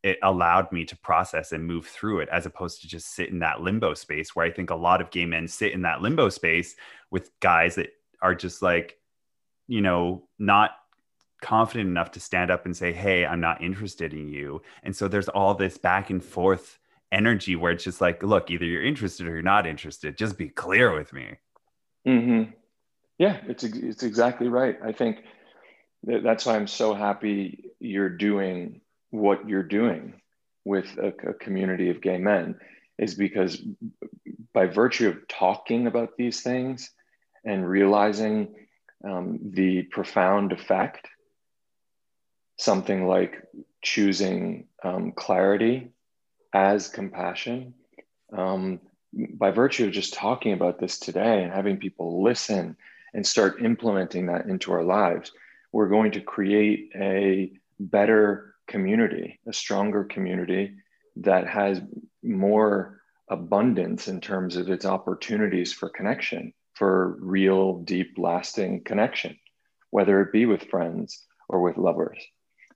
it 0.05 0.18
allowed 0.22 0.70
me 0.70 0.84
to 0.84 0.96
process 0.98 1.50
and 1.52 1.66
move 1.66 1.86
through 1.86 2.20
it 2.20 2.28
as 2.28 2.44
opposed 2.44 2.82
to 2.82 2.86
just 2.86 3.14
sit 3.14 3.30
in 3.30 3.38
that 3.38 3.62
limbo 3.62 3.94
space 3.94 4.36
where 4.36 4.44
I 4.44 4.50
think 4.50 4.68
a 4.68 4.74
lot 4.74 5.00
of 5.00 5.11
gay 5.11 5.24
men 5.24 5.48
sit 5.48 5.72
in 5.72 5.82
that 5.82 6.02
limbo 6.02 6.28
space 6.28 6.76
with 7.11 7.30
guys 7.40 7.76
that 7.76 7.88
are 8.20 8.34
just 8.34 8.61
like, 8.61 8.98
you 9.66 9.80
know, 9.80 10.28
not 10.38 10.72
confident 11.40 11.88
enough 11.88 12.11
to 12.12 12.20
stand 12.20 12.50
up 12.50 12.66
and 12.66 12.76
say, 12.76 12.92
Hey, 12.92 13.24
I'm 13.24 13.40
not 13.40 13.62
interested 13.62 14.12
in 14.12 14.28
you. 14.28 14.61
And 14.82 14.94
so 14.94 15.09
there's 15.09 15.30
all 15.30 15.55
this 15.55 15.78
back 15.78 16.11
and 16.11 16.22
forth 16.22 16.78
energy 17.11 17.57
where 17.57 17.72
it's 17.72 17.84
just 17.84 18.02
like, 18.02 18.22
look, 18.22 18.50
either 18.50 18.66
you're 18.66 18.84
interested 18.84 19.26
or 19.26 19.30
you're 19.30 19.42
not 19.42 19.66
interested. 19.66 20.18
Just 20.18 20.36
be 20.36 20.50
clear 20.50 20.94
with 20.94 21.14
me. 21.14 21.36
Mm-hmm. 22.07 22.50
Yeah, 23.16 23.38
it's 23.46 23.64
it's 23.64 24.02
exactly 24.02 24.48
right. 24.48 24.76
I 24.84 24.92
think 24.92 25.22
that's 26.02 26.44
why 26.44 26.57
I'm 26.57 26.66
so 26.66 26.92
happy 26.92 27.70
you're 27.78 28.11
doing 28.11 28.82
what 29.14 29.48
you're 29.48 29.62
doing 29.62 30.20
with 30.64 30.86
a, 30.98 31.08
a 31.28 31.34
community 31.34 31.88
of 31.88 32.00
gay 32.00 32.18
men 32.18 32.56
is 32.98 33.14
because 33.14 33.62
by 34.52 34.66
virtue 34.66 35.08
of 35.08 35.28
talking 35.28 35.86
about 35.86 36.16
these 36.16 36.40
things 36.42 36.90
and 37.44 37.68
realizing 37.68 38.54
um, 39.04 39.38
the 39.52 39.82
profound 39.82 40.50
effect, 40.50 41.06
something 42.58 43.06
like 43.06 43.42
choosing 43.82 44.66
um, 44.82 45.12
clarity 45.12 45.90
as 46.52 46.88
compassion, 46.88 47.74
um, 48.32 48.80
by 49.12 49.52
virtue 49.52 49.86
of 49.86 49.92
just 49.92 50.14
talking 50.14 50.52
about 50.52 50.80
this 50.80 50.98
today 50.98 51.44
and 51.44 51.52
having 51.52 51.76
people 51.76 52.22
listen 52.22 52.76
and 53.12 53.24
start 53.24 53.62
implementing 53.62 54.26
that 54.26 54.46
into 54.46 54.72
our 54.72 54.82
lives, 54.82 55.30
we're 55.70 55.88
going 55.88 56.10
to 56.12 56.20
create 56.20 56.90
a 56.96 57.52
better 57.78 58.53
community, 58.66 59.40
a 59.46 59.52
stronger 59.52 60.04
community 60.04 60.74
that 61.16 61.46
has 61.46 61.80
more 62.22 63.00
abundance 63.28 64.08
in 64.08 64.20
terms 64.20 64.56
of 64.56 64.68
its 64.68 64.84
opportunities 64.84 65.72
for 65.72 65.88
connection, 65.88 66.52
for 66.74 67.16
real, 67.20 67.78
deep, 67.78 68.14
lasting 68.18 68.82
connection, 68.84 69.38
whether 69.90 70.20
it 70.20 70.32
be 70.32 70.46
with 70.46 70.68
friends 70.70 71.24
or 71.48 71.60
with 71.62 71.76
lovers. 71.76 72.18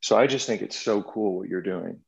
So 0.00 0.16
I 0.16 0.26
just 0.26 0.46
think 0.46 0.62
it's 0.62 0.78
so 0.78 1.02
cool 1.02 1.38
what 1.38 1.48
you're 1.48 1.62
doing. 1.62 2.00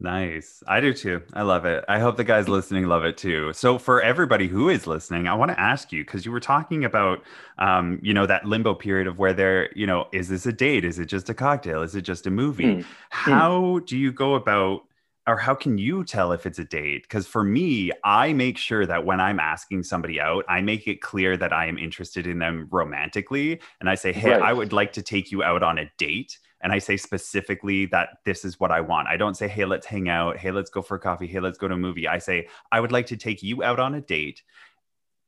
Nice. 0.00 0.62
I 0.66 0.80
do 0.80 0.92
too. 0.92 1.22
I 1.32 1.42
love 1.42 1.64
it. 1.64 1.84
I 1.88 1.98
hope 1.98 2.16
the 2.16 2.24
guys 2.24 2.48
listening 2.48 2.86
love 2.86 3.04
it 3.04 3.16
too. 3.16 3.52
So 3.52 3.78
for 3.78 4.02
everybody 4.02 4.48
who 4.48 4.68
is 4.68 4.86
listening, 4.86 5.28
I 5.28 5.34
want 5.34 5.52
to 5.52 5.60
ask 5.60 5.92
you 5.92 6.04
because 6.04 6.26
you 6.26 6.32
were 6.32 6.40
talking 6.40 6.84
about 6.84 7.22
um, 7.58 8.00
you 8.02 8.12
know, 8.12 8.26
that 8.26 8.44
limbo 8.44 8.74
period 8.74 9.06
of 9.06 9.18
where 9.18 9.32
they're, 9.32 9.70
you 9.76 9.86
know, 9.86 10.08
is 10.12 10.28
this 10.28 10.46
a 10.46 10.52
date? 10.52 10.84
Is 10.84 10.98
it 10.98 11.06
just 11.06 11.30
a 11.30 11.34
cocktail? 11.34 11.82
Is 11.82 11.94
it 11.94 12.02
just 12.02 12.26
a 12.26 12.30
movie? 12.30 12.64
Mm. 12.64 12.84
How 13.10 13.60
mm. 13.60 13.86
do 13.86 13.96
you 13.96 14.12
go 14.12 14.34
about 14.34 14.82
or 15.26 15.38
how 15.38 15.54
can 15.54 15.78
you 15.78 16.04
tell 16.04 16.32
if 16.32 16.44
it's 16.44 16.58
a 16.58 16.64
date? 16.64 17.02
Because 17.02 17.26
for 17.26 17.42
me, 17.42 17.90
I 18.04 18.32
make 18.34 18.58
sure 18.58 18.84
that 18.84 19.06
when 19.06 19.20
I'm 19.20 19.40
asking 19.40 19.84
somebody 19.84 20.20
out, 20.20 20.44
I 20.48 20.60
make 20.60 20.86
it 20.86 21.00
clear 21.00 21.36
that 21.38 21.52
I 21.52 21.66
am 21.66 21.78
interested 21.78 22.26
in 22.26 22.38
them 22.38 22.68
romantically. 22.70 23.60
And 23.80 23.88
I 23.88 23.94
say, 23.94 24.12
hey, 24.12 24.32
right. 24.32 24.42
I 24.42 24.52
would 24.52 24.74
like 24.74 24.92
to 24.94 25.02
take 25.02 25.32
you 25.32 25.42
out 25.42 25.62
on 25.62 25.78
a 25.78 25.90
date. 25.96 26.38
And 26.64 26.72
I 26.72 26.78
say 26.78 26.96
specifically 26.96 27.86
that 27.86 28.08
this 28.24 28.44
is 28.44 28.58
what 28.58 28.72
I 28.72 28.80
want. 28.80 29.06
I 29.06 29.18
don't 29.18 29.36
say, 29.36 29.46
hey, 29.46 29.66
let's 29.66 29.86
hang 29.86 30.08
out. 30.08 30.38
Hey, 30.38 30.50
let's 30.50 30.70
go 30.70 30.80
for 30.80 30.98
coffee. 30.98 31.26
Hey, 31.26 31.38
let's 31.38 31.58
go 31.58 31.68
to 31.68 31.74
a 31.74 31.78
movie. 31.78 32.08
I 32.08 32.18
say, 32.18 32.48
I 32.72 32.80
would 32.80 32.90
like 32.90 33.06
to 33.08 33.18
take 33.18 33.42
you 33.42 33.62
out 33.62 33.78
on 33.78 33.94
a 33.94 34.00
date 34.00 34.42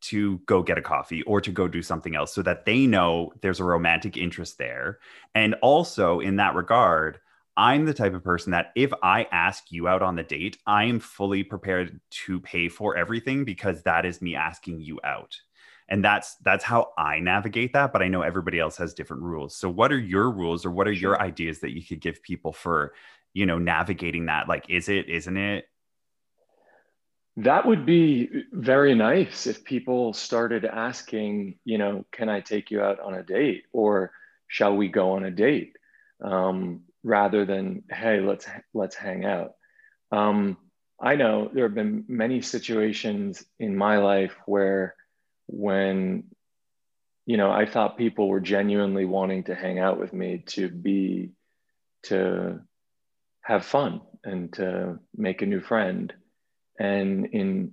to 0.00 0.38
go 0.46 0.62
get 0.62 0.78
a 0.78 0.82
coffee 0.82 1.22
or 1.22 1.40
to 1.42 1.52
go 1.52 1.68
do 1.68 1.82
something 1.82 2.16
else 2.16 2.34
so 2.34 2.42
that 2.42 2.64
they 2.64 2.86
know 2.86 3.32
there's 3.42 3.60
a 3.60 3.64
romantic 3.64 4.16
interest 4.16 4.56
there. 4.56 4.98
And 5.34 5.54
also, 5.60 6.20
in 6.20 6.36
that 6.36 6.54
regard, 6.54 7.18
I'm 7.54 7.84
the 7.84 7.94
type 7.94 8.14
of 8.14 8.24
person 8.24 8.52
that 8.52 8.72
if 8.74 8.92
I 9.02 9.26
ask 9.30 9.64
you 9.70 9.88
out 9.88 10.02
on 10.02 10.16
the 10.16 10.22
date, 10.22 10.56
I 10.66 10.84
am 10.84 11.00
fully 11.00 11.42
prepared 11.42 12.00
to 12.10 12.40
pay 12.40 12.68
for 12.68 12.96
everything 12.96 13.44
because 13.44 13.82
that 13.82 14.06
is 14.06 14.22
me 14.22 14.36
asking 14.36 14.80
you 14.80 15.00
out. 15.04 15.36
And 15.88 16.04
that's 16.04 16.36
that's 16.36 16.64
how 16.64 16.92
I 16.98 17.20
navigate 17.20 17.72
that, 17.74 17.92
but 17.92 18.02
I 18.02 18.08
know 18.08 18.22
everybody 18.22 18.58
else 18.58 18.76
has 18.78 18.94
different 18.94 19.22
rules. 19.22 19.56
So 19.56 19.68
what 19.68 19.92
are 19.92 19.98
your 19.98 20.30
rules 20.30 20.64
or 20.64 20.70
what 20.70 20.88
are 20.88 20.92
your 20.92 21.20
ideas 21.20 21.60
that 21.60 21.72
you 21.72 21.84
could 21.84 22.00
give 22.00 22.22
people 22.22 22.52
for, 22.52 22.92
you 23.34 23.46
know, 23.46 23.58
navigating 23.58 24.26
that? 24.26 24.48
Like 24.48 24.68
is 24.68 24.88
it, 24.88 25.08
isn't 25.08 25.36
it? 25.36 25.66
That 27.38 27.66
would 27.66 27.84
be 27.84 28.30
very 28.50 28.94
nice 28.94 29.46
if 29.46 29.62
people 29.62 30.12
started 30.14 30.64
asking, 30.64 31.58
you 31.64 31.76
know, 31.78 32.04
can 32.10 32.28
I 32.28 32.40
take 32.40 32.70
you 32.70 32.80
out 32.80 32.98
on 32.98 33.14
a 33.14 33.22
date 33.22 33.64
or 33.72 34.10
shall 34.48 34.74
we 34.74 34.88
go 34.88 35.12
on 35.12 35.24
a 35.24 35.30
date? 35.30 35.76
Um, 36.24 36.86
rather 37.06 37.44
than 37.44 37.84
hey 37.88 38.20
let's 38.20 38.46
let's 38.74 38.96
hang 38.96 39.24
out 39.24 39.52
um, 40.10 40.56
i 41.00 41.14
know 41.14 41.48
there 41.52 41.64
have 41.64 41.74
been 41.74 42.04
many 42.08 42.42
situations 42.42 43.44
in 43.60 43.76
my 43.76 43.98
life 43.98 44.34
where 44.46 44.96
when 45.46 46.24
you 47.24 47.36
know 47.36 47.50
i 47.50 47.66
thought 47.66 47.98
people 47.98 48.28
were 48.28 48.40
genuinely 48.40 49.04
wanting 49.04 49.44
to 49.44 49.54
hang 49.54 49.78
out 49.78 49.98
with 49.98 50.12
me 50.12 50.42
to 50.46 50.68
be 50.68 51.30
to 52.02 52.60
have 53.46 53.64
fun 53.64 54.00
and 54.24 54.52
to 54.54 54.98
make 55.16 55.40
a 55.40 55.46
new 55.46 55.60
friend. 55.60 56.12
And 56.78 57.26
in 57.26 57.72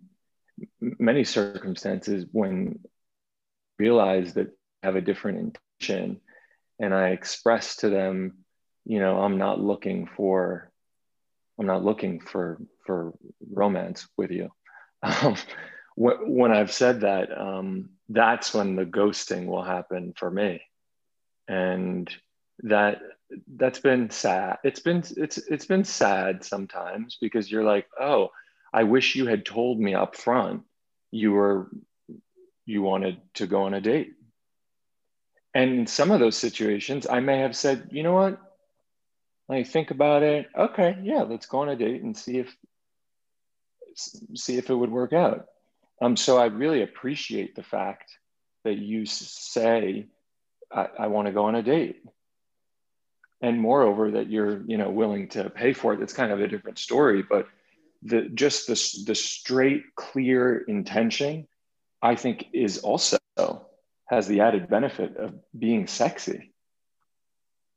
many 0.79 1.23
circumstances 1.23 2.25
when 2.31 2.79
I 2.83 2.89
realize 3.79 4.35
that 4.35 4.49
I 4.83 4.87
have 4.87 4.95
a 4.95 5.01
different 5.01 5.39
intention 5.79 6.21
and 6.79 6.93
i 6.93 7.09
express 7.09 7.77
to 7.77 7.89
them 7.89 8.37
you 8.85 8.99
know 8.99 9.21
i'm 9.21 9.37
not 9.37 9.59
looking 9.59 10.07
for 10.15 10.71
i'm 11.59 11.65
not 11.65 11.83
looking 11.83 12.19
for 12.19 12.59
for 12.85 13.13
romance 13.51 14.07
with 14.17 14.31
you. 14.31 14.49
Um, 15.05 15.35
when 15.95 16.51
i've 16.51 16.71
said 16.71 17.01
that 17.01 17.29
um, 17.37 17.89
that's 18.09 18.53
when 18.53 18.75
the 18.75 18.85
ghosting 18.85 19.45
will 19.45 19.63
happen 19.63 20.13
for 20.15 20.29
me 20.29 20.61
and 21.47 22.13
that 22.59 22.99
that's 23.55 23.79
been 23.79 24.09
sad 24.09 24.57
it's 24.63 24.79
been 24.79 25.03
it's 25.17 25.37
it's 25.37 25.65
been 25.65 25.83
sad 25.83 26.43
sometimes 26.43 27.17
because 27.19 27.51
you're 27.51 27.63
like 27.63 27.87
oh 27.99 28.29
i 28.73 28.83
wish 28.83 29.15
you 29.15 29.25
had 29.25 29.45
told 29.45 29.79
me 29.79 29.93
up 29.95 30.15
front 30.15 30.63
you 31.11 31.31
were 31.31 31.69
you 32.65 32.81
wanted 32.81 33.19
to 33.33 33.47
go 33.47 33.63
on 33.63 33.73
a 33.73 33.81
date 33.81 34.13
and 35.53 35.79
in 35.79 35.87
some 35.87 36.11
of 36.11 36.19
those 36.19 36.37
situations 36.37 37.07
i 37.09 37.19
may 37.19 37.39
have 37.39 37.55
said 37.55 37.89
you 37.91 38.03
know 38.03 38.13
what 38.13 38.39
like 39.49 39.67
think 39.67 39.91
about 39.91 40.23
it. 40.23 40.47
Okay, 40.57 40.97
yeah, 41.03 41.23
let's 41.23 41.45
go 41.45 41.59
on 41.59 41.69
a 41.69 41.75
date 41.75 42.01
and 42.01 42.17
see 42.17 42.37
if 42.39 42.55
see 43.95 44.57
if 44.57 44.69
it 44.69 44.75
would 44.75 44.91
work 44.91 45.13
out. 45.13 45.45
Um, 46.01 46.15
so 46.17 46.37
I 46.37 46.45
really 46.45 46.81
appreciate 46.81 47.55
the 47.55 47.63
fact 47.63 48.11
that 48.63 48.77
you 48.77 49.05
say 49.05 50.07
I, 50.71 50.87
I 50.99 51.07
want 51.07 51.27
to 51.27 51.33
go 51.33 51.45
on 51.45 51.55
a 51.55 51.63
date, 51.63 52.03
and 53.41 53.59
moreover 53.59 54.11
that 54.11 54.29
you're 54.29 54.63
you 54.65 54.77
know 54.77 54.89
willing 54.89 55.29
to 55.29 55.49
pay 55.49 55.73
for 55.73 55.93
it. 55.93 55.99
That's 55.99 56.13
kind 56.13 56.31
of 56.31 56.41
a 56.41 56.47
different 56.47 56.79
story, 56.79 57.23
but 57.23 57.47
the 58.01 58.29
just 58.33 58.67
the 58.67 59.03
the 59.05 59.15
straight, 59.15 59.95
clear 59.95 60.57
intention, 60.57 61.47
I 62.01 62.15
think, 62.15 62.47
is 62.53 62.79
also 62.79 63.17
has 64.05 64.27
the 64.27 64.41
added 64.41 64.69
benefit 64.69 65.17
of 65.17 65.33
being 65.57 65.87
sexy. 65.87 66.53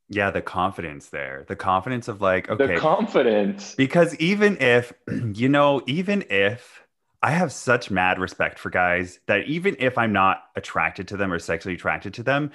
Yeah 0.09 0.31
the 0.31 0.43
confidence 0.43 1.09
there. 1.09 1.45
The 1.49 1.57
confidence 1.57 2.09
of 2.09 2.21
like 2.21 2.49
okay 2.49 2.75
the 2.75 2.81
confidence. 2.81 3.75
Because 3.75 4.15
even 4.17 4.59
if 4.59 4.93
you 5.35 5.49
know 5.49 5.83
even 5.87 6.25
if 6.31 6.86
i 7.23 7.31
have 7.31 7.53
such 7.53 7.91
mad 7.91 8.19
respect 8.19 8.59
for 8.59 8.71
guys 8.71 9.21
that 9.27 9.45
even 9.47 9.77
if 9.79 9.99
i'm 9.99 10.13
not 10.13 10.45
attracted 10.57 11.09
to 11.09 11.17
them 11.17 11.33
or 11.33 11.39
sexually 11.39 11.75
attracted 11.75 12.15
to 12.15 12.23
them 12.23 12.51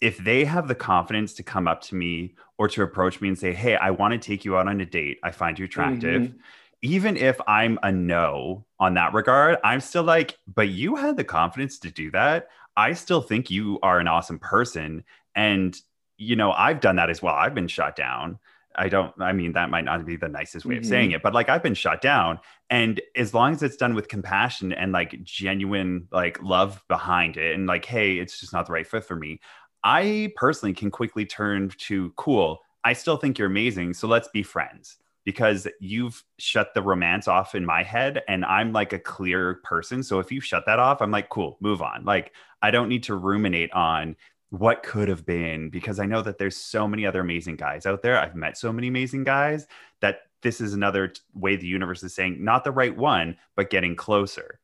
if 0.00 0.18
they 0.18 0.44
have 0.44 0.68
the 0.68 0.74
confidence 0.74 1.32
to 1.34 1.42
come 1.42 1.66
up 1.66 1.80
to 1.80 1.94
me 1.94 2.34
or 2.58 2.68
to 2.68 2.82
approach 2.82 3.20
me 3.20 3.28
and 3.28 3.38
say 3.38 3.52
hey 3.52 3.76
i 3.76 3.90
want 3.90 4.12
to 4.12 4.18
take 4.18 4.44
you 4.44 4.56
out 4.56 4.68
on 4.68 4.80
a 4.80 4.86
date 4.86 5.18
i 5.22 5.30
find 5.30 5.58
you 5.58 5.64
attractive 5.64 6.22
mm-hmm. 6.22 6.38
even 6.82 7.16
if 7.16 7.40
i'm 7.46 7.78
a 7.82 7.92
no 7.92 8.64
on 8.78 8.94
that 8.94 9.14
regard 9.14 9.58
i'm 9.64 9.80
still 9.80 10.04
like 10.04 10.38
but 10.46 10.68
you 10.68 10.96
had 10.96 11.16
the 11.16 11.24
confidence 11.24 11.78
to 11.78 11.90
do 11.90 12.10
that 12.10 12.48
i 12.76 12.92
still 12.92 13.20
think 13.20 13.50
you 13.50 13.78
are 13.82 13.98
an 13.98 14.08
awesome 14.08 14.38
person 14.38 15.04
And, 15.36 15.78
you 16.16 16.34
know, 16.34 16.50
I've 16.50 16.80
done 16.80 16.96
that 16.96 17.10
as 17.10 17.22
well. 17.22 17.34
I've 17.34 17.54
been 17.54 17.68
shot 17.68 17.94
down. 17.94 18.38
I 18.78 18.88
don't, 18.88 19.12
I 19.20 19.32
mean, 19.32 19.52
that 19.52 19.70
might 19.70 19.84
not 19.84 20.04
be 20.04 20.16
the 20.16 20.28
nicest 20.28 20.66
way 20.66 20.74
mm-hmm. 20.74 20.80
of 20.80 20.86
saying 20.86 21.10
it, 21.12 21.22
but 21.22 21.34
like 21.34 21.48
I've 21.48 21.62
been 21.62 21.74
shot 21.74 22.00
down. 22.00 22.38
And 22.70 23.00
as 23.16 23.34
long 23.34 23.52
as 23.52 23.62
it's 23.62 23.76
done 23.76 23.94
with 23.94 24.08
compassion 24.08 24.72
and 24.72 24.92
like 24.92 25.22
genuine 25.22 26.08
like 26.10 26.42
love 26.42 26.82
behind 26.88 27.36
it 27.36 27.54
and 27.54 27.66
like, 27.66 27.84
hey, 27.84 28.18
it's 28.18 28.40
just 28.40 28.52
not 28.52 28.66
the 28.66 28.72
right 28.72 28.86
fit 28.86 29.04
for 29.04 29.16
me, 29.16 29.40
I 29.84 30.32
personally 30.36 30.74
can 30.74 30.90
quickly 30.90 31.24
turn 31.24 31.70
to 31.78 32.12
cool. 32.16 32.60
I 32.84 32.92
still 32.92 33.16
think 33.16 33.38
you're 33.38 33.48
amazing. 33.48 33.94
So 33.94 34.08
let's 34.08 34.28
be 34.28 34.42
friends 34.42 34.96
because 35.24 35.66
you've 35.80 36.22
shut 36.38 36.72
the 36.72 36.82
romance 36.82 37.26
off 37.26 37.54
in 37.54 37.66
my 37.66 37.82
head 37.82 38.22
and 38.28 38.44
I'm 38.44 38.72
like 38.72 38.92
a 38.92 38.98
clear 38.98 39.60
person. 39.64 40.02
So 40.02 40.20
if 40.20 40.30
you 40.30 40.40
shut 40.40 40.66
that 40.66 40.78
off, 40.78 41.02
I'm 41.02 41.10
like, 41.10 41.28
cool, 41.28 41.58
move 41.60 41.82
on. 41.82 42.04
Like, 42.04 42.32
I 42.62 42.70
don't 42.70 42.88
need 42.88 43.02
to 43.04 43.16
ruminate 43.16 43.72
on 43.72 44.16
what 44.50 44.82
could 44.82 45.08
have 45.08 45.26
been 45.26 45.70
because 45.70 45.98
I 45.98 46.06
know 46.06 46.22
that 46.22 46.38
there's 46.38 46.56
so 46.56 46.86
many 46.86 47.04
other 47.04 47.20
amazing 47.20 47.56
guys 47.56 47.86
out 47.86 48.02
there. 48.02 48.18
I've 48.18 48.36
met 48.36 48.56
so 48.56 48.72
many 48.72 48.88
amazing 48.88 49.24
guys 49.24 49.66
that 50.00 50.20
this 50.42 50.60
is 50.60 50.74
another 50.74 51.12
way 51.34 51.56
the 51.56 51.66
universe 51.66 52.02
is 52.02 52.14
saying 52.14 52.42
not 52.44 52.62
the 52.64 52.70
right 52.70 52.96
one, 52.96 53.36
but 53.56 53.70
getting 53.70 53.96
closer. 53.96 54.60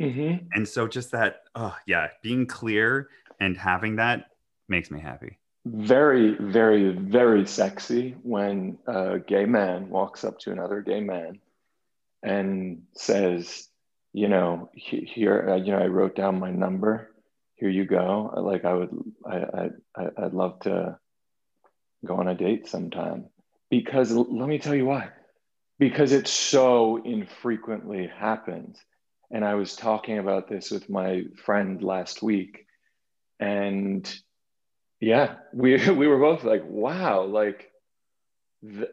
Mm-hmm. 0.00 0.46
And 0.52 0.66
so 0.66 0.88
just 0.88 1.10
that, 1.12 1.42
oh 1.54 1.76
yeah, 1.86 2.08
being 2.22 2.46
clear 2.46 3.08
and 3.38 3.56
having 3.56 3.96
that 3.96 4.30
makes 4.68 4.90
me 4.90 5.00
happy. 5.00 5.38
Very, 5.66 6.36
very, 6.36 6.90
very 6.92 7.46
sexy 7.46 8.16
when 8.22 8.78
a 8.86 9.18
gay 9.18 9.44
man 9.44 9.90
walks 9.90 10.24
up 10.24 10.38
to 10.40 10.52
another 10.52 10.80
gay 10.80 11.00
man 11.00 11.38
and 12.22 12.82
says, 12.94 13.68
you 14.14 14.28
know, 14.28 14.70
here, 14.74 15.54
you 15.62 15.72
know, 15.72 15.78
I 15.78 15.86
wrote 15.86 16.16
down 16.16 16.40
my 16.40 16.50
number 16.50 17.09
here 17.60 17.68
you 17.68 17.84
go. 17.84 18.32
Like 18.36 18.64
I 18.64 18.72
would, 18.72 18.90
I, 19.24 19.68
I, 19.94 20.06
I'd 20.16 20.32
love 20.32 20.60
to 20.60 20.98
go 22.04 22.16
on 22.16 22.26
a 22.26 22.34
date 22.34 22.66
sometime 22.66 23.26
because 23.68 24.10
let 24.10 24.48
me 24.48 24.58
tell 24.58 24.74
you 24.74 24.86
why. 24.86 25.10
Because 25.78 26.12
it 26.12 26.26
so 26.26 27.02
infrequently 27.04 28.10
happens. 28.18 28.78
And 29.30 29.44
I 29.44 29.54
was 29.54 29.76
talking 29.76 30.18
about 30.18 30.48
this 30.48 30.70
with 30.70 30.88
my 30.88 31.24
friend 31.44 31.82
last 31.82 32.22
week. 32.22 32.66
And 33.38 34.10
yeah, 34.98 35.36
we, 35.52 35.90
we 35.90 36.06
were 36.06 36.18
both 36.18 36.44
like, 36.44 36.64
wow, 36.66 37.24
like, 37.24 37.70
the, 38.62 38.90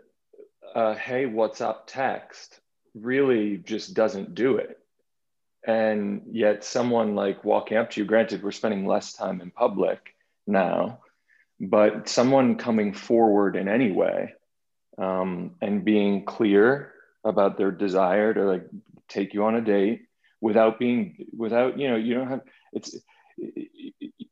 uh, 0.75 0.95
hey, 0.95 1.25
what's 1.25 1.61
up 1.61 1.85
text 1.87 2.59
really 2.93 3.57
just 3.57 3.93
doesn't 3.93 4.35
do 4.35 4.57
it 4.57 4.77
and 5.65 6.21
yet 6.31 6.63
someone 6.63 7.15
like 7.15 7.43
walking 7.43 7.77
up 7.77 7.89
to 7.89 8.01
you 8.01 8.05
granted 8.05 8.43
we're 8.43 8.51
spending 8.51 8.85
less 8.85 9.13
time 9.13 9.41
in 9.41 9.51
public 9.51 9.99
now 10.45 10.99
but 11.59 12.07
someone 12.07 12.55
coming 12.55 12.93
forward 12.93 13.55
in 13.55 13.67
any 13.67 13.91
way 13.91 14.33
um, 14.97 15.55
and 15.61 15.85
being 15.85 16.25
clear 16.25 16.93
about 17.23 17.57
their 17.57 17.71
desire 17.71 18.33
to 18.33 18.43
like 18.43 18.67
take 19.09 19.33
you 19.33 19.43
on 19.45 19.55
a 19.55 19.61
date 19.61 20.03
without 20.41 20.79
being 20.79 21.27
without 21.35 21.79
you 21.79 21.89
know 21.89 21.95
you 21.95 22.13
don't 22.13 22.29
have 22.29 22.41
it's 22.73 22.95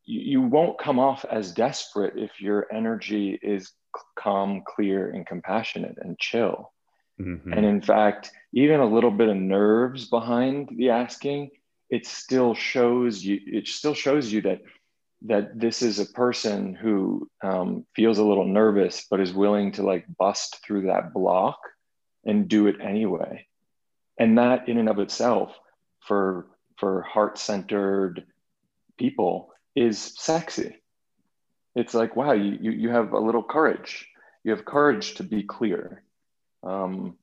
you 0.05 0.41
won't 0.41 0.79
come 0.79 0.99
off 0.99 1.25
as 1.29 1.51
desperate 1.51 2.13
if 2.17 2.41
your 2.41 2.67
energy 2.71 3.37
is 3.41 3.71
calm 4.17 4.63
clear 4.65 5.09
and 5.09 5.25
compassionate 5.25 5.97
and 5.99 6.17
chill 6.19 6.71
Mm-hmm. 7.19 7.53
And 7.53 7.65
in 7.65 7.81
fact, 7.81 8.31
even 8.53 8.79
a 8.79 8.85
little 8.85 9.11
bit 9.11 9.29
of 9.29 9.37
nerves 9.37 10.05
behind 10.05 10.69
the 10.75 10.89
asking, 10.89 11.51
it 11.89 12.05
still 12.05 12.53
shows 12.53 13.23
you, 13.23 13.39
it 13.45 13.67
still 13.67 13.93
shows 13.93 14.31
you 14.31 14.41
that 14.41 14.61
that 15.21 15.59
this 15.59 15.81
is 15.81 15.97
a 15.97 16.05
person 16.05 16.75
who 16.75 17.29
um, 17.41 17.85
feels 17.95 18.17
a 18.19 18.23
little 18.23 18.45
nervous 18.45 19.07
but 19.09 19.19
is 19.19 19.33
willing 19.33 19.71
to 19.71 19.81
like 19.81 20.05
bust 20.17 20.63
through 20.63 20.83
that 20.83 21.13
block 21.13 21.57
and 22.25 22.47
do 22.47 22.67
it 22.67 22.75
anyway. 22.81 23.47
And 24.19 24.37
that 24.37 24.67
in 24.69 24.77
and 24.77 24.89
of 24.89 24.99
itself 24.99 25.57
for 26.01 26.47
for 26.77 27.01
heart-centered 27.01 28.25
people 28.97 29.51
is 29.75 29.97
sexy. 29.99 30.75
It's 31.75 31.93
like 31.93 32.15
wow 32.15 32.33
you 32.33 32.71
you 32.71 32.89
have 32.89 33.13
a 33.13 33.19
little 33.19 33.43
courage. 33.43 34.07
You 34.43 34.51
have 34.51 34.65
courage 34.65 35.15
to 35.15 35.23
be 35.23 35.43
clear 35.43 36.03
um, 36.65 37.17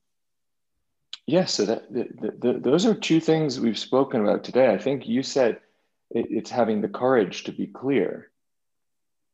yeah, 1.26 1.44
so 1.44 1.64
that 1.66 1.92
the, 1.92 2.08
the, 2.38 2.58
those 2.58 2.86
are 2.86 2.94
two 2.94 3.20
things 3.20 3.60
we've 3.60 3.78
spoken 3.78 4.20
about 4.22 4.44
today. 4.44 4.72
I 4.72 4.78
think 4.78 5.06
you 5.06 5.22
said 5.22 5.60
it, 6.10 6.26
it's 6.30 6.50
having 6.50 6.80
the 6.80 6.88
courage 6.88 7.44
to 7.44 7.52
be 7.52 7.66
clear. 7.66 8.30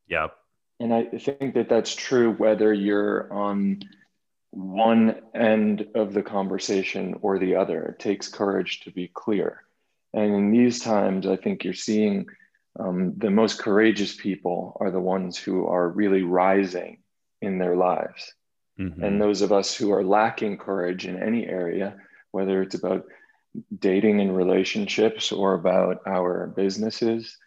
Yep. 0.07 0.35
And 0.79 0.93
I 0.93 1.05
think 1.05 1.55
that 1.55 1.69
that's 1.69 1.93
true 1.93 2.33
whether 2.33 2.73
you're 2.73 3.31
on 3.33 3.81
one 4.51 5.21
end 5.35 5.87
of 5.93 6.13
the 6.13 6.23
conversation 6.23 7.15
or 7.21 7.37
the 7.37 7.55
other. 7.55 7.83
It 7.85 7.99
takes 7.99 8.27
courage 8.27 8.81
to 8.81 8.91
be 8.91 9.09
clear. 9.13 9.63
And 10.13 10.33
in 10.33 10.51
these 10.51 10.79
times, 10.79 11.27
I 11.27 11.35
think 11.35 11.63
you're 11.63 11.73
seeing 11.73 12.25
um, 12.79 13.13
the 13.17 13.29
most 13.29 13.59
courageous 13.59 14.15
people 14.15 14.77
are 14.79 14.89
the 14.89 14.99
ones 14.99 15.37
who 15.37 15.67
are 15.67 15.89
really 15.89 16.23
rising 16.23 16.99
in 17.41 17.59
their 17.59 17.75
lives. 17.75 18.33
Mm-hmm. 18.79 19.03
And 19.03 19.21
those 19.21 19.41
of 19.41 19.51
us 19.51 19.75
who 19.75 19.91
are 19.91 20.03
lacking 20.03 20.57
courage 20.57 21.05
in 21.05 21.21
any 21.21 21.45
area, 21.45 21.97
whether 22.31 22.61
it's 22.61 22.75
about 22.75 23.05
dating 23.79 24.21
and 24.21 24.35
relationships 24.35 25.31
or 25.31 25.53
about 25.53 26.01
our 26.05 26.47
businesses, 26.55 27.37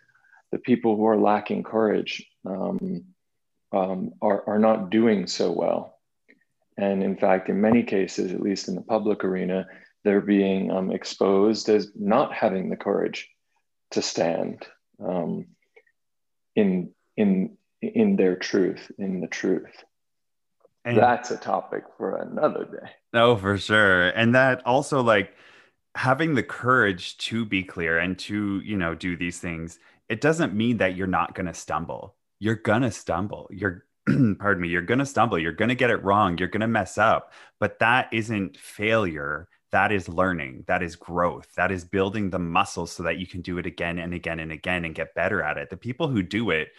the 0.50 0.58
people 0.58 0.96
who 0.96 1.06
are 1.06 1.16
lacking 1.16 1.62
courage 1.62 2.26
um, 2.44 3.04
um, 3.72 4.12
are, 4.20 4.44
are 4.46 4.58
not 4.58 4.90
doing 4.90 5.26
so 5.26 5.50
well. 5.50 5.98
And 6.76 7.02
in 7.02 7.16
fact, 7.16 7.48
in 7.48 7.60
many 7.60 7.82
cases, 7.82 8.32
at 8.32 8.40
least 8.40 8.68
in 8.68 8.74
the 8.74 8.82
public 8.82 9.24
arena, 9.24 9.66
they're 10.04 10.20
being 10.20 10.70
um, 10.70 10.90
exposed 10.90 11.68
as 11.68 11.90
not 11.94 12.34
having 12.34 12.68
the 12.68 12.76
courage 12.76 13.30
to 13.92 14.02
stand 14.02 14.66
um, 15.04 15.46
in 16.56 16.92
in 17.16 17.56
in 17.80 18.16
their 18.16 18.36
truth, 18.36 18.90
in 18.98 19.20
the 19.20 19.26
truth. 19.26 19.84
And 20.84 20.96
that's 20.96 21.30
a 21.30 21.36
topic 21.36 21.84
for 21.96 22.16
another 22.16 22.64
day. 22.64 22.90
No, 23.12 23.36
for 23.36 23.56
sure. 23.56 24.08
And 24.08 24.34
that 24.34 24.66
also 24.66 25.00
like 25.00 25.34
having 25.94 26.34
the 26.34 26.42
courage 26.42 27.16
to 27.18 27.44
be 27.44 27.62
clear 27.62 27.98
and 27.98 28.18
to, 28.20 28.60
you 28.60 28.76
know, 28.76 28.94
do 28.94 29.16
these 29.16 29.38
things, 29.38 29.78
it 30.08 30.20
doesn't 30.20 30.54
mean 30.54 30.78
that 30.78 30.96
you're 30.96 31.06
not 31.06 31.34
going 31.34 31.46
to 31.46 31.54
stumble. 31.54 32.16
You're 32.40 32.56
going 32.56 32.82
to 32.82 32.90
stumble. 32.90 33.48
You're 33.52 33.84
pardon 34.38 34.60
me, 34.60 34.68
you're 34.68 34.82
going 34.82 34.98
to 34.98 35.06
stumble, 35.06 35.38
you're 35.38 35.52
going 35.52 35.68
to 35.68 35.74
get 35.74 35.90
it 35.90 36.02
wrong, 36.02 36.36
you're 36.36 36.48
going 36.48 36.60
to 36.60 36.66
mess 36.66 36.98
up, 36.98 37.32
but 37.60 37.78
that 37.78 38.08
isn't 38.12 38.56
failure. 38.56 39.48
That 39.70 39.90
is 39.90 40.08
learning. 40.08 40.64
That 40.66 40.82
is 40.82 40.96
growth. 40.96 41.48
That 41.56 41.72
is 41.72 41.84
building 41.84 42.28
the 42.28 42.38
muscles 42.38 42.92
so 42.92 43.04
that 43.04 43.18
you 43.18 43.26
can 43.26 43.40
do 43.40 43.56
it 43.56 43.64
again 43.64 43.98
and 43.98 44.12
again 44.12 44.38
and 44.38 44.52
again 44.52 44.84
and 44.84 44.94
get 44.94 45.14
better 45.14 45.42
at 45.42 45.56
it. 45.56 45.70
The 45.70 45.78
people 45.78 46.08
who 46.08 46.22
do 46.22 46.50
it, 46.50 46.72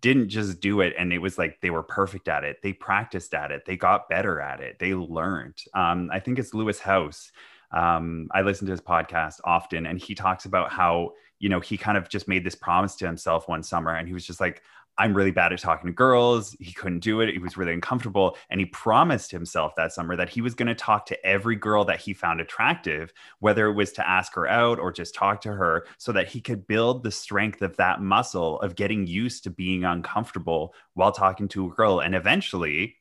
didn't 0.00 0.28
just 0.28 0.60
do 0.60 0.80
it 0.80 0.94
and 0.98 1.12
it 1.12 1.18
was 1.18 1.38
like 1.38 1.60
they 1.60 1.70
were 1.70 1.82
perfect 1.82 2.28
at 2.28 2.44
it. 2.44 2.58
They 2.62 2.72
practiced 2.72 3.34
at 3.34 3.50
it. 3.50 3.64
They 3.66 3.76
got 3.76 4.08
better 4.08 4.40
at 4.40 4.60
it. 4.60 4.78
They 4.78 4.94
learned. 4.94 5.56
Um, 5.74 6.10
I 6.12 6.20
think 6.20 6.38
it's 6.38 6.54
Lewis 6.54 6.78
Howes. 6.78 7.32
Um, 7.70 8.28
I 8.32 8.42
listen 8.42 8.66
to 8.66 8.72
his 8.72 8.80
podcast 8.80 9.40
often 9.44 9.86
and 9.86 9.98
he 9.98 10.14
talks 10.14 10.44
about 10.44 10.70
how, 10.70 11.12
you 11.38 11.48
know, 11.48 11.60
he 11.60 11.76
kind 11.76 11.98
of 11.98 12.08
just 12.08 12.28
made 12.28 12.44
this 12.44 12.54
promise 12.54 12.96
to 12.96 13.06
himself 13.06 13.48
one 13.48 13.62
summer 13.62 13.94
and 13.94 14.08
he 14.08 14.14
was 14.14 14.24
just 14.24 14.40
like, 14.40 14.62
I'm 14.98 15.14
really 15.14 15.30
bad 15.30 15.52
at 15.52 15.60
talking 15.60 15.86
to 15.86 15.92
girls. 15.92 16.56
He 16.58 16.72
couldn't 16.72 16.98
do 17.00 17.20
it. 17.20 17.30
He 17.30 17.38
was 17.38 17.56
really 17.56 17.72
uncomfortable. 17.72 18.36
And 18.50 18.60
he 18.60 18.66
promised 18.66 19.30
himself 19.30 19.72
that 19.76 19.92
summer 19.92 20.16
that 20.16 20.28
he 20.28 20.40
was 20.40 20.54
going 20.54 20.66
to 20.66 20.74
talk 20.74 21.06
to 21.06 21.26
every 21.26 21.54
girl 21.54 21.84
that 21.84 22.00
he 22.00 22.12
found 22.12 22.40
attractive, 22.40 23.12
whether 23.38 23.68
it 23.68 23.74
was 23.74 23.92
to 23.92 24.08
ask 24.08 24.34
her 24.34 24.48
out 24.48 24.80
or 24.80 24.90
just 24.90 25.14
talk 25.14 25.40
to 25.42 25.52
her, 25.52 25.86
so 25.98 26.10
that 26.12 26.28
he 26.28 26.40
could 26.40 26.66
build 26.66 27.04
the 27.04 27.12
strength 27.12 27.62
of 27.62 27.76
that 27.76 28.02
muscle 28.02 28.60
of 28.60 28.74
getting 28.74 29.06
used 29.06 29.44
to 29.44 29.50
being 29.50 29.84
uncomfortable 29.84 30.74
while 30.94 31.12
talking 31.12 31.46
to 31.48 31.66
a 31.66 31.70
girl. 31.70 32.00
And 32.00 32.14
eventually, 32.14 32.96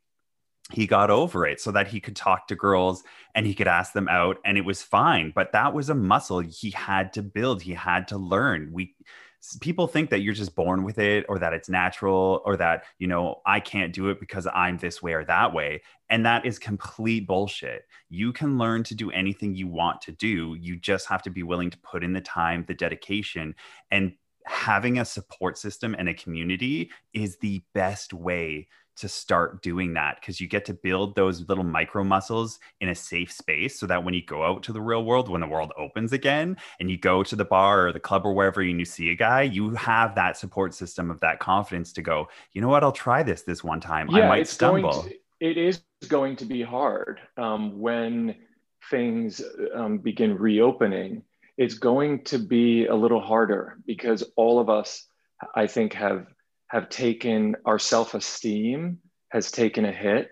he 0.71 0.85
got 0.85 1.09
over 1.09 1.45
it 1.47 1.61
so 1.61 1.71
that 1.71 1.87
he 1.87 1.99
could 1.99 2.15
talk 2.15 2.47
to 2.47 2.55
girls 2.55 3.03
and 3.33 3.47
he 3.47 3.53
could 3.53 3.67
ask 3.67 3.93
them 3.93 4.09
out 4.09 4.37
and 4.43 4.57
it 4.57 4.65
was 4.65 4.83
fine 4.83 5.31
but 5.33 5.53
that 5.53 5.73
was 5.73 5.89
a 5.89 5.95
muscle 5.95 6.39
he 6.39 6.71
had 6.71 7.13
to 7.13 7.23
build 7.23 7.61
he 7.61 7.73
had 7.73 8.07
to 8.09 8.17
learn 8.17 8.69
we 8.73 8.93
people 9.61 9.87
think 9.87 10.09
that 10.09 10.19
you're 10.19 10.33
just 10.33 10.55
born 10.55 10.83
with 10.83 10.97
it 10.97 11.25
or 11.29 11.39
that 11.39 11.53
it's 11.53 11.69
natural 11.69 12.41
or 12.43 12.57
that 12.57 12.83
you 12.99 13.07
know 13.07 13.41
i 13.45 13.59
can't 13.59 13.93
do 13.93 14.09
it 14.09 14.19
because 14.19 14.47
i'm 14.53 14.77
this 14.77 15.01
way 15.01 15.13
or 15.13 15.23
that 15.23 15.53
way 15.53 15.81
and 16.09 16.25
that 16.25 16.45
is 16.45 16.57
complete 16.59 17.27
bullshit. 17.27 17.85
You 18.09 18.31
can 18.31 18.57
learn 18.57 18.83
to 18.83 18.95
do 18.95 19.11
anything 19.11 19.55
you 19.55 19.67
want 19.67 20.01
to 20.01 20.11
do. 20.11 20.55
You 20.59 20.77
just 20.77 21.07
have 21.07 21.21
to 21.23 21.29
be 21.29 21.43
willing 21.43 21.69
to 21.69 21.77
put 21.79 22.03
in 22.03 22.13
the 22.13 22.21
time 22.21 22.63
the 22.67 22.73
dedication 22.73 23.55
and 23.91 24.13
having 24.45 24.97
a 24.97 25.05
support 25.05 25.57
system 25.57 25.95
and 25.97 26.07
a 26.07 26.13
community 26.13 26.89
is 27.13 27.37
the 27.37 27.61
best 27.73 28.13
way 28.13 28.67
to 28.97 29.07
start 29.07 29.61
doing 29.61 29.93
that 29.93 30.19
because 30.19 30.41
you 30.41 30.47
get 30.47 30.65
to 30.65 30.73
build 30.73 31.15
those 31.15 31.47
little 31.47 31.63
micro 31.63 32.03
muscles 32.03 32.59
in 32.81 32.89
a 32.89 32.95
safe 32.95 33.31
space 33.31 33.79
so 33.79 33.85
that 33.85 34.03
when 34.03 34.13
you 34.13 34.25
go 34.25 34.43
out 34.43 34.63
to 34.63 34.73
the 34.73 34.81
real 34.81 35.03
world 35.05 35.29
when 35.29 35.41
the 35.41 35.47
world 35.47 35.71
opens 35.77 36.13
again 36.13 36.57
and 36.79 36.89
you 36.89 36.97
go 36.97 37.23
to 37.23 37.35
the 37.35 37.45
bar 37.45 37.87
or 37.87 37.93
the 37.93 37.99
club 37.99 38.25
or 38.25 38.33
wherever 38.33 38.61
and 38.61 38.79
you 38.79 38.85
see 38.85 39.09
a 39.11 39.15
guy 39.15 39.41
you 39.41 39.71
have 39.71 40.15
that 40.15 40.37
support 40.37 40.73
system 40.73 41.09
of 41.11 41.19
that 41.19 41.39
confidence 41.39 41.93
to 41.93 42.01
go 42.01 42.27
you 42.53 42.61
know 42.61 42.69
what? 42.69 42.83
I'll 42.83 42.91
try 42.91 43.23
this 43.23 43.43
this 43.43 43.63
one 43.63 43.79
time. 43.79 44.07
Yeah, 44.09 44.25
i 44.25 44.27
might 44.27 44.47
stumble. 44.47 45.03
to, 45.03 45.13
it 45.39 45.57
is 45.57 45.81
going 46.07 46.35
to 46.37 46.45
be 46.45 46.61
hard 46.61 47.19
um, 47.37 47.79
when 47.79 48.35
things 48.89 49.41
um, 49.73 49.99
begin 49.99 50.37
reopening. 50.37 51.23
It's 51.57 51.75
going 51.75 52.23
to 52.25 52.39
be 52.39 52.85
a 52.85 52.95
little 52.95 53.21
harder 53.21 53.77
because 53.85 54.23
all 54.35 54.59
of 54.59 54.69
us 54.69 55.05
i 55.53 55.67
think 55.67 55.93
have 55.93 56.25
have 56.67 56.89
taken 56.89 57.55
our 57.65 57.79
self 57.79 58.13
esteem 58.13 58.99
has 59.29 59.51
taken 59.51 59.85
a 59.85 59.91
hit 59.91 60.29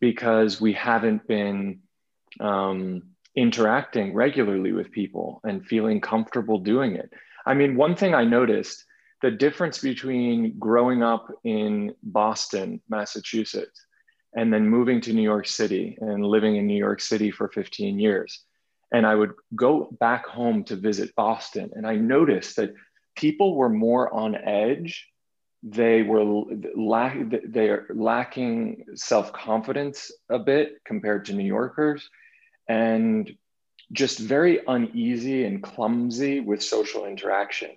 because 0.00 0.60
we 0.60 0.72
haven't 0.72 1.26
been 1.26 1.80
um, 2.40 3.02
interacting 3.36 4.14
regularly 4.14 4.72
with 4.72 4.90
people 4.90 5.40
and 5.44 5.66
feeling 5.66 6.00
comfortable 6.00 6.58
doing 6.58 6.96
it. 6.96 7.10
I 7.46 7.54
mean, 7.54 7.76
one 7.76 7.96
thing 7.96 8.14
I 8.14 8.24
noticed 8.24 8.84
the 9.22 9.30
difference 9.30 9.78
between 9.78 10.58
growing 10.58 11.02
up 11.02 11.30
in 11.44 11.94
Boston, 12.02 12.80
Massachusetts, 12.88 13.84
and 14.34 14.52
then 14.52 14.68
moving 14.68 15.00
to 15.02 15.12
New 15.12 15.22
York 15.22 15.46
City 15.46 15.98
and 16.00 16.24
living 16.24 16.56
in 16.56 16.66
New 16.66 16.78
York 16.78 17.00
City 17.00 17.30
for 17.30 17.48
15 17.48 17.98
years. 17.98 18.42
And 18.92 19.06
I 19.06 19.14
would 19.14 19.32
go 19.54 19.94
back 20.00 20.26
home 20.26 20.64
to 20.64 20.76
visit 20.76 21.14
Boston, 21.14 21.70
and 21.74 21.86
I 21.86 21.96
noticed 21.96 22.56
that 22.56 22.74
people 23.16 23.56
were 23.56 23.68
more 23.68 24.12
on 24.12 24.34
edge 24.34 25.06
they 25.62 26.02
were 26.02 26.24
lack 26.74 27.16
they 27.46 27.68
are 27.68 27.86
lacking 27.94 28.84
self-confidence 28.94 30.10
a 30.30 30.38
bit 30.38 30.80
compared 30.84 31.26
to 31.26 31.34
new 31.34 31.44
yorkers 31.44 32.08
and 32.68 33.36
just 33.92 34.18
very 34.18 34.60
uneasy 34.66 35.44
and 35.44 35.62
clumsy 35.62 36.38
with 36.38 36.62
social 36.62 37.06
interaction. 37.06 37.70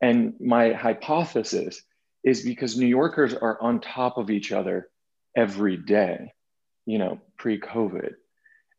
And 0.00 0.34
my 0.40 0.72
hypothesis 0.72 1.80
is 2.24 2.42
because 2.42 2.76
new 2.76 2.86
yorkers 2.86 3.34
are 3.34 3.60
on 3.62 3.80
top 3.80 4.18
of 4.18 4.30
each 4.30 4.52
other 4.52 4.88
every 5.36 5.76
day 5.76 6.32
you 6.86 6.98
know 6.98 7.20
pre-covid. 7.38 8.14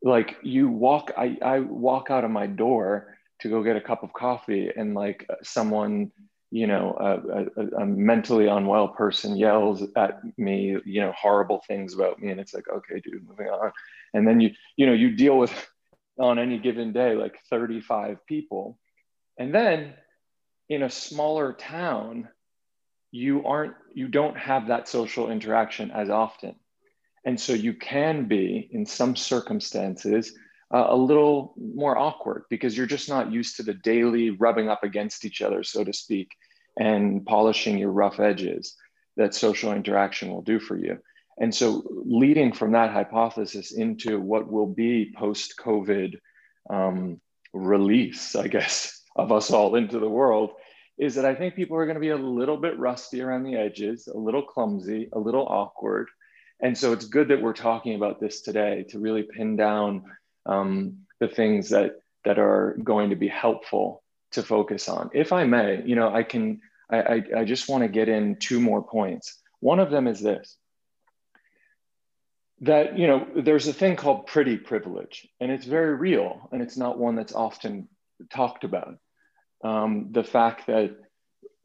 Like 0.01 0.37
you 0.43 0.69
walk 0.69 1.11
i, 1.17 1.37
I 1.41 1.59
walk 1.59 2.09
out 2.09 2.25
of 2.25 2.31
my 2.31 2.47
door 2.47 3.17
to 3.41 3.49
go 3.49 3.63
get 3.63 3.75
a 3.75 3.81
cup 3.81 4.03
of 4.03 4.13
coffee 4.13 4.69
and 4.75 4.93
like 4.93 5.27
someone 5.43 6.11
you 6.53 6.67
know, 6.67 6.95
a, 6.99 7.61
a, 7.61 7.81
a, 7.81 7.85
mentally 7.87 8.45
unwell 8.45 8.89
person 8.89 9.35
yells 9.35 9.83
at 9.95 10.21
me, 10.37 10.77
you 10.85 11.01
know, 11.01 11.11
horrible 11.11 11.63
things 11.67 11.95
about 11.95 12.21
me. 12.21 12.29
And 12.29 12.39
it's 12.39 12.53
like, 12.53 12.67
okay, 12.69 12.99
dude, 12.99 13.27
moving 13.27 13.47
on. 13.47 13.71
And 14.13 14.27
then 14.27 14.39
you, 14.39 14.51
you 14.77 14.85
know, 14.85 14.93
you 14.93 15.15
deal 15.15 15.35
with 15.35 15.51
on 16.19 16.37
any 16.37 16.59
given 16.59 16.93
day, 16.93 17.15
like 17.15 17.39
35 17.49 18.23
people. 18.27 18.77
And 19.35 19.51
then 19.51 19.95
in 20.69 20.83
a 20.83 20.91
smaller 20.91 21.53
town, 21.53 22.29
you 23.09 23.47
aren't, 23.47 23.73
you 23.95 24.07
don't 24.07 24.37
have 24.37 24.67
that 24.67 24.87
social 24.87 25.31
interaction 25.31 25.89
as 25.89 26.11
often. 26.11 26.53
And 27.25 27.41
so 27.41 27.53
you 27.53 27.73
can 27.73 28.25
be, 28.25 28.69
in 28.71 28.85
some 28.85 29.15
circumstances, 29.15 30.37
uh, 30.73 30.87
a 30.89 30.95
little 30.95 31.53
more 31.57 31.97
awkward 31.97 32.45
because 32.49 32.75
you're 32.75 32.87
just 32.87 33.07
not 33.07 33.31
used 33.31 33.57
to 33.57 33.63
the 33.63 33.75
daily 33.75 34.31
rubbing 34.31 34.69
up 34.69 34.83
against 34.83 35.23
each 35.23 35.41
other, 35.41 35.63
so 35.63 35.83
to 35.83 35.93
speak, 35.93 36.31
and 36.79 37.25
polishing 37.25 37.77
your 37.77 37.91
rough 37.91 38.19
edges 38.19 38.75
that 39.15 39.35
social 39.35 39.71
interaction 39.71 40.31
will 40.31 40.41
do 40.41 40.59
for 40.59 40.75
you. 40.75 40.97
And 41.37 41.53
so, 41.53 41.83
leading 41.87 42.53
from 42.53 42.71
that 42.71 42.91
hypothesis 42.91 43.71
into 43.71 44.19
what 44.19 44.51
will 44.51 44.67
be 44.67 45.13
post 45.15 45.55
COVID 45.59 46.15
um, 46.69 47.19
release, 47.53 48.35
I 48.35 48.47
guess, 48.47 49.01
of 49.15 49.31
us 49.31 49.51
all 49.51 49.75
into 49.75 49.99
the 49.99 50.09
world, 50.09 50.51
is 50.97 51.15
that 51.15 51.25
I 51.25 51.35
think 51.35 51.55
people 51.55 51.77
are 51.77 51.85
going 51.85 51.95
to 51.95 52.01
be 52.01 52.09
a 52.09 52.17
little 52.17 52.57
bit 52.57 52.77
rusty 52.77 53.21
around 53.21 53.43
the 53.43 53.55
edges, 53.55 54.07
a 54.07 54.17
little 54.17 54.43
clumsy, 54.43 55.09
a 55.13 55.19
little 55.19 55.45
awkward. 55.47 56.07
And 56.61 56.77
so, 56.77 56.93
it's 56.93 57.05
good 57.05 57.27
that 57.29 57.41
we're 57.41 57.53
talking 57.53 57.95
about 57.95 58.19
this 58.19 58.41
today 58.41 58.85
to 58.89 58.99
really 58.99 59.23
pin 59.23 59.55
down 59.55 60.03
um, 60.45 60.99
the 61.19 61.27
things 61.27 61.69
that 61.69 61.99
that 62.25 62.39
are 62.39 62.77
going 62.83 63.09
to 63.09 63.15
be 63.15 63.27
helpful 63.27 64.03
to 64.31 64.43
focus 64.43 64.87
on. 64.87 65.09
If 65.13 65.33
I 65.33 65.43
may, 65.43 65.83
you 65.85 65.95
know, 65.95 66.13
I 66.13 66.23
can 66.23 66.61
I, 66.89 67.01
I, 67.01 67.23
I 67.37 67.45
just 67.45 67.69
want 67.69 67.83
to 67.83 67.87
get 67.87 68.09
in 68.09 68.37
two 68.37 68.59
more 68.59 68.81
points. 68.81 69.37
One 69.59 69.79
of 69.79 69.91
them 69.91 70.07
is 70.07 70.21
this 70.21 70.57
that 72.63 72.97
you 72.97 73.07
know 73.07 73.27
there's 73.35 73.67
a 73.67 73.73
thing 73.73 73.95
called 73.95 74.25
pretty 74.25 74.57
privilege 74.57 75.27
and 75.39 75.51
it's 75.51 75.65
very 75.65 75.95
real 75.95 76.47
and 76.51 76.61
it's 76.61 76.77
not 76.77 76.97
one 76.97 77.15
that's 77.15 77.33
often 77.33 77.89
talked 78.29 78.63
about 78.63 78.97
um, 79.63 80.07
the 80.11 80.23
fact 80.23 80.67
that 80.67 80.95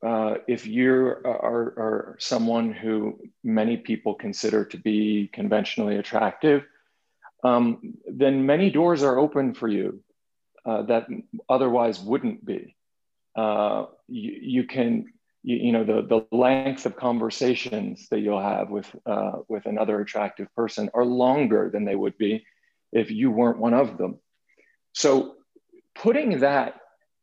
uh, 0.05 0.35
if 0.47 0.67
you 0.67 0.95
are, 0.95 1.25
are, 1.25 2.17
someone 2.21 2.73
who 2.73 3.19
many 3.43 3.77
people 3.77 4.15
consider 4.15 4.65
to 4.65 4.77
be 4.77 5.29
conventionally 5.33 5.97
attractive 5.97 6.65
um, 7.45 7.95
then 8.07 8.47
many 8.47 8.71
doors 8.71 9.03
are 9.03 9.19
open 9.19 9.55
for 9.55 9.69
you 9.69 10.03
uh, 10.67 10.83
that 10.83 11.07
otherwise 11.49 12.01
wouldn't 12.01 12.45
be. 12.45 12.77
Uh, 13.37 13.87
you, 14.09 14.39
you, 14.41 14.65
can, 14.65 15.07
you, 15.43 15.57
you, 15.57 15.73
know, 15.73 15.85
the, 15.85 16.03
the 16.03 16.37
length 16.37 16.85
of 16.87 16.97
conversations 16.97 18.09
that 18.11 18.21
you'll 18.21 18.43
have 18.43 18.71
with, 18.71 18.95
uh, 19.07 19.33
with 19.49 19.67
another 19.67 20.01
attractive 20.01 20.53
person 20.55 20.91
are 20.95 21.05
longer 21.05 21.71
than 21.73 21.85
they 21.85 21.95
would 21.95 22.19
be 22.19 22.45
if 22.93 23.11
you 23.11 23.31
weren't 23.31 23.59
one 23.59 23.75
of 23.75 23.99
them. 23.99 24.19
So 24.93 25.37
putting 25.95 26.41
that 26.41 26.81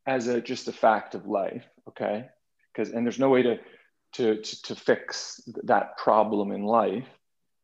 as 0.08 0.28
a 0.28 0.40
just 0.40 0.68
a 0.68 0.72
fact 0.72 1.16
of 1.16 1.26
life, 1.26 1.66
okay, 1.90 2.28
because 2.74 2.94
and 2.94 3.06
there's 3.06 3.20
no 3.20 3.30
way 3.30 3.42
to, 3.44 3.58
to, 4.14 4.42
to, 4.42 4.62
to 4.64 4.76
fix 4.76 5.42
that 5.64 5.98
problem 5.98 6.52
in 6.52 6.64
life. 6.64 7.08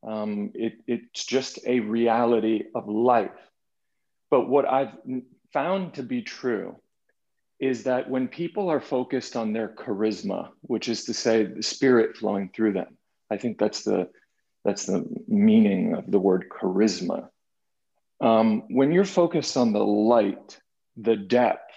Um, 0.03 0.51
it, 0.53 0.73
it's 0.87 1.25
just 1.25 1.59
a 1.65 1.79
reality 1.79 2.63
of 2.73 2.87
life. 2.87 3.31
But 4.29 4.47
what 4.49 4.65
I've 4.67 4.93
found 5.53 5.95
to 5.95 6.03
be 6.03 6.21
true 6.21 6.77
is 7.59 7.83
that 7.83 8.09
when 8.09 8.27
people 8.27 8.69
are 8.69 8.81
focused 8.81 9.35
on 9.35 9.53
their 9.53 9.69
charisma, 9.69 10.49
which 10.61 10.89
is 10.89 11.05
to 11.05 11.13
say 11.13 11.43
the 11.43 11.61
spirit 11.61 12.17
flowing 12.17 12.49
through 12.49 12.73
them, 12.73 12.97
I 13.29 13.37
think 13.37 13.59
that's 13.59 13.83
the 13.83 14.09
that's 14.65 14.85
the 14.85 15.05
meaning 15.27 15.95
of 15.95 16.09
the 16.09 16.19
word 16.19 16.45
charisma. 16.49 17.29
Um, 18.19 18.63
when 18.69 18.91
you're 18.91 19.05
focused 19.05 19.57
on 19.57 19.73
the 19.73 19.83
light, 19.83 20.59
the 20.97 21.15
depth, 21.15 21.73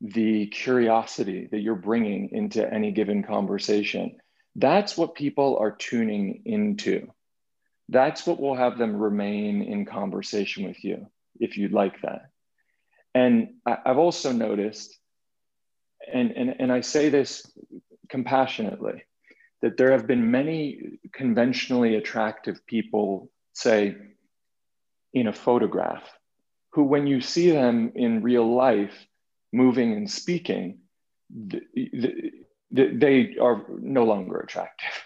the 0.00 0.46
curiosity 0.46 1.48
that 1.50 1.60
you're 1.60 1.74
bringing 1.74 2.30
into 2.30 2.72
any 2.72 2.92
given 2.92 3.24
conversation, 3.24 4.16
that's 4.54 4.96
what 4.96 5.16
people 5.16 5.58
are 5.60 5.72
tuning 5.72 6.42
into. 6.44 7.08
That's 7.88 8.26
what 8.26 8.40
will 8.40 8.54
have 8.54 8.78
them 8.78 8.96
remain 8.96 9.62
in 9.62 9.86
conversation 9.86 10.66
with 10.66 10.84
you 10.84 11.06
if 11.40 11.56
you'd 11.56 11.72
like 11.72 12.00
that. 12.02 12.30
And 13.14 13.54
I, 13.64 13.78
have 13.86 13.98
also 13.98 14.32
noticed, 14.32 14.98
and, 16.12 16.30
and, 16.32 16.54
and 16.58 16.72
I 16.72 16.82
say 16.82 17.08
this 17.08 17.50
compassionately, 18.08 19.04
that 19.62 19.76
there 19.76 19.92
have 19.92 20.06
been 20.06 20.30
many 20.30 20.98
conventionally 21.12 21.96
attractive 21.96 22.64
people, 22.66 23.30
say, 23.54 23.96
in 25.12 25.26
a 25.26 25.32
photograph, 25.32 26.04
who, 26.72 26.84
when 26.84 27.06
you 27.06 27.20
see 27.20 27.50
them 27.50 27.92
in 27.94 28.22
real 28.22 28.54
life, 28.54 28.94
moving 29.52 29.94
and 29.94 30.10
speaking, 30.10 30.78
they 32.70 33.36
are 33.40 33.64
no 33.68 34.04
longer 34.04 34.38
attractive. 34.38 35.04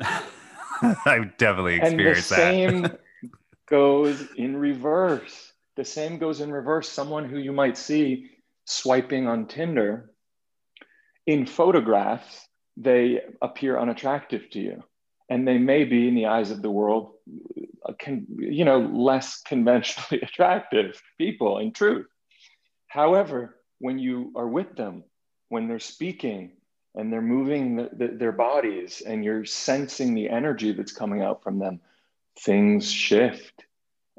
I've 1.04 1.36
definitely 1.36 1.76
experienced 1.76 2.30
that. 2.30 2.54
And 2.54 2.84
the 2.84 2.88
same 2.88 2.98
goes 3.68 4.22
in 4.36 4.56
reverse 4.56 5.50
the 5.80 5.84
same 5.86 6.18
goes 6.18 6.42
in 6.42 6.52
reverse. 6.52 6.90
Someone 6.90 7.26
who 7.26 7.38
you 7.38 7.52
might 7.52 7.78
see 7.78 8.30
swiping 8.66 9.26
on 9.26 9.46
Tinder 9.46 10.10
in 11.26 11.46
photographs, 11.46 12.48
they 12.76 13.22
appear 13.40 13.78
unattractive 13.78 14.50
to 14.50 14.60
you. 14.60 14.84
And 15.30 15.48
they 15.48 15.56
may 15.56 15.84
be, 15.84 16.06
in 16.06 16.14
the 16.14 16.26
eyes 16.26 16.50
of 16.50 16.60
the 16.60 16.70
world, 16.70 17.12
uh, 17.88 17.94
can, 17.98 18.26
you 18.38 18.66
know, 18.66 18.80
less 18.80 19.40
conventionally 19.40 20.20
attractive 20.28 21.00
people 21.16 21.58
in 21.58 21.72
truth. 21.72 22.08
However, 22.88 23.56
when 23.78 23.98
you 23.98 24.32
are 24.36 24.48
with 24.48 24.76
them, 24.76 25.04
when 25.48 25.66
they're 25.66 25.78
speaking 25.78 26.58
and 26.94 27.12
they're 27.12 27.22
moving 27.22 27.76
the, 27.76 27.90
the, 27.92 28.08
their 28.08 28.32
bodies 28.32 29.02
and 29.04 29.24
you're 29.24 29.44
sensing 29.44 30.14
the 30.14 30.28
energy 30.28 30.72
that's 30.72 30.92
coming 30.92 31.22
out 31.22 31.42
from 31.42 31.58
them, 31.58 31.80
things 32.38 32.90
shift 32.90 33.64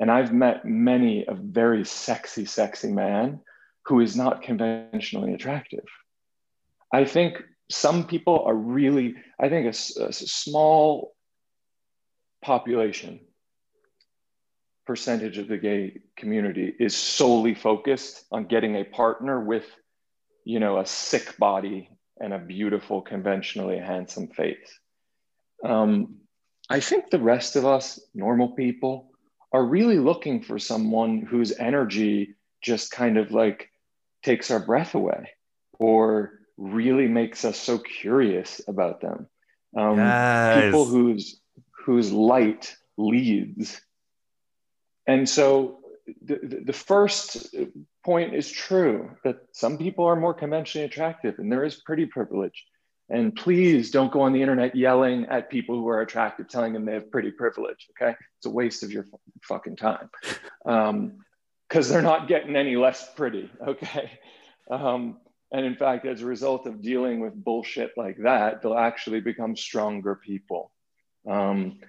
and 0.01 0.09
I've 0.09 0.33
met 0.33 0.65
many 0.65 1.25
a 1.27 1.35
very 1.35 1.85
sexy, 1.85 2.45
sexy 2.45 2.91
man 2.91 3.39
who 3.85 3.99
is 3.99 4.15
not 4.15 4.41
conventionally 4.41 5.35
attractive. 5.35 5.85
I 6.91 7.05
think 7.05 7.43
some 7.69 8.07
people 8.07 8.43
are 8.45 8.55
really, 8.55 9.13
I 9.39 9.47
think 9.47 9.67
a, 9.67 10.03
a 10.03 10.11
small 10.11 11.13
population 12.41 13.19
percentage 14.87 15.37
of 15.37 15.47
the 15.47 15.59
gay 15.59 16.01
community 16.17 16.73
is 16.79 16.97
solely 16.97 17.53
focused 17.53 18.25
on 18.31 18.45
getting 18.45 18.75
a 18.75 18.83
partner 18.83 19.39
with 19.39 19.65
you 20.43 20.59
know 20.59 20.79
a 20.79 20.85
sick 20.87 21.37
body 21.37 21.87
and 22.21 22.33
a 22.33 22.39
beautiful 22.39 23.01
conventionally 23.01 23.77
handsome 23.77 24.27
face. 24.27 24.79
Um, 25.63 26.17
i 26.69 26.79
think 26.79 27.09
the 27.09 27.19
rest 27.19 27.55
of 27.55 27.65
us 27.65 27.99
normal 28.15 28.49
people 28.49 29.11
are 29.51 29.65
really 29.65 29.99
looking 29.99 30.41
for 30.41 30.57
someone 30.57 31.21
whose 31.21 31.51
energy 31.57 32.35
just 32.61 32.91
kind 32.91 33.17
of 33.17 33.31
like 33.31 33.69
takes 34.23 34.49
our 34.51 34.59
breath 34.59 34.95
away 34.95 35.29
or 35.79 36.39
really 36.57 37.07
makes 37.07 37.43
us 37.43 37.57
so 37.59 37.77
curious 37.79 38.61
about 38.67 39.01
them. 39.01 39.27
Um, 39.75 39.97
yes. 39.97 40.65
people 40.65 40.85
whose 40.85 41.41
whose 41.71 42.11
light 42.11 42.75
leads. 42.97 43.81
And 45.07 45.27
so 45.27 45.79
the, 46.21 46.61
the 46.65 46.73
first 46.73 47.55
point 48.03 48.33
is 48.33 48.49
true 48.49 49.11
that 49.23 49.37
some 49.51 49.77
people 49.77 50.05
are 50.05 50.15
more 50.15 50.33
conventionally 50.33 50.85
attractive 50.85 51.39
and 51.39 51.51
there 51.51 51.63
is 51.63 51.75
pretty 51.75 52.05
privilege. 52.05 52.65
And 53.09 53.35
please 53.35 53.91
don't 53.91 54.11
go 54.11 54.21
on 54.21 54.31
the 54.31 54.41
internet 54.41 54.75
yelling 54.75 55.25
at 55.25 55.49
people 55.49 55.75
who 55.75 55.87
are 55.89 56.01
attractive, 56.01 56.47
telling 56.47 56.71
them 56.71 56.85
they 56.85 56.93
have 56.93 57.11
pretty 57.11 57.31
privilege. 57.31 57.87
Okay. 57.91 58.15
It's 58.37 58.45
a 58.45 58.49
waste 58.49 58.83
of 58.83 58.91
your 58.91 59.05
fucking 59.43 59.75
time. 59.75 60.09
Um, 60.65 61.17
because 61.67 61.87
they're 61.87 62.01
not 62.01 62.27
getting 62.27 62.57
any 62.57 62.75
less 62.75 63.13
pretty. 63.15 63.49
Okay. 63.65 64.11
Um, 64.69 65.17
and 65.51 65.65
in 65.65 65.75
fact, 65.75 66.05
as 66.05 66.21
a 66.21 66.25
result 66.25 66.67
of 66.67 66.81
dealing 66.81 67.19
with 67.19 67.33
bullshit 67.33 67.91
like 67.97 68.17
that, 68.23 68.61
they'll 68.61 68.77
actually 68.77 69.21
become 69.21 69.55
stronger 69.55 70.15
people. 70.15 70.71
Um, 71.29 71.79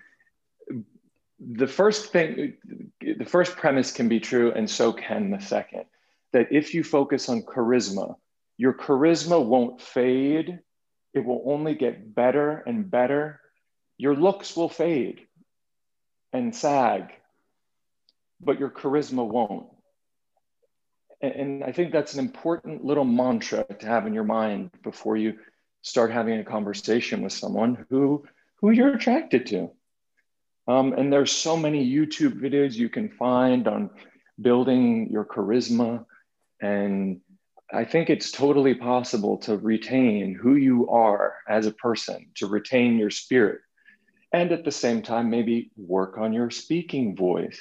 the 1.40 1.66
first 1.66 2.12
thing, 2.12 2.54
the 3.00 3.24
first 3.24 3.56
premise 3.56 3.92
can 3.92 4.08
be 4.08 4.20
true, 4.20 4.52
and 4.52 4.68
so 4.68 4.92
can 4.92 5.30
the 5.30 5.40
second. 5.40 5.84
That 6.32 6.48
if 6.50 6.74
you 6.74 6.82
focus 6.82 7.28
on 7.28 7.42
charisma, 7.42 8.16
your 8.56 8.72
charisma 8.72 9.44
won't 9.44 9.80
fade. 9.80 10.60
It 11.14 11.24
will 11.24 11.42
only 11.46 11.74
get 11.74 12.14
better 12.14 12.62
and 12.66 12.90
better. 12.90 13.40
Your 13.98 14.16
looks 14.16 14.56
will 14.56 14.68
fade 14.68 15.26
and 16.32 16.54
sag, 16.54 17.12
but 18.40 18.58
your 18.58 18.70
charisma 18.70 19.26
won't. 19.26 19.66
And 21.20 21.62
I 21.62 21.70
think 21.70 21.92
that's 21.92 22.14
an 22.14 22.20
important 22.20 22.84
little 22.84 23.04
mantra 23.04 23.64
to 23.64 23.86
have 23.86 24.06
in 24.06 24.14
your 24.14 24.24
mind 24.24 24.70
before 24.82 25.16
you 25.16 25.38
start 25.82 26.10
having 26.10 26.38
a 26.40 26.44
conversation 26.44 27.22
with 27.22 27.32
someone 27.32 27.86
who, 27.90 28.24
who 28.60 28.70
you're 28.70 28.94
attracted 28.94 29.46
to. 29.46 29.70
Um, 30.66 30.92
and 30.94 31.12
there's 31.12 31.32
so 31.32 31.56
many 31.56 31.88
YouTube 31.88 32.40
videos 32.40 32.74
you 32.74 32.88
can 32.88 33.08
find 33.08 33.68
on 33.68 33.90
building 34.40 35.10
your 35.10 35.24
charisma. 35.24 36.04
And 36.62 37.20
I 37.72 37.84
think 37.84 38.08
it's 38.08 38.30
totally 38.30 38.74
possible 38.74 39.38
to 39.38 39.56
retain 39.56 40.34
who 40.34 40.54
you 40.54 40.88
are 40.88 41.34
as 41.48 41.66
a 41.66 41.72
person, 41.72 42.30
to 42.36 42.46
retain 42.46 42.98
your 42.98 43.10
spirit. 43.10 43.60
And 44.32 44.52
at 44.52 44.64
the 44.64 44.72
same 44.72 45.02
time, 45.02 45.28
maybe 45.28 45.70
work 45.76 46.16
on 46.16 46.32
your 46.32 46.50
speaking 46.50 47.16
voice 47.16 47.60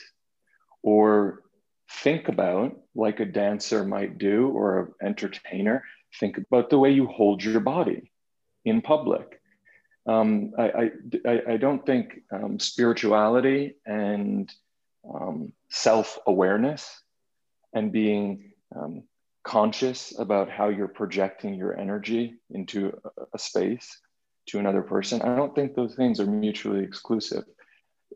or 0.84 1.44
think 1.90 2.30
about, 2.30 2.78
like 2.96 3.20
a 3.20 3.26
dancer 3.26 3.84
might 3.84 4.18
do 4.18 4.50
or 4.50 4.80
an 4.80 5.08
entertainer, 5.08 5.84
think 6.20 6.38
about 6.38 6.70
the 6.70 6.80
way 6.80 6.92
you 6.92 7.08
hold 7.08 7.44
your 7.44 7.60
body 7.60 8.12
in 8.64 8.82
public 8.82 9.42
um, 10.08 10.54
I, 10.58 10.92
I, 11.26 11.42
I, 11.50 11.58
don't 11.58 11.86
think 11.86 12.22
um, 12.32 12.60
spirituality 12.60 13.76
and 13.86 14.52
um, 15.08 15.54
self 15.70 16.18
awareness 16.26 17.04
and 17.74 17.92
being 17.92 18.51
um, 18.76 19.04
conscious 19.44 20.18
about 20.18 20.50
how 20.50 20.70
you're 20.70 20.88
projecting 20.88 21.56
your 21.56 21.78
energy 21.78 22.36
into 22.50 22.98
a, 23.34 23.40
space 23.40 24.00
to 24.48 24.60
another 24.60 24.82
person, 24.82 25.22
I 25.22 25.36
don't 25.36 25.56
think 25.56 25.76
those 25.76 25.96
things 25.96 26.20
are 26.20 26.26
mutually 26.26 26.84
exclusive. 26.84 27.44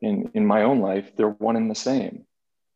In, 0.01 0.31
in 0.33 0.45
my 0.45 0.63
own 0.63 0.79
life, 0.79 1.15
they're 1.15 1.29
one 1.29 1.55
and 1.55 1.69
the 1.69 1.75
same. 1.75 2.25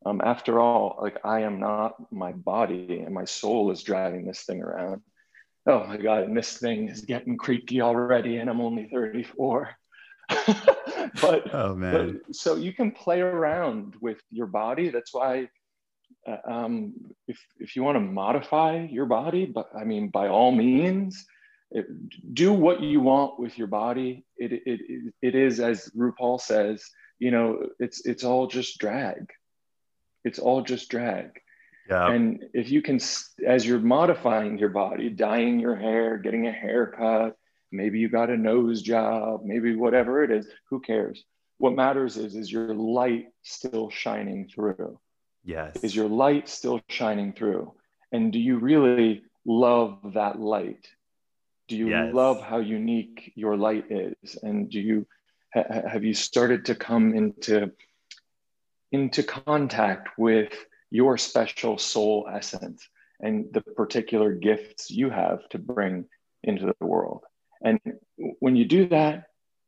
Um, 0.05 0.21
after 0.23 0.59
all, 0.59 0.97
like 1.01 1.17
I 1.25 1.41
am 1.41 1.59
not 1.59 2.11
my 2.11 2.31
body 2.31 3.01
and 3.05 3.13
my 3.13 3.25
soul 3.25 3.71
is 3.71 3.83
driving 3.83 4.25
this 4.25 4.43
thing 4.43 4.61
around 4.61 5.01
oh 5.69 5.85
my 5.85 5.97
God, 5.97 6.23
and 6.23 6.35
this 6.35 6.57
thing 6.57 6.89
is 6.89 7.01
getting 7.01 7.37
creaky 7.37 7.81
already, 7.81 8.37
and 8.37 8.49
I'm 8.49 8.61
only 8.61 8.89
34. 8.91 9.69
but, 11.21 11.53
oh, 11.53 11.75
man. 11.75 12.21
But, 12.25 12.35
so 12.35 12.55
you 12.55 12.73
can 12.73 12.91
play 12.91 13.21
around 13.21 13.95
with 14.01 14.17
your 14.31 14.47
body. 14.47 14.89
That's 14.89 15.13
why 15.13 15.49
um, 16.45 16.93
if, 17.27 17.39
if 17.59 17.75
you 17.75 17.83
want 17.83 17.95
to 17.95 18.01
modify 18.01 18.87
your 18.89 19.05
body, 19.05 19.45
but 19.45 19.69
I 19.75 19.83
mean, 19.83 20.09
by 20.09 20.27
all 20.27 20.51
means, 20.51 21.25
it, 21.71 21.85
do 22.33 22.51
what 22.51 22.81
you 22.81 22.99
want 22.99 23.39
with 23.39 23.57
your 23.57 23.67
body. 23.67 24.25
It, 24.37 24.53
it, 24.53 24.61
it, 24.65 25.13
it 25.21 25.35
is, 25.35 25.59
as 25.59 25.89
RuPaul 25.95 26.41
says, 26.41 26.83
you 27.19 27.31
know, 27.31 27.67
it's, 27.79 28.05
it's 28.05 28.23
all 28.23 28.47
just 28.47 28.79
drag. 28.79 29.29
It's 30.23 30.39
all 30.39 30.61
just 30.61 30.89
drag. 30.89 31.39
Yeah. 31.89 32.11
And 32.11 32.45
if 32.53 32.69
you 32.69 32.81
can, 32.81 32.99
as 33.45 33.65
you're 33.65 33.79
modifying 33.79 34.57
your 34.59 34.69
body, 34.69 35.09
dyeing 35.09 35.59
your 35.59 35.75
hair, 35.75 36.17
getting 36.17 36.47
a 36.47 36.51
haircut, 36.51 37.35
maybe 37.71 37.99
you 37.99 38.09
got 38.09 38.29
a 38.29 38.37
nose 38.37 38.81
job, 38.81 39.41
maybe 39.43 39.75
whatever 39.75 40.23
it 40.23 40.31
is, 40.31 40.47
who 40.69 40.79
cares? 40.79 41.23
What 41.57 41.73
matters 41.73 42.15
is, 42.15 42.35
is 42.35 42.51
your 42.51 42.73
light 42.73 43.27
still 43.43 43.89
shining 43.89 44.49
through? 44.53 44.99
Yes. 45.43 45.77
Is 45.83 45.95
your 45.95 46.09
light 46.09 46.49
still 46.49 46.81
shining 46.89 47.33
through? 47.33 47.73
And 48.11 48.31
do 48.31 48.39
you 48.39 48.57
really 48.57 49.23
love 49.45 50.13
that 50.13 50.39
light? 50.39 50.87
Do 51.67 51.75
you 51.75 51.89
yes. 51.89 52.13
love 52.13 52.41
how 52.41 52.57
unique 52.59 53.31
your 53.35 53.55
light 53.55 53.85
is? 53.89 54.37
And 54.41 54.69
do 54.69 54.79
you, 54.79 55.07
ha- 55.53 55.87
have 55.87 56.03
you 56.03 56.13
started 56.13 56.65
to 56.65 56.75
come 56.75 57.13
into, 57.13 57.71
into 58.91 59.23
contact 59.23 60.09
with 60.17 60.53
your 60.91 61.17
special 61.17 61.77
soul 61.77 62.27
essence 62.31 62.87
and 63.19 63.45
the 63.53 63.61
particular 63.61 64.33
gifts 64.33 64.89
you 64.89 65.09
have 65.09 65.47
to 65.49 65.59
bring 65.59 66.05
into 66.43 66.65
the 66.65 66.85
world. 66.85 67.23
And 67.63 67.79
when 68.39 68.55
you 68.55 68.65
do 68.65 68.87
that, 68.89 69.25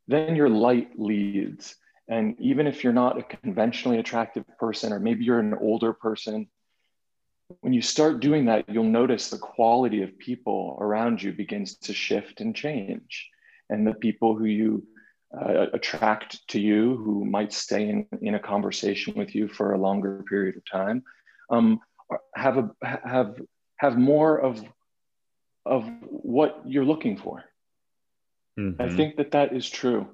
then 0.08 0.36
your 0.36 0.48
light 0.48 0.98
leads. 0.98 1.76
And 2.08 2.36
even 2.40 2.66
if 2.66 2.82
you're 2.82 2.92
not 2.92 3.18
a 3.18 3.22
conventionally 3.22 3.98
attractive 3.98 4.44
person, 4.58 4.92
or 4.92 5.00
maybe 5.00 5.24
you're 5.24 5.38
an 5.38 5.54
older 5.54 5.92
person, 5.92 6.48
when 7.60 7.72
you 7.72 7.82
start 7.82 8.20
doing 8.20 8.46
that, 8.46 8.68
you'll 8.68 8.84
notice 8.84 9.30
the 9.30 9.38
quality 9.38 10.02
of 10.02 10.18
people 10.18 10.76
around 10.80 11.22
you 11.22 11.32
begins 11.32 11.76
to 11.76 11.92
shift 11.94 12.40
and 12.40 12.54
change. 12.54 13.28
And 13.70 13.86
the 13.86 13.94
people 13.94 14.36
who 14.36 14.44
you 14.44 14.86
uh, 15.34 15.66
attract 15.72 16.46
to 16.48 16.60
you 16.60 16.96
who 16.96 17.24
might 17.24 17.52
stay 17.52 17.88
in, 17.88 18.06
in 18.20 18.34
a 18.34 18.38
conversation 18.38 19.14
with 19.16 19.34
you 19.34 19.48
for 19.48 19.72
a 19.72 19.78
longer 19.78 20.22
period 20.28 20.56
of 20.56 20.62
time 20.70 21.02
um, 21.50 21.80
have 22.34 22.58
a 22.58 22.70
have 22.82 23.40
have 23.76 23.96
more 23.96 24.38
of 24.38 24.62
of 25.64 25.88
what 26.02 26.60
you're 26.66 26.84
looking 26.84 27.16
for 27.16 27.44
mm-hmm. 28.58 28.80
i 28.82 28.88
think 28.88 29.16
that 29.16 29.30
that 29.30 29.54
is 29.54 29.68
true 29.68 30.06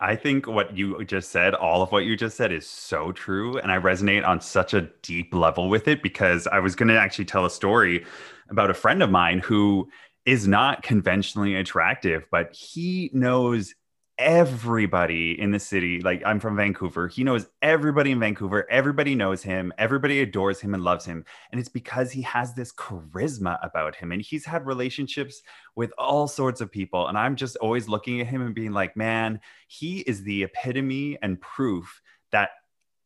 I 0.00 0.16
think 0.16 0.46
what 0.46 0.76
you 0.76 1.04
just 1.04 1.30
said, 1.30 1.54
all 1.54 1.82
of 1.82 1.92
what 1.92 2.04
you 2.04 2.16
just 2.16 2.36
said 2.36 2.52
is 2.52 2.66
so 2.66 3.12
true. 3.12 3.58
And 3.58 3.70
I 3.70 3.78
resonate 3.78 4.26
on 4.26 4.40
such 4.40 4.72
a 4.72 4.88
deep 5.02 5.34
level 5.34 5.68
with 5.68 5.88
it 5.88 6.02
because 6.02 6.46
I 6.46 6.58
was 6.58 6.74
going 6.74 6.88
to 6.88 6.98
actually 6.98 7.26
tell 7.26 7.44
a 7.44 7.50
story 7.50 8.06
about 8.48 8.70
a 8.70 8.74
friend 8.74 9.02
of 9.02 9.10
mine 9.10 9.40
who 9.40 9.90
is 10.24 10.48
not 10.48 10.82
conventionally 10.82 11.54
attractive, 11.54 12.24
but 12.30 12.54
he 12.54 13.10
knows 13.12 13.74
everybody 14.20 15.40
in 15.40 15.50
the 15.50 15.58
city. 15.58 16.00
Like 16.00 16.22
I'm 16.26 16.38
from 16.38 16.54
Vancouver. 16.54 17.08
He 17.08 17.24
knows 17.24 17.46
everybody 17.62 18.10
in 18.10 18.20
Vancouver. 18.20 18.70
Everybody 18.70 19.14
knows 19.14 19.42
him. 19.42 19.72
Everybody 19.78 20.20
adores 20.20 20.60
him 20.60 20.74
and 20.74 20.84
loves 20.84 21.06
him. 21.06 21.24
And 21.50 21.58
it's 21.58 21.70
because 21.70 22.12
he 22.12 22.20
has 22.22 22.54
this 22.54 22.70
charisma 22.72 23.58
about 23.64 23.96
him. 23.96 24.12
And 24.12 24.20
he's 24.20 24.44
had 24.44 24.66
relationships 24.66 25.42
with 25.74 25.90
all 25.96 26.28
sorts 26.28 26.60
of 26.60 26.70
people. 26.70 27.08
And 27.08 27.16
I'm 27.16 27.34
just 27.34 27.56
always 27.56 27.88
looking 27.88 28.20
at 28.20 28.26
him 28.26 28.42
and 28.42 28.54
being 28.54 28.72
like, 28.72 28.94
man, 28.94 29.40
he 29.66 30.00
is 30.00 30.22
the 30.22 30.44
epitome 30.44 31.18
and 31.22 31.40
proof 31.40 32.02
that 32.30 32.50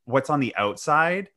what's 0.04 0.30
on 0.30 0.40
the 0.40 0.54
outside 0.56 1.30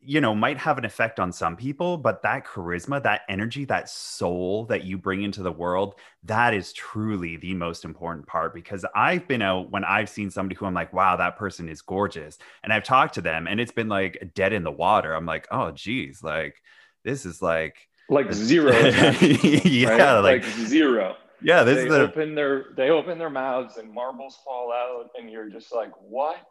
you 0.00 0.20
know 0.20 0.34
might 0.34 0.58
have 0.58 0.78
an 0.78 0.84
effect 0.84 1.18
on 1.18 1.32
some 1.32 1.56
people 1.56 1.96
but 1.96 2.22
that 2.22 2.46
charisma 2.46 3.02
that 3.02 3.22
energy 3.28 3.64
that 3.64 3.88
soul 3.88 4.64
that 4.66 4.84
you 4.84 4.96
bring 4.96 5.22
into 5.22 5.42
the 5.42 5.50
world 5.50 5.94
that 6.22 6.54
is 6.54 6.72
truly 6.72 7.36
the 7.36 7.52
most 7.54 7.84
important 7.84 8.26
part 8.26 8.54
because 8.54 8.84
i've 8.94 9.26
been 9.26 9.42
out 9.42 9.70
when 9.70 9.84
i've 9.84 10.08
seen 10.08 10.30
somebody 10.30 10.54
who 10.54 10.66
i'm 10.66 10.74
like 10.74 10.92
wow 10.92 11.16
that 11.16 11.36
person 11.36 11.68
is 11.68 11.82
gorgeous 11.82 12.38
and 12.62 12.72
i've 12.72 12.84
talked 12.84 13.14
to 13.14 13.20
them 13.20 13.46
and 13.48 13.60
it's 13.60 13.72
been 13.72 13.88
like 13.88 14.30
dead 14.34 14.52
in 14.52 14.62
the 14.62 14.70
water 14.70 15.12
i'm 15.14 15.26
like 15.26 15.48
oh 15.50 15.70
geez 15.72 16.22
like 16.22 16.62
this 17.04 17.26
is 17.26 17.42
like 17.42 17.88
like 18.08 18.32
zero 18.32 18.72
yeah 19.20 19.88
right? 19.88 20.20
like, 20.20 20.42
like 20.42 20.44
zero 20.44 21.16
Yeah, 21.40 21.62
this 21.62 21.76
they 21.76 21.82
is 21.84 21.88
the 21.88 22.00
open 22.00 22.34
their 22.34 22.66
they 22.76 22.90
open 22.90 23.18
their 23.18 23.30
mouths 23.30 23.76
and 23.76 23.92
marbles 23.92 24.38
fall 24.44 24.72
out, 24.72 25.10
and 25.16 25.30
you're 25.30 25.48
just 25.48 25.72
like, 25.72 25.92
what? 26.00 26.44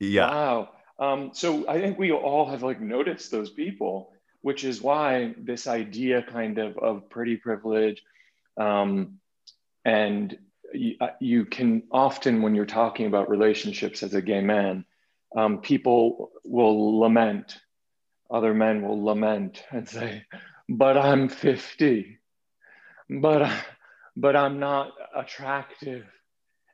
yeah. 0.00 0.28
Wow. 0.30 0.68
Um, 0.98 1.30
so 1.32 1.68
I 1.68 1.80
think 1.80 1.98
we 1.98 2.12
all 2.12 2.46
have 2.46 2.62
like 2.62 2.80
noticed 2.80 3.30
those 3.30 3.50
people, 3.50 4.12
which 4.42 4.64
is 4.64 4.80
why 4.82 5.34
this 5.38 5.66
idea 5.66 6.22
kind 6.22 6.58
of 6.58 6.76
of 6.78 7.10
pretty 7.10 7.36
privilege, 7.36 8.02
um, 8.56 9.18
and 9.84 10.36
you, 10.72 10.96
uh, 11.00 11.08
you 11.20 11.44
can 11.44 11.84
often 11.90 12.42
when 12.42 12.54
you're 12.54 12.66
talking 12.66 13.06
about 13.06 13.30
relationships 13.30 14.02
as 14.02 14.14
a 14.14 14.22
gay 14.22 14.40
man, 14.40 14.84
um, 15.36 15.58
people 15.58 16.30
will 16.44 17.00
lament, 17.00 17.58
other 18.30 18.54
men 18.54 18.82
will 18.82 19.02
lament 19.02 19.64
and 19.70 19.88
say, 19.88 20.24
"But 20.68 20.96
I'm 20.96 21.28
50, 21.28 22.18
but 23.08 23.50
but 24.16 24.36
I'm 24.36 24.58
not 24.58 24.92
attractive." 25.14 26.06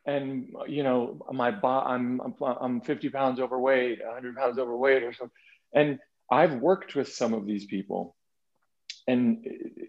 And 0.08 0.48
you 0.66 0.82
know 0.82 1.20
my 1.32 1.50
bo- 1.50 1.84
I'm, 1.92 2.20
I'm 2.20 2.34
I'm 2.40 2.80
50 2.80 3.10
pounds 3.10 3.40
overweight, 3.40 4.00
100 4.02 4.36
pounds 4.36 4.58
overweight, 4.58 5.02
or 5.02 5.12
something. 5.12 5.36
And 5.74 5.98
I've 6.30 6.54
worked 6.54 6.94
with 6.94 7.12
some 7.12 7.34
of 7.34 7.46
these 7.46 7.66
people, 7.66 8.16
and 9.06 9.46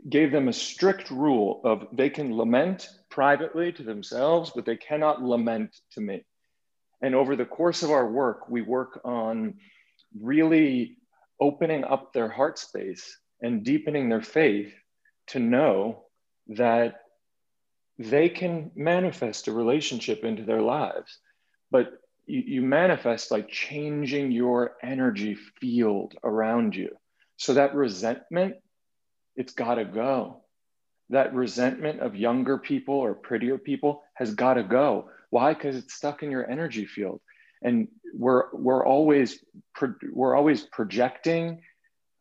gave 0.09 0.31
them 0.31 0.49
a 0.49 0.53
strict 0.53 1.09
rule 1.09 1.61
of 1.63 1.87
they 1.93 2.09
can 2.09 2.35
lament 2.35 2.89
privately 3.09 3.71
to 3.71 3.83
themselves, 3.83 4.51
but 4.53 4.65
they 4.65 4.75
cannot 4.75 5.23
lament 5.23 5.75
to 5.93 6.01
me. 6.01 6.25
And 7.01 7.15
over 7.15 7.37
the 7.37 7.45
course 7.45 7.81
of 7.81 7.91
our 7.91 8.11
work, 8.11 8.49
we 8.49 8.61
work 8.61 8.99
on 9.05 9.55
really 10.19 10.97
opening 11.39 11.85
up 11.85 12.11
their 12.11 12.27
heart 12.27 12.59
space 12.59 13.17
and 13.41 13.63
deepening 13.63 14.09
their 14.09 14.21
faith 14.21 14.73
to 15.27 15.39
know 15.39 16.03
that 16.47 16.98
they 17.99 18.29
can 18.29 18.71
manifest 18.75 19.49
a 19.49 19.53
relationship 19.53 20.23
into 20.23 20.43
their 20.43 20.61
lives, 20.61 21.19
but 21.69 21.91
you, 22.25 22.41
you 22.45 22.61
manifest 22.61 23.29
by 23.29 23.41
changing 23.41 24.31
your 24.31 24.77
energy 24.81 25.35
field 25.59 26.15
around 26.23 26.75
you. 26.75 26.95
So 27.35 27.55
that 27.55 27.75
resentment, 27.75 28.55
it's 29.35 29.53
got 29.53 29.75
to 29.75 29.85
go. 29.85 30.43
That 31.09 31.33
resentment 31.33 31.99
of 31.99 32.15
younger 32.15 32.57
people 32.57 32.95
or 32.95 33.13
prettier 33.13 33.57
people 33.57 34.03
has 34.13 34.33
got 34.33 34.53
to 34.53 34.63
go. 34.63 35.09
Why? 35.29 35.53
Because 35.53 35.75
it's 35.75 35.93
stuck 35.93 36.23
in 36.23 36.31
your 36.31 36.49
energy 36.49 36.85
field, 36.85 37.19
and 37.61 37.89
we're 38.13 38.45
we're 38.53 38.85
always 38.85 39.43
pro- 39.75 39.95
we're 40.11 40.35
always 40.35 40.61
projecting 40.61 41.61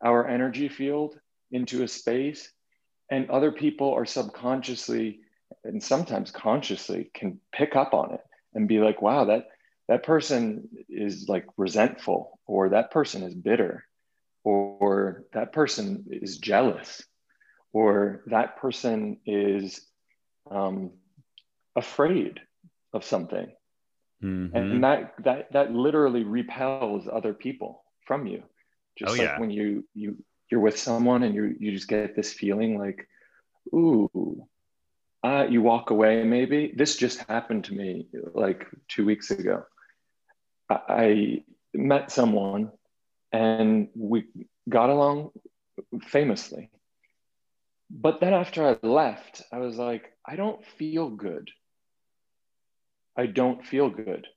our 0.03 0.27
energy 0.27 0.69
field 0.69 1.19
into 1.51 1.83
a 1.83 1.87
space, 1.87 2.51
and 3.09 3.29
other 3.29 3.51
people 3.51 3.93
are 3.93 4.05
subconsciously 4.05 5.21
and 5.63 5.81
sometimes 5.83 6.31
consciously 6.31 7.09
can 7.13 7.39
pick 7.51 7.75
up 7.75 7.93
on 7.93 8.13
it 8.13 8.21
and 8.53 8.67
be 8.67 8.79
like 8.79 9.01
wow 9.01 9.25
that 9.25 9.45
that 9.87 10.03
person 10.03 10.67
is 10.89 11.27
like 11.29 11.45
resentful 11.57 12.39
or 12.45 12.69
that 12.69 12.91
person 12.91 13.23
is 13.23 13.33
bitter 13.35 13.83
or, 14.43 14.63
or 14.63 15.23
that 15.33 15.51
person 15.53 16.05
is 16.09 16.37
jealous 16.37 17.03
or 17.73 18.23
that 18.27 18.57
person 18.57 19.17
is 19.25 19.81
um, 20.49 20.91
afraid 21.75 22.39
of 22.93 23.03
something 23.03 23.47
Mhm. 24.23 24.51
and 24.53 24.83
that 24.83 25.13
that 25.23 25.51
that 25.53 25.71
literally 25.73 26.23
repels 26.23 26.99
other 27.07 27.33
people 27.33 27.71
from 27.95 28.15
you 28.27 28.41
just 28.97 29.11
Oh, 29.11 29.13
like 29.13 29.21
yeah. 29.21 29.39
when 29.39 29.51
you 29.51 29.83
you 29.93 30.15
you're 30.49 30.61
with 30.61 30.77
someone 30.77 31.23
and 31.23 31.35
you 31.35 31.55
you 31.59 31.71
just 31.71 31.87
get 31.87 32.15
this 32.15 32.33
feeling 32.33 32.77
like 32.77 33.07
ooh 33.73 34.47
uh, 35.23 35.45
you 35.49 35.61
walk 35.61 35.89
away 35.89 36.23
maybe. 36.23 36.73
This 36.75 36.95
just 36.95 37.19
happened 37.27 37.65
to 37.65 37.73
me 37.73 38.07
like 38.33 38.65
two 38.87 39.05
weeks 39.05 39.31
ago. 39.31 39.63
I, 40.69 40.79
I 40.87 41.43
met 41.73 42.11
someone 42.11 42.71
and 43.31 43.89
we 43.95 44.25
got 44.67 44.89
along 44.89 45.31
famously. 46.03 46.69
But 47.91 48.19
then 48.19 48.33
after 48.33 48.67
i 48.67 48.85
left 48.85 49.41
i 49.51 49.57
was 49.57 49.77
like 49.77 50.13
i 50.25 50.35
don't 50.35 50.63
feel 50.77 51.09
good. 51.09 51.49
I 53.17 53.25
don't 53.25 53.65
feel 53.65 53.89
good. 53.89 54.27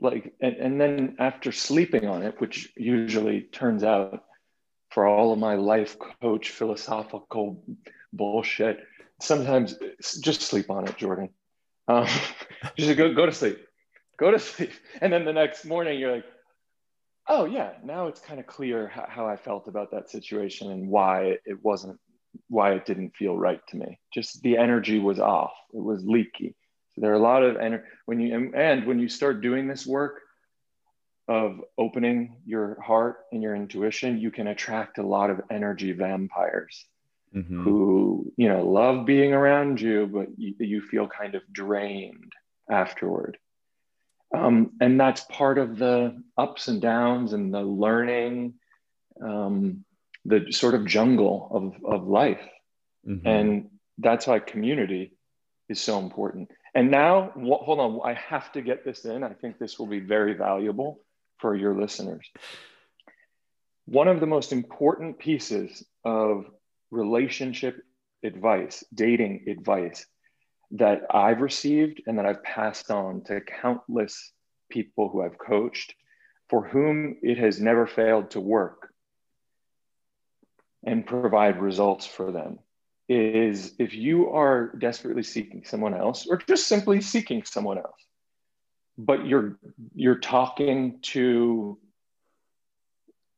Like 0.00 0.32
and, 0.40 0.56
and 0.56 0.80
then 0.80 1.16
after 1.18 1.52
sleeping 1.52 2.06
on 2.06 2.22
it 2.22 2.40
which 2.40 2.72
usually 2.76 3.42
turns 3.42 3.84
out 3.84 4.24
for 4.90 5.06
all 5.06 5.32
of 5.32 5.38
my 5.38 5.56
life 5.56 5.96
coach 6.22 6.50
philosophical 6.50 7.62
bullshit 8.12 8.80
sometimes 9.20 9.74
just 10.20 10.42
sleep 10.42 10.70
on 10.70 10.86
it 10.86 10.96
jordan. 10.96 11.30
Um, 11.88 12.06
just 12.76 12.96
go, 12.96 13.12
go 13.14 13.26
to 13.26 13.32
sleep. 13.32 13.58
Go 14.18 14.30
to 14.30 14.38
sleep. 14.38 14.72
And 15.00 15.12
then 15.12 15.24
the 15.24 15.32
next 15.32 15.64
morning 15.64 15.98
you're 15.98 16.12
like 16.16 16.26
oh 17.28 17.44
yeah 17.44 17.72
now 17.84 18.08
it's 18.08 18.20
kind 18.20 18.40
of 18.40 18.46
clear 18.46 18.88
how, 18.88 19.06
how 19.08 19.26
i 19.26 19.36
felt 19.36 19.68
about 19.68 19.90
that 19.92 20.10
situation 20.10 20.70
and 20.70 20.88
why 20.88 21.36
it 21.44 21.62
wasn't 21.62 21.98
why 22.48 22.72
it 22.72 22.86
didn't 22.86 23.16
feel 23.16 23.36
right 23.36 23.60
to 23.68 23.76
me. 23.76 23.98
Just 24.12 24.42
the 24.42 24.56
energy 24.56 24.98
was 24.98 25.18
off. 25.18 25.52
It 25.72 25.82
was 25.82 26.04
leaky. 26.04 26.54
So 26.94 27.00
there 27.00 27.12
are 27.12 27.16
a 27.16 27.20
lot 27.20 27.42
of 27.42 27.56
energy 27.56 27.84
when 28.06 28.20
you 28.20 28.52
and 28.54 28.86
when 28.86 28.98
you 28.98 29.08
start 29.08 29.40
doing 29.40 29.68
this 29.68 29.86
work 29.86 30.20
of 31.28 31.60
opening 31.78 32.36
your 32.44 32.80
heart 32.80 33.18
and 33.30 33.40
your 33.40 33.54
intuition 33.54 34.18
you 34.18 34.32
can 34.32 34.48
attract 34.48 34.98
a 34.98 35.06
lot 35.06 35.30
of 35.30 35.40
energy 35.48 35.92
vampires 35.92 36.84
Mhm. 37.34 37.62
who 37.62 38.32
you 38.36 38.48
know 38.48 38.64
love 38.64 39.06
being 39.06 39.32
around 39.32 39.80
you 39.80 40.06
but 40.06 40.28
you, 40.36 40.54
you 40.58 40.80
feel 40.82 41.06
kind 41.06 41.34
of 41.34 41.42
drained 41.52 42.32
afterward. 42.70 43.38
Um, 44.34 44.72
and 44.80 44.98
that's 45.00 45.22
part 45.22 45.58
of 45.58 45.76
the 45.76 46.22
ups 46.36 46.68
and 46.68 46.80
downs 46.80 47.32
and 47.32 47.52
the 47.52 47.62
learning 47.62 48.54
um, 49.20 49.84
the 50.24 50.52
sort 50.52 50.74
of 50.74 50.86
jungle 50.86 51.48
of, 51.52 51.84
of 51.84 52.06
life. 52.08 52.42
Mhm. 53.06 53.22
and 53.24 53.70
that's 53.98 54.26
why 54.26 54.38
community 54.38 55.12
is 55.68 55.80
so 55.80 55.98
important. 55.98 56.50
And 56.74 56.90
now 56.90 57.30
wh- 57.34 57.64
hold 57.64 57.80
on 57.80 58.00
i 58.04 58.14
have 58.14 58.52
to 58.52 58.60
get 58.62 58.84
this 58.84 59.04
in. 59.04 59.22
I 59.24 59.34
think 59.34 59.58
this 59.58 59.78
will 59.78 59.86
be 59.86 60.00
very 60.00 60.34
valuable 60.34 61.00
for 61.38 61.54
your 61.56 61.74
listeners. 61.80 62.26
One 63.86 64.08
of 64.08 64.20
the 64.20 64.26
most 64.26 64.52
important 64.52 65.18
pieces 65.18 65.84
of 66.04 66.44
relationship 66.90 67.82
advice, 68.22 68.84
dating 68.92 69.44
advice 69.48 70.06
that 70.72 71.02
I've 71.10 71.40
received 71.40 72.02
and 72.06 72.18
that 72.18 72.26
I've 72.26 72.42
passed 72.42 72.90
on 72.90 73.22
to 73.24 73.40
countless 73.40 74.32
people 74.70 75.08
who 75.08 75.22
I've 75.22 75.38
coached 75.38 75.94
for 76.48 76.66
whom 76.66 77.16
it 77.22 77.38
has 77.38 77.60
never 77.60 77.86
failed 77.86 78.30
to 78.32 78.40
work 78.40 78.92
and 80.84 81.06
provide 81.06 81.60
results 81.60 82.06
for 82.06 82.32
them. 82.32 82.58
Is 83.08 83.74
if 83.78 83.94
you 83.94 84.30
are 84.30 84.72
desperately 84.78 85.24
seeking 85.24 85.64
someone 85.64 85.94
else 85.94 86.26
or 86.28 86.36
just 86.36 86.68
simply 86.68 87.00
seeking 87.00 87.42
someone 87.44 87.78
else 87.78 88.00
but 89.06 89.26
you're 89.26 89.58
you're 89.94 90.18
talking 90.18 90.98
to 91.00 91.78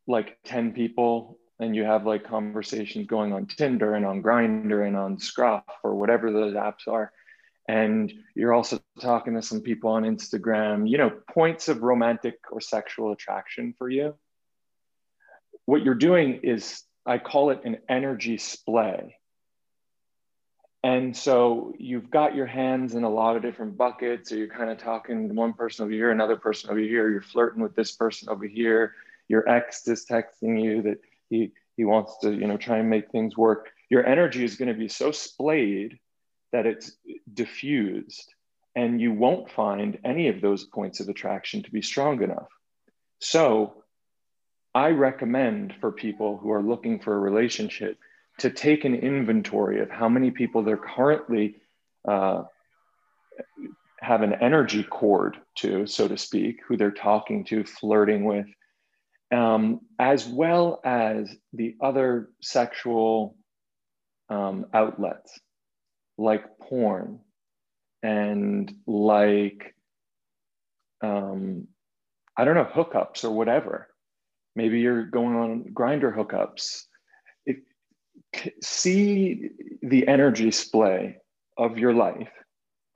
like 0.06 0.36
10 0.44 0.72
people 0.72 1.38
and 1.58 1.76
you 1.76 1.84
have 1.84 2.06
like 2.06 2.24
conversations 2.24 3.06
going 3.06 3.32
on 3.32 3.46
Tinder 3.46 3.94
and 3.94 4.04
on 4.04 4.22
Grindr 4.22 4.86
and 4.86 4.96
on 4.96 5.18
Scruff 5.18 5.64
or 5.84 5.94
whatever 5.94 6.32
those 6.32 6.54
apps 6.54 6.88
are. 6.88 7.12
And 7.68 8.12
you're 8.34 8.52
also 8.52 8.80
talking 9.00 9.34
to 9.34 9.42
some 9.42 9.60
people 9.60 9.90
on 9.90 10.02
Instagram, 10.02 10.88
you 10.88 10.98
know, 10.98 11.12
points 11.32 11.68
of 11.68 11.82
romantic 11.82 12.38
or 12.50 12.60
sexual 12.60 13.12
attraction 13.12 13.74
for 13.78 13.88
you. 13.88 14.14
What 15.66 15.82
you're 15.82 15.94
doing 15.94 16.40
is, 16.42 16.82
I 17.06 17.18
call 17.18 17.50
it 17.50 17.60
an 17.64 17.78
energy 17.88 18.38
splay. 18.38 19.16
And 20.82 21.16
so 21.16 21.72
you've 21.78 22.10
got 22.10 22.34
your 22.34 22.46
hands 22.46 22.96
in 22.96 23.04
a 23.04 23.08
lot 23.08 23.36
of 23.36 23.42
different 23.42 23.76
buckets, 23.76 24.32
or 24.32 24.36
you're 24.36 24.48
kind 24.48 24.70
of 24.70 24.78
talking 24.78 25.28
to 25.28 25.34
one 25.34 25.52
person 25.52 25.84
over 25.84 25.92
here, 25.92 26.10
another 26.10 26.36
person 26.36 26.70
over 26.70 26.80
here, 26.80 27.08
you're 27.08 27.22
flirting 27.22 27.62
with 27.62 27.76
this 27.76 27.92
person 27.92 28.28
over 28.28 28.44
here, 28.44 28.94
your 29.28 29.48
ex 29.48 29.86
is 29.86 30.04
texting 30.04 30.60
you 30.62 30.82
that 30.82 30.98
he 31.32 31.52
he 31.76 31.84
wants 31.84 32.18
to 32.18 32.32
you 32.32 32.46
know 32.46 32.56
try 32.56 32.78
and 32.78 32.90
make 32.90 33.10
things 33.10 33.36
work. 33.36 33.70
Your 33.88 34.06
energy 34.06 34.44
is 34.44 34.56
going 34.56 34.72
to 34.72 34.78
be 34.78 34.88
so 34.88 35.10
splayed 35.10 35.98
that 36.52 36.66
it's 36.66 36.92
diffused 37.32 38.34
and 38.74 39.00
you 39.00 39.12
won't 39.12 39.50
find 39.50 39.98
any 40.04 40.28
of 40.28 40.40
those 40.40 40.64
points 40.64 41.00
of 41.00 41.08
attraction 41.08 41.62
to 41.62 41.70
be 41.70 41.82
strong 41.82 42.22
enough. 42.22 42.48
So 43.18 43.82
i 44.74 44.88
recommend 44.88 45.74
for 45.80 45.92
people 45.92 46.38
who 46.38 46.50
are 46.50 46.62
looking 46.62 46.98
for 46.98 47.14
a 47.14 47.18
relationship 47.18 47.98
to 48.38 48.50
take 48.50 48.84
an 48.84 48.94
inventory 48.94 49.80
of 49.80 49.90
how 49.90 50.08
many 50.08 50.30
people 50.30 50.62
they're 50.62 50.76
currently 50.96 51.56
uh, 52.08 52.42
have 54.00 54.22
an 54.22 54.34
energy 54.40 54.82
cord 54.82 55.36
to 55.54 55.86
so 55.86 56.08
to 56.08 56.16
speak 56.16 56.60
who 56.66 56.76
they're 56.76 56.90
talking 56.90 57.44
to 57.44 57.64
flirting 57.64 58.24
with 58.24 58.46
um, 59.32 59.80
as 59.98 60.26
well 60.26 60.80
as 60.84 61.34
the 61.52 61.76
other 61.80 62.30
sexual 62.40 63.36
um, 64.28 64.66
outlets 64.72 65.38
like 66.18 66.58
porn 66.58 67.20
and 68.02 68.72
like 68.86 69.74
um, 71.02 71.66
I 72.36 72.44
don't 72.44 72.54
know 72.54 72.68
hookups 72.72 73.24
or 73.24 73.30
whatever. 73.30 73.88
Maybe 74.54 74.80
you're 74.80 75.04
going 75.04 75.34
on 75.36 75.64
Grindr 75.74 76.14
hookups. 76.14 76.82
See 78.62 79.50
the 79.82 80.08
energy 80.08 80.50
splay 80.50 81.16
of 81.58 81.78
your 81.78 81.92
life 81.92 82.30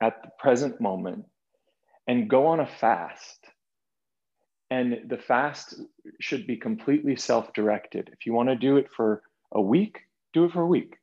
at 0.01 0.21
the 0.23 0.29
present 0.39 0.79
moment 0.81 1.25
and 2.07 2.29
go 2.29 2.47
on 2.47 2.59
a 2.59 2.67
fast. 2.67 3.36
And 4.69 5.09
the 5.09 5.17
fast 5.17 5.75
should 6.19 6.45
be 6.45 6.57
completely 6.57 7.15
self 7.15 7.53
directed. 7.53 8.09
If 8.11 8.25
you 8.25 8.33
want 8.33 8.49
to 8.49 8.55
do 8.55 8.77
it 8.77 8.89
for 8.91 9.21
a 9.51 9.61
week, 9.61 9.99
do 10.33 10.45
it 10.45 10.51
for 10.51 10.61
a 10.61 10.67
week. 10.67 10.95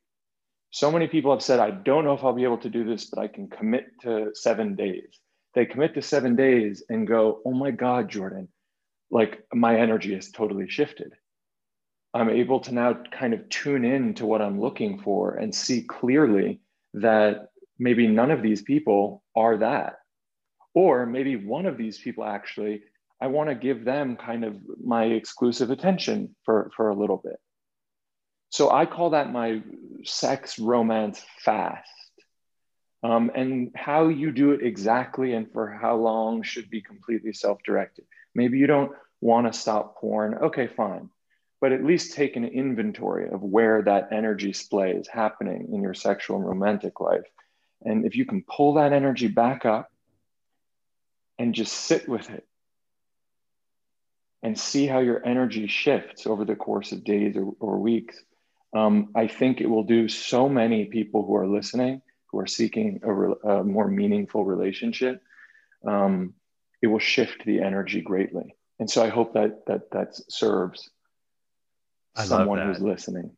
So 0.71 0.91
many 0.91 1.07
people 1.07 1.31
have 1.31 1.41
said, 1.41 1.59
I 1.59 1.71
don't 1.71 2.03
know 2.03 2.13
if 2.13 2.23
I'll 2.23 2.33
be 2.33 2.43
able 2.43 2.57
to 2.59 2.69
do 2.69 2.83
this, 2.83 3.05
but 3.05 3.19
I 3.19 3.27
can 3.27 3.47
commit 3.47 3.85
to 4.01 4.31
seven 4.33 4.75
days. 4.75 5.19
They 5.53 5.65
commit 5.65 5.93
to 5.95 6.01
seven 6.01 6.35
days 6.35 6.83
and 6.89 7.07
go, 7.07 7.41
Oh 7.45 7.53
my 7.53 7.71
God, 7.71 8.09
Jordan, 8.09 8.49
like 9.09 9.45
my 9.53 9.79
energy 9.79 10.13
has 10.13 10.29
totally 10.31 10.69
shifted. 10.69 11.13
I'm 12.13 12.29
able 12.29 12.59
to 12.61 12.73
now 12.73 13.01
kind 13.11 13.33
of 13.33 13.47
tune 13.49 13.83
in 13.83 14.13
to 14.15 14.25
what 14.25 14.41
I'm 14.41 14.59
looking 14.59 14.99
for 14.99 15.35
and 15.35 15.53
see 15.53 15.83
clearly 15.83 16.61
that 16.93 17.49
maybe 17.77 18.07
none 18.07 18.31
of 18.31 18.41
these 18.41 18.61
people 18.61 19.23
are 19.35 19.57
that. 19.57 19.97
Or 20.73 21.05
maybe 21.05 21.35
one 21.35 21.65
of 21.65 21.77
these 21.77 21.97
people 21.97 22.23
actually, 22.23 22.83
I 23.21 23.27
want 23.27 23.49
to 23.49 23.55
give 23.55 23.85
them 23.85 24.17
kind 24.17 24.43
of 24.43 24.57
my 24.83 25.05
exclusive 25.05 25.71
attention 25.71 26.35
for, 26.43 26.71
for 26.75 26.89
a 26.89 26.95
little 26.95 27.17
bit. 27.17 27.37
So 28.49 28.71
I 28.71 28.85
call 28.85 29.11
that 29.11 29.31
my 29.31 29.61
sex 30.03 30.59
romance 30.59 31.21
fast. 31.39 31.89
Um, 33.03 33.31
and 33.35 33.71
how 33.75 34.07
you 34.07 34.31
do 34.31 34.51
it 34.53 34.65
exactly 34.65 35.33
and 35.33 35.51
for 35.51 35.69
how 35.69 35.95
long 35.95 36.41
should 36.41 36.69
be 36.69 36.81
completely 36.81 37.33
self 37.33 37.59
directed. 37.63 38.05
Maybe 38.33 38.57
you 38.57 38.65
don't 38.65 38.93
want 39.21 39.51
to 39.51 39.57
stop 39.57 39.97
porn. 39.97 40.35
Okay, 40.35 40.67
fine. 40.67 41.09
But 41.61 41.71
at 41.71 41.83
least 41.83 42.15
take 42.15 42.35
an 42.35 42.45
inventory 42.45 43.29
of 43.29 43.41
where 43.41 43.81
that 43.83 44.09
energy 44.11 44.53
splay 44.53 44.93
is 44.93 45.07
happening 45.07 45.69
in 45.71 45.81
your 45.81 45.93
sexual 45.93 46.37
and 46.37 46.45
romantic 46.45 46.99
life. 46.99 47.25
And 47.83 48.05
if 48.05 48.15
you 48.15 48.25
can 48.25 48.43
pull 48.43 48.75
that 48.75 48.91
energy 48.91 49.27
back 49.27 49.65
up 49.65 49.91
and 51.37 51.53
just 51.53 51.73
sit 51.73 52.09
with 52.09 52.29
it 52.29 52.45
and 54.45 54.59
see 54.59 54.85
how 54.85 54.99
your 54.99 55.25
energy 55.25 55.65
shifts 55.65 56.27
over 56.27 56.45
the 56.45 56.55
course 56.55 56.91
of 56.91 57.03
days 57.03 57.35
or, 57.35 57.55
or 57.59 57.79
weeks, 57.79 58.15
um, 58.75 59.09
I 59.15 59.25
think 59.25 59.59
it 59.59 59.65
will 59.65 59.83
do 59.83 60.07
so 60.07 60.47
many 60.47 60.85
people 60.85 61.25
who 61.25 61.35
are 61.35 61.47
listening, 61.47 62.03
who 62.27 62.37
are 62.37 62.45
seeking 62.45 62.99
a, 63.01 63.11
re- 63.11 63.35
a 63.43 63.63
more 63.63 63.87
meaningful 63.87 64.45
relationship. 64.45 65.23
Um, 65.83 66.35
it 66.79 66.87
will 66.87 66.99
shift 66.99 67.43
the 67.43 67.59
energy 67.59 68.01
greatly. 68.01 68.55
And 68.77 68.87
so 68.87 69.03
I 69.03 69.09
hope 69.09 69.33
that 69.33 69.65
that 69.65 69.89
that 69.91 70.09
serves 70.31 70.91
I 72.15 72.25
someone 72.25 72.61
who's 72.67 72.79
listening. 72.79 73.31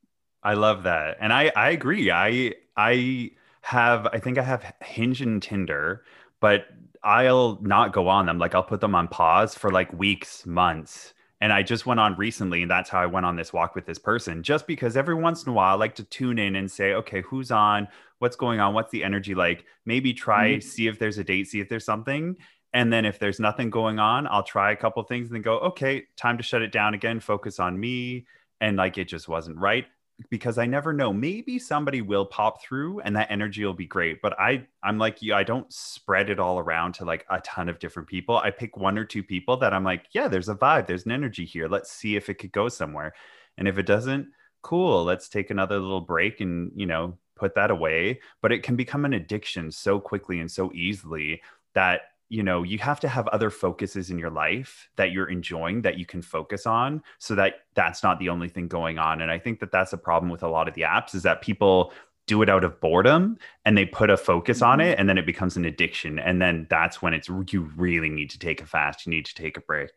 I 0.43 0.55
love 0.55 0.83
that. 0.83 1.17
And 1.21 1.31
I 1.31 1.53
I 1.55 1.69
agree. 1.69 2.11
I 2.11 2.55
I 2.75 3.31
have 3.61 4.07
I 4.07 4.19
think 4.19 4.37
I 4.37 4.43
have 4.43 4.73
Hinge 4.81 5.21
and 5.21 5.41
Tinder, 5.41 6.03
but 6.41 6.65
I'll 7.07 7.57
not 7.61 7.93
go 7.93 8.09
on 8.09 8.25
them. 8.25 8.37
Like 8.37 8.53
I'll 8.53 8.61
put 8.61 8.81
them 8.81 8.93
on 8.93 9.07
pause 9.07 9.55
for 9.55 9.71
like 9.71 9.93
weeks, 9.93 10.45
months. 10.45 11.13
And 11.39 11.53
I 11.53 11.63
just 11.63 11.85
went 11.85 12.01
on 12.01 12.17
recently, 12.17 12.63
and 12.63 12.69
that's 12.69 12.89
how 12.89 12.99
I 12.99 13.05
went 13.05 13.25
on 13.25 13.37
this 13.37 13.53
walk 13.53 13.75
with 13.75 13.85
this 13.85 13.97
person. 13.97 14.43
Just 14.43 14.67
because 14.67 14.97
every 14.97 15.15
once 15.15 15.43
in 15.43 15.51
a 15.51 15.53
while, 15.53 15.73
I 15.75 15.77
like 15.77 15.95
to 15.95 16.03
tune 16.03 16.37
in 16.37 16.57
and 16.57 16.69
say, 16.69 16.93
okay, 16.95 17.21
who's 17.21 17.49
on? 17.49 17.87
What's 18.19 18.35
going 18.35 18.59
on? 18.59 18.73
What's 18.73 18.91
the 18.91 19.05
energy 19.05 19.35
like? 19.35 19.63
Maybe 19.85 20.13
try 20.13 20.53
mm-hmm. 20.55 20.67
see 20.67 20.87
if 20.87 20.99
there's 20.99 21.17
a 21.17 21.23
date, 21.23 21.47
see 21.47 21.61
if 21.61 21.69
there's 21.69 21.85
something. 21.85 22.35
And 22.73 22.91
then 22.91 23.05
if 23.05 23.19
there's 23.19 23.39
nothing 23.39 23.69
going 23.69 23.99
on, 23.99 24.27
I'll 24.27 24.43
try 24.43 24.73
a 24.73 24.75
couple 24.75 25.01
things 25.03 25.27
and 25.27 25.35
then 25.35 25.43
go, 25.43 25.59
okay, 25.59 26.07
time 26.17 26.35
to 26.37 26.43
shut 26.43 26.61
it 26.61 26.73
down 26.73 26.93
again, 26.93 27.21
focus 27.21 27.57
on 27.57 27.79
me. 27.79 28.25
And 28.59 28.75
like 28.75 28.97
it 28.97 29.05
just 29.05 29.29
wasn't 29.29 29.57
right 29.59 29.85
because 30.29 30.57
I 30.57 30.65
never 30.65 30.93
know. 30.93 31.13
Maybe 31.13 31.59
somebody 31.59 32.01
will 32.01 32.25
pop 32.25 32.61
through 32.61 32.99
and 33.01 33.15
that 33.15 33.31
energy 33.31 33.63
will 33.63 33.73
be 33.73 33.85
great. 33.85 34.21
But 34.21 34.39
I 34.39 34.65
I'm 34.83 34.97
like 34.97 35.21
you, 35.21 35.33
I 35.33 35.43
don't 35.43 35.71
spread 35.71 36.29
it 36.29 36.39
all 36.39 36.59
around 36.59 36.93
to 36.93 37.05
like 37.05 37.25
a 37.29 37.39
ton 37.41 37.69
of 37.69 37.79
different 37.79 38.07
people. 38.07 38.37
I 38.37 38.51
pick 38.51 38.77
one 38.77 38.97
or 38.97 39.05
two 39.05 39.23
people 39.23 39.57
that 39.57 39.73
I'm 39.73 39.83
like, 39.83 40.05
yeah, 40.11 40.27
there's 40.27 40.49
a 40.49 40.55
vibe, 40.55 40.87
there's 40.87 41.05
an 41.05 41.11
energy 41.11 41.45
here. 41.45 41.67
Let's 41.67 41.91
see 41.91 42.15
if 42.15 42.29
it 42.29 42.35
could 42.35 42.51
go 42.51 42.67
somewhere. 42.69 43.13
And 43.57 43.67
if 43.67 43.77
it 43.77 43.85
doesn't, 43.85 44.27
cool, 44.61 45.03
let's 45.03 45.29
take 45.29 45.49
another 45.49 45.79
little 45.79 46.01
break 46.01 46.41
and, 46.41 46.71
you 46.75 46.85
know, 46.85 47.17
put 47.35 47.55
that 47.55 47.71
away. 47.71 48.19
But 48.41 48.51
it 48.51 48.63
can 48.63 48.75
become 48.75 49.05
an 49.05 49.13
addiction 49.13 49.71
so 49.71 49.99
quickly 49.99 50.39
and 50.39 50.51
so 50.51 50.71
easily 50.73 51.41
that 51.73 52.01
you 52.29 52.43
know 52.43 52.63
you 52.63 52.77
have 52.77 52.99
to 52.99 53.07
have 53.07 53.27
other 53.29 53.49
focuses 53.49 54.09
in 54.09 54.19
your 54.19 54.29
life 54.29 54.89
that 54.95 55.11
you're 55.11 55.29
enjoying 55.29 55.81
that 55.81 55.97
you 55.97 56.05
can 56.05 56.21
focus 56.21 56.65
on 56.65 57.01
so 57.19 57.35
that 57.35 57.61
that's 57.73 58.03
not 58.03 58.19
the 58.19 58.29
only 58.29 58.49
thing 58.49 58.67
going 58.67 58.97
on 58.97 59.21
and 59.21 59.31
i 59.31 59.39
think 59.39 59.59
that 59.59 59.71
that's 59.71 59.93
a 59.93 59.97
problem 59.97 60.31
with 60.31 60.43
a 60.43 60.47
lot 60.47 60.67
of 60.67 60.73
the 60.73 60.81
apps 60.81 61.15
is 61.15 61.23
that 61.23 61.41
people 61.41 61.91
do 62.25 62.41
it 62.41 62.49
out 62.49 62.63
of 62.63 62.79
boredom 62.81 63.37
and 63.63 63.77
they 63.77 63.85
put 63.85 64.09
a 64.09 64.17
focus 64.17 64.61
on 64.61 64.79
mm-hmm. 64.79 64.89
it 64.89 64.99
and 64.99 65.07
then 65.07 65.17
it 65.17 65.25
becomes 65.25 65.55
an 65.55 65.65
addiction 65.65 66.19
and 66.19 66.41
then 66.41 66.67
that's 66.69 67.01
when 67.01 67.13
it's 67.13 67.29
you 67.51 67.71
really 67.75 68.09
need 68.09 68.29
to 68.29 68.39
take 68.39 68.61
a 68.61 68.65
fast 68.65 69.05
you 69.05 69.09
need 69.09 69.25
to 69.25 69.33
take 69.33 69.57
a 69.57 69.61
break 69.61 69.89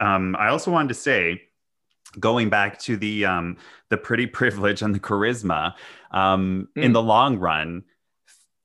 um, 0.00 0.36
i 0.38 0.48
also 0.48 0.70
wanted 0.70 0.88
to 0.88 0.94
say 0.94 1.40
going 2.20 2.50
back 2.50 2.78
to 2.78 2.96
the 2.96 3.24
um, 3.24 3.56
the 3.88 3.96
pretty 3.96 4.26
privilege 4.40 4.82
and 4.82 4.94
the 4.94 5.00
charisma 5.00 5.74
um, 6.10 6.68
mm. 6.76 6.82
in 6.82 6.92
the 6.92 7.02
long 7.02 7.38
run 7.38 7.82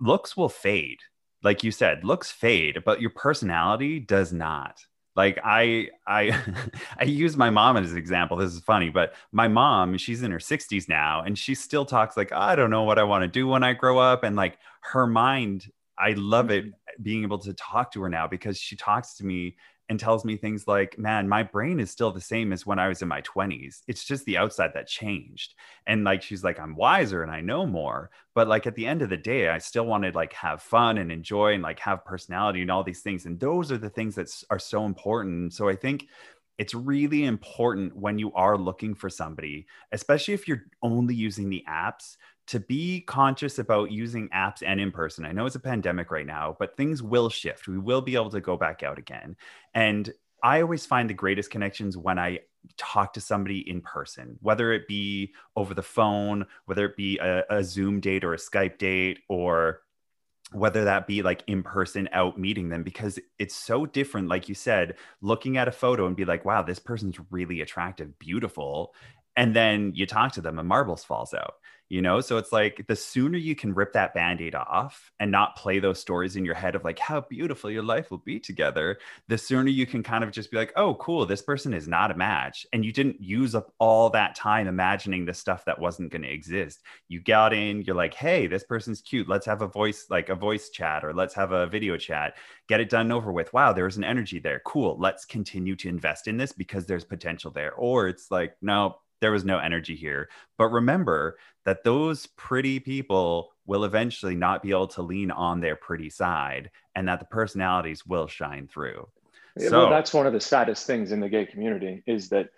looks 0.02 0.36
will 0.36 0.50
fade 0.50 1.00
like 1.44 1.64
you 1.64 1.72
said, 1.72 2.04
looks 2.04 2.32
fade, 2.32 2.80
but 2.86 3.02
your 3.02 3.12
personality 3.12 4.00
does 4.00 4.34
not. 4.34 4.80
Like 5.16 5.40
I 5.44 5.90
I 6.08 6.38
I 6.98 7.04
use 7.04 7.36
my 7.36 7.50
mom 7.50 7.78
as 7.78 7.92
an 7.92 7.98
example. 7.98 8.38
This 8.38 8.54
is 8.54 8.62
funny, 8.62 8.90
but 8.90 9.14
my 9.32 9.48
mom, 9.48 9.98
she's 9.98 10.24
in 10.24 10.32
her 10.32 10.40
60s 10.40 10.88
now 10.88 11.24
and 11.24 11.38
she 11.38 11.56
still 11.56 11.86
talks 11.86 12.16
like 12.16 12.32
I 12.32 12.56
don't 12.56 12.70
know 12.70 12.84
what 12.84 13.00
I 13.00 13.04
want 13.04 13.24
to 13.24 13.28
do 13.28 13.48
when 13.48 13.64
I 13.64 13.74
grow 13.74 13.98
up 14.00 14.24
and 14.24 14.36
like 14.36 14.58
her 14.82 15.08
mind 15.08 15.70
I 15.98 16.14
love 16.14 16.52
it 16.52 16.66
mm-hmm. 16.66 17.04
being 17.04 17.24
able 17.24 17.40
to 17.40 17.54
talk 17.54 17.92
to 17.94 18.02
her 18.04 18.10
now 18.10 18.28
because 18.28 18.58
she 18.58 18.76
talks 18.76 19.16
to 19.16 19.26
me 19.26 19.58
and 19.90 20.00
tells 20.00 20.24
me 20.24 20.38
things 20.38 20.68
like, 20.68 20.98
man, 21.00 21.28
my 21.28 21.42
brain 21.42 21.80
is 21.80 21.90
still 21.90 22.12
the 22.12 22.22
same 22.22 22.54
as 22.54 22.66
when 22.66 22.78
I 22.78 22.88
was 22.88 23.02
in 23.02 23.08
my 23.08 23.22
20s. 23.22 23.82
It's 23.88 24.06
just 24.06 24.24
the 24.26 24.38
outside 24.38 24.72
that 24.76 24.88
changed. 24.88 25.56
And 25.88 26.04
like, 26.04 26.22
she's 26.22 26.44
like, 26.44 26.60
I'm 26.60 26.76
wiser 26.76 27.24
and 27.24 27.32
I 27.32 27.42
know 27.42 27.66
more. 27.66 28.12
But 28.36 28.48
like 28.48 28.68
at 28.68 28.76
the 28.76 28.86
end 28.86 29.02
of 29.02 29.10
the 29.10 29.18
day, 29.18 29.50
I 29.50 29.58
still 29.58 29.86
wanted 29.86 30.14
like 30.14 30.34
have 30.34 30.62
fun 30.62 31.00
and 31.00 31.12
enjoy 31.12 31.54
and 31.54 31.64
like 31.64 31.80
have 31.80 32.06
personality 32.06 32.62
and 32.62 32.70
all 32.70 32.84
these 32.84 33.02
things. 33.02 33.26
And 33.26 33.40
those 33.40 33.72
are 33.72 33.80
the 33.80 33.90
things 33.90 34.14
that 34.16 34.30
are 34.52 34.60
so 34.60 34.86
important. 34.86 35.54
So 35.54 35.68
I 35.68 35.76
think 35.76 36.06
it's 36.60 36.76
really 36.76 37.24
important 37.24 37.96
when 37.96 38.20
you 38.20 38.32
are 38.34 38.58
looking 38.58 38.94
for 38.94 39.10
somebody, 39.10 39.66
especially 39.92 40.36
if 40.36 40.48
you're 40.48 40.66
only 40.84 41.16
using 41.16 41.50
the 41.50 41.64
apps, 41.68 42.18
to 42.50 42.60
be 42.60 43.02
conscious 43.02 43.60
about 43.60 43.92
using 43.92 44.28
apps 44.30 44.64
and 44.66 44.82
in 44.82 44.92
person. 44.92 45.24
I 45.24 45.32
know 45.32 45.46
it's 45.46 45.56
a 45.56 45.60
pandemic 45.60 46.10
right 46.10 46.26
now, 46.26 46.56
but 46.58 46.76
things 46.76 47.04
will 47.04 47.30
shift. 47.30 47.68
We 47.68 47.78
will 47.78 48.02
be 48.02 48.16
able 48.16 48.32
to 48.32 48.42
go 48.42 48.58
back 48.58 48.82
out 48.82 48.98
again. 48.98 49.36
And 49.76 50.12
I 50.42 50.62
always 50.62 50.84
find 50.84 51.08
the 51.08 51.14
greatest 51.14 51.52
connections 51.52 51.96
when 51.96 52.18
I 52.18 52.40
talk 52.76 53.14
to 53.14 53.22
somebody 53.22 53.70
in 53.70 53.82
person, 53.82 54.40
whether 54.42 54.74
it 54.74 54.88
be 54.88 55.32
over 55.56 55.76
the 55.76 55.84
phone, 55.84 56.48
whether 56.66 56.86
it 56.86 56.98
be 56.98 57.20
a, 57.20 57.44
a 57.52 57.64
Zoom 57.64 58.00
date 58.00 58.24
or 58.24 58.34
a 58.34 58.38
Skype 58.38 58.80
date, 58.80 59.20
or 59.30 59.82
whether 60.52 60.86
that 60.86 61.06
be 61.06 61.22
like 61.22 61.44
in 61.46 61.62
person 61.62 62.10
out 62.12 62.40
meeting 62.40 62.70
them 62.70 62.82
because 62.82 63.20
it's 63.38 63.54
so 63.54 63.86
different 63.86 64.28
like 64.28 64.50
you 64.50 64.56
said 64.56 64.96
looking 65.22 65.58
at 65.58 65.68
a 65.68 65.72
photo 65.72 66.08
and 66.08 66.16
be 66.16 66.26
like 66.26 66.44
wow 66.44 66.64
this 66.64 66.80
person's 66.80 67.20
really 67.30 67.62
attractive 67.62 68.18
beautiful 68.18 68.94
and 69.36 69.56
then 69.56 69.92
you 69.96 70.06
talk 70.06 70.34
to 70.34 70.42
them 70.42 70.60
and 70.60 70.68
marbles 70.68 71.04
falls 71.04 71.34
out 71.34 71.56
you 71.90 72.02
know? 72.02 72.22
So 72.22 72.38
it's 72.38 72.52
like 72.52 72.86
the 72.88 72.96
sooner 72.96 73.38
you 73.38 73.56
can 73.56 73.74
rip 73.74 73.94
that 73.94 74.14
band-aid 74.14 74.56
off 74.56 75.12
and 75.20 75.32
not 75.32 75.56
play 75.56 75.80
those 75.80 76.00
stories 76.00 76.36
in 76.36 76.46
your 76.46 76.54
head 76.54 76.76
of 76.76 76.84
like 76.84 77.00
how 77.00 77.22
beautiful 77.22 77.72
your 77.72 77.84
life 77.84 78.12
will 78.12 78.20
be 78.20 78.40
together 78.40 79.00
the 79.28 79.38
sooner 79.38 79.70
you 79.70 79.86
can 79.86 80.04
kind 80.04 80.24
of 80.24 80.32
just 80.32 80.52
be 80.52 80.58
like 80.58 80.72
oh 80.76 80.96
cool 80.96 81.26
this 81.26 81.42
person 81.42 81.74
is 81.74 81.88
not 81.88 82.12
a 82.12 82.16
match. 82.16 82.66
And 82.72 82.86
you 82.86 82.94
didn't 82.94 83.22
use 83.22 83.56
up 83.56 83.74
all 83.80 84.10
that 84.12 84.36
time 84.36 84.68
imagining 84.68 85.26
the 85.26 85.34
stuff 85.34 85.66
that 85.66 85.80
wasn't 85.80 86.12
going 86.12 86.22
to 86.22 86.32
exist. 86.32 86.82
You 87.08 87.22
got 87.22 87.54
in 87.54 87.82
you're 87.82 87.96
like 87.96 88.14
hey 88.14 88.48
this 88.48 88.64
person's 88.64 89.02
cute. 89.02 89.28
Let's 89.28 89.46
have 89.48 89.62
a 89.62 89.68
voice 89.68 90.06
like 90.10 90.30
a 90.30 90.36
voice 90.36 90.70
chat 90.70 91.04
or 91.04 91.14
let's 91.14 91.34
have 91.34 91.52
a 91.52 91.68
video 91.68 91.98
chat. 91.98 92.36
Get 92.68 92.80
it 92.80 92.90
done 92.90 93.12
over 93.12 93.32
with. 93.32 93.52
Wow 93.54 93.74
there's 93.74 93.98
an 93.98 94.04
energy 94.04 94.40
there. 94.40 94.62
Cool 94.66 94.98
let's 95.00 95.26
continue 95.26 95.76
to 95.78 95.90
invest 95.90 96.28
in 96.28 96.38
this 96.38 96.52
because 96.52 96.86
there's 96.86 97.04
potential 97.04 97.52
there. 97.52 97.74
Or 97.74 98.08
it's 98.08 98.30
like 98.30 98.56
no 98.62 98.98
there 99.22 99.32
was 99.32 99.46
no 99.46 99.60
energy 99.60 99.96
here. 99.96 100.30
But 100.58 100.70
remember 100.70 101.38
that 101.66 101.84
those 101.84 102.26
pretty 102.26 102.80
people 102.80 103.52
will 103.66 103.84
eventually 103.84 104.36
not 104.36 104.64
be 104.64 104.72
able 104.72 104.88
to 104.88 105.02
lean 105.02 105.32
on 105.32 105.60
their 105.60 105.76
pretty 105.76 106.10
side 106.10 106.72
and 106.96 107.08
that 107.08 107.20
the 107.20 107.26
personalities 107.26 108.06
will 108.06 108.28
shine 108.28 108.68
through. 108.68 109.08
Yeah, 109.58 109.70
so 109.70 109.80
well, 109.80 109.90
that's 109.90 110.14
one 110.14 110.26
of 110.26 110.34
the 110.34 110.40
saddest 110.40 110.88
things 110.88 111.12
in 111.12 111.20
the 111.20 111.30
gay 111.30 111.46
community 111.46 112.04
is 112.08 112.30
that 112.30 112.50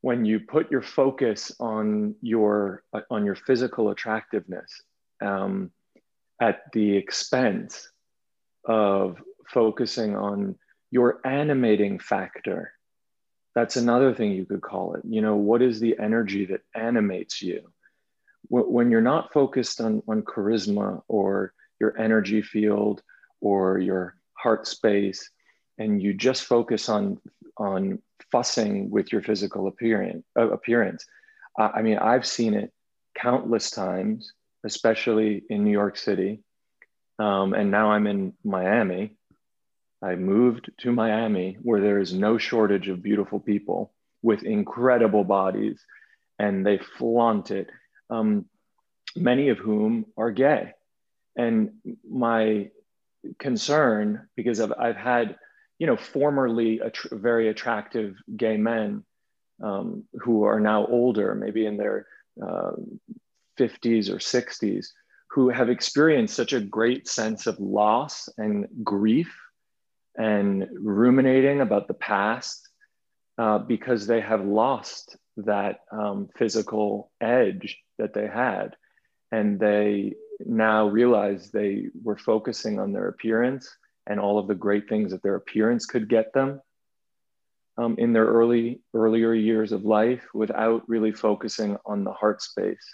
when 0.00 0.24
you 0.24 0.40
put 0.40 0.70
your 0.70 0.82
focus 0.82 1.52
on 1.60 2.14
your 2.22 2.84
on 3.10 3.24
your 3.24 3.34
physical 3.34 3.90
attractiveness 3.90 4.82
um, 5.20 5.70
at 6.40 6.62
the 6.72 6.96
expense 6.96 7.90
of 8.64 9.18
focusing 9.48 10.14
on 10.16 10.56
your 10.90 11.20
animating 11.24 11.98
factor. 11.98 12.72
That's 13.58 13.74
another 13.74 14.14
thing 14.14 14.30
you 14.30 14.44
could 14.44 14.62
call 14.62 14.94
it. 14.94 15.00
You 15.04 15.20
know, 15.20 15.34
what 15.34 15.62
is 15.62 15.80
the 15.80 15.98
energy 15.98 16.44
that 16.44 16.60
animates 16.76 17.42
you? 17.42 17.72
When 18.50 18.92
you're 18.92 19.00
not 19.00 19.32
focused 19.32 19.80
on, 19.80 20.00
on 20.06 20.22
charisma 20.22 21.02
or 21.08 21.54
your 21.80 21.98
energy 21.98 22.40
field 22.40 23.02
or 23.40 23.80
your 23.80 24.14
heart 24.34 24.68
space, 24.68 25.28
and 25.76 26.00
you 26.00 26.14
just 26.14 26.44
focus 26.44 26.88
on, 26.88 27.20
on 27.56 28.00
fussing 28.30 28.90
with 28.90 29.10
your 29.10 29.22
physical 29.22 29.66
appearance, 29.66 30.24
uh, 30.38 30.50
appearance. 30.50 31.04
I 31.58 31.82
mean, 31.82 31.98
I've 31.98 32.26
seen 32.26 32.54
it 32.54 32.72
countless 33.16 33.72
times, 33.72 34.34
especially 34.62 35.42
in 35.50 35.64
New 35.64 35.72
York 35.72 35.96
City. 35.96 36.44
Um, 37.18 37.54
and 37.54 37.72
now 37.72 37.90
I'm 37.90 38.06
in 38.06 38.34
Miami. 38.44 39.17
I 40.02 40.14
moved 40.14 40.70
to 40.78 40.92
Miami 40.92 41.58
where 41.62 41.80
there 41.80 41.98
is 41.98 42.12
no 42.12 42.38
shortage 42.38 42.88
of 42.88 43.02
beautiful 43.02 43.40
people 43.40 43.92
with 44.22 44.42
incredible 44.42 45.24
bodies, 45.24 45.84
and 46.38 46.64
they 46.64 46.78
flaunt 46.78 47.50
it, 47.50 47.68
um, 48.10 48.46
many 49.16 49.48
of 49.48 49.58
whom 49.58 50.06
are 50.16 50.30
gay. 50.30 50.72
And 51.36 51.72
my 52.08 52.70
concern, 53.38 54.28
because 54.36 54.60
I've, 54.60 54.72
I've 54.78 54.96
had, 54.96 55.36
you 55.78 55.86
know, 55.86 55.96
formerly 55.96 56.80
att- 56.80 57.10
very 57.10 57.48
attractive 57.48 58.16
gay 58.36 58.56
men 58.56 59.04
um, 59.62 60.04
who 60.20 60.44
are 60.44 60.60
now 60.60 60.86
older, 60.86 61.34
maybe 61.34 61.66
in 61.66 61.76
their 61.76 62.06
uh, 62.40 62.72
50s 63.58 64.08
or 64.08 64.18
60s, 64.18 64.88
who 65.30 65.48
have 65.48 65.68
experienced 65.68 66.34
such 66.34 66.52
a 66.52 66.60
great 66.60 67.08
sense 67.08 67.46
of 67.46 67.58
loss 67.58 68.28
and 68.38 68.66
grief 68.82 69.34
and 70.18 70.66
ruminating 70.72 71.60
about 71.60 71.88
the 71.88 71.94
past 71.94 72.68
uh, 73.38 73.58
because 73.58 74.06
they 74.06 74.20
have 74.20 74.44
lost 74.44 75.16
that 75.38 75.80
um, 75.92 76.28
physical 76.36 77.10
edge 77.20 77.78
that 77.98 78.12
they 78.12 78.26
had. 78.26 78.74
And 79.30 79.60
they 79.60 80.14
now 80.40 80.88
realize 80.88 81.50
they 81.50 81.86
were 82.02 82.18
focusing 82.18 82.80
on 82.80 82.92
their 82.92 83.08
appearance 83.08 83.70
and 84.08 84.18
all 84.18 84.38
of 84.38 84.48
the 84.48 84.54
great 84.54 84.88
things 84.88 85.12
that 85.12 85.22
their 85.22 85.36
appearance 85.36 85.86
could 85.86 86.08
get 86.08 86.32
them 86.32 86.60
um, 87.76 87.94
in 87.98 88.12
their 88.12 88.26
early 88.26 88.80
earlier 88.94 89.32
years 89.34 89.70
of 89.70 89.84
life 89.84 90.24
without 90.34 90.82
really 90.88 91.12
focusing 91.12 91.76
on 91.86 92.02
the 92.02 92.12
heart 92.12 92.42
space. 92.42 92.84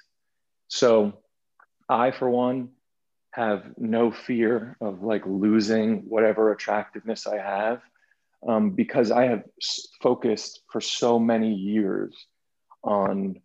So 0.69 1.21
I, 1.89 2.11
for 2.11 2.29
one, 2.29 2.71
have 3.35 3.65
no 3.77 4.12
fear 4.12 4.77
of 4.81 5.02
like 5.02 5.23
losing 5.27 6.02
whatever 6.09 6.52
attractiveness 6.52 7.27
I 7.27 7.39
have 7.39 7.81
um, 8.47 8.70
because 8.70 9.11
I 9.11 9.24
have 9.24 9.43
focused 10.01 10.61
for 10.70 10.81
so 10.81 11.19
many 11.19 11.52
years 11.52 12.15
on 12.85 13.40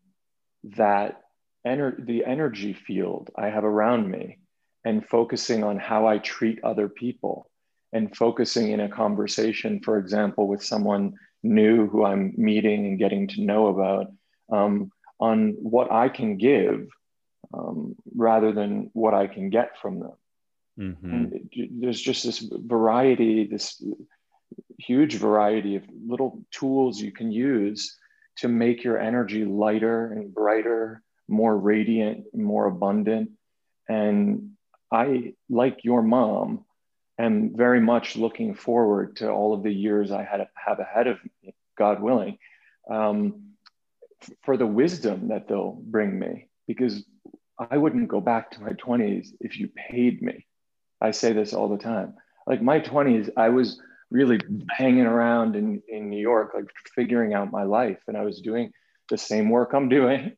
that 0.75 1.21
ener- 1.65 2.05
the 2.05 2.23
energy 2.23 2.73
field 2.73 3.31
I 3.35 3.47
have 3.49 3.63
around 3.63 4.11
me 4.11 4.37
and 4.85 5.05
focusing 5.07 5.63
on 5.63 5.79
how 5.79 6.05
I 6.05 6.19
treat 6.19 6.63
other 6.63 6.87
people 6.87 7.49
and 7.91 8.15
focusing 8.15 8.71
in 8.71 8.81
a 8.81 8.89
conversation, 8.89 9.79
for 9.79 9.97
example, 9.97 10.47
with 10.47 10.63
someone 10.63 11.15
new 11.41 11.87
who 11.87 12.05
I'm 12.05 12.33
meeting 12.37 12.85
and 12.85 12.99
getting 12.99 13.27
to 13.29 13.41
know 13.41 13.67
about 13.67 14.11
um, 14.51 14.91
on 15.19 15.55
what 15.59 15.91
I 15.91 16.09
can 16.09 16.37
give 16.37 16.87
um, 17.53 17.95
rather 18.15 18.51
than 18.51 18.89
what 18.93 19.13
I 19.13 19.27
can 19.27 19.49
get 19.49 19.77
from 19.81 19.99
them. 19.99 20.13
Mm-hmm. 20.79 21.25
It, 21.51 21.81
there's 21.81 21.99
just 21.99 22.23
this 22.23 22.39
variety, 22.39 23.45
this 23.45 23.81
huge 24.77 25.15
variety 25.15 25.75
of 25.75 25.83
little 26.05 26.43
tools 26.51 27.01
you 27.01 27.11
can 27.11 27.31
use 27.31 27.97
to 28.37 28.47
make 28.47 28.83
your 28.83 28.97
energy 28.97 29.43
lighter 29.43 30.11
and 30.11 30.33
brighter, 30.33 31.01
more 31.27 31.55
radiant, 31.57 32.25
more 32.33 32.65
abundant. 32.65 33.31
And 33.87 34.51
I, 34.91 35.33
like 35.49 35.83
your 35.83 36.01
mom, 36.01 36.65
am 37.17 37.55
very 37.55 37.81
much 37.81 38.15
looking 38.15 38.55
forward 38.55 39.17
to 39.17 39.29
all 39.29 39.53
of 39.53 39.63
the 39.63 39.73
years 39.73 40.11
I 40.11 40.23
had 40.23 40.47
have 40.55 40.79
ahead 40.79 41.07
of 41.07 41.17
me, 41.43 41.53
God 41.77 42.01
willing, 42.01 42.37
um, 42.89 43.55
for 44.43 44.55
the 44.55 44.65
wisdom 44.65 45.27
that 45.27 45.47
they'll 45.47 45.77
bring 45.81 46.17
me. 46.17 46.47
Because 46.67 47.03
I 47.59 47.77
wouldn't 47.77 48.07
go 48.07 48.21
back 48.21 48.51
to 48.51 48.61
my 48.61 48.71
20s 48.71 49.29
if 49.41 49.59
you 49.59 49.69
paid 49.69 50.21
me. 50.21 50.45
I 51.01 51.11
say 51.11 51.33
this 51.33 51.53
all 51.53 51.69
the 51.69 51.77
time. 51.77 52.15
Like 52.47 52.61
my 52.61 52.79
20s, 52.79 53.29
I 53.35 53.49
was 53.49 53.81
really 54.11 54.39
hanging 54.69 55.05
around 55.05 55.55
in, 55.55 55.81
in 55.87 56.09
New 56.09 56.19
York, 56.19 56.51
like 56.55 56.65
figuring 56.95 57.33
out 57.33 57.51
my 57.51 57.63
life. 57.63 57.99
And 58.07 58.17
I 58.17 58.21
was 58.21 58.41
doing 58.41 58.71
the 59.09 59.17
same 59.17 59.49
work 59.49 59.73
I'm 59.73 59.89
doing. 59.89 60.33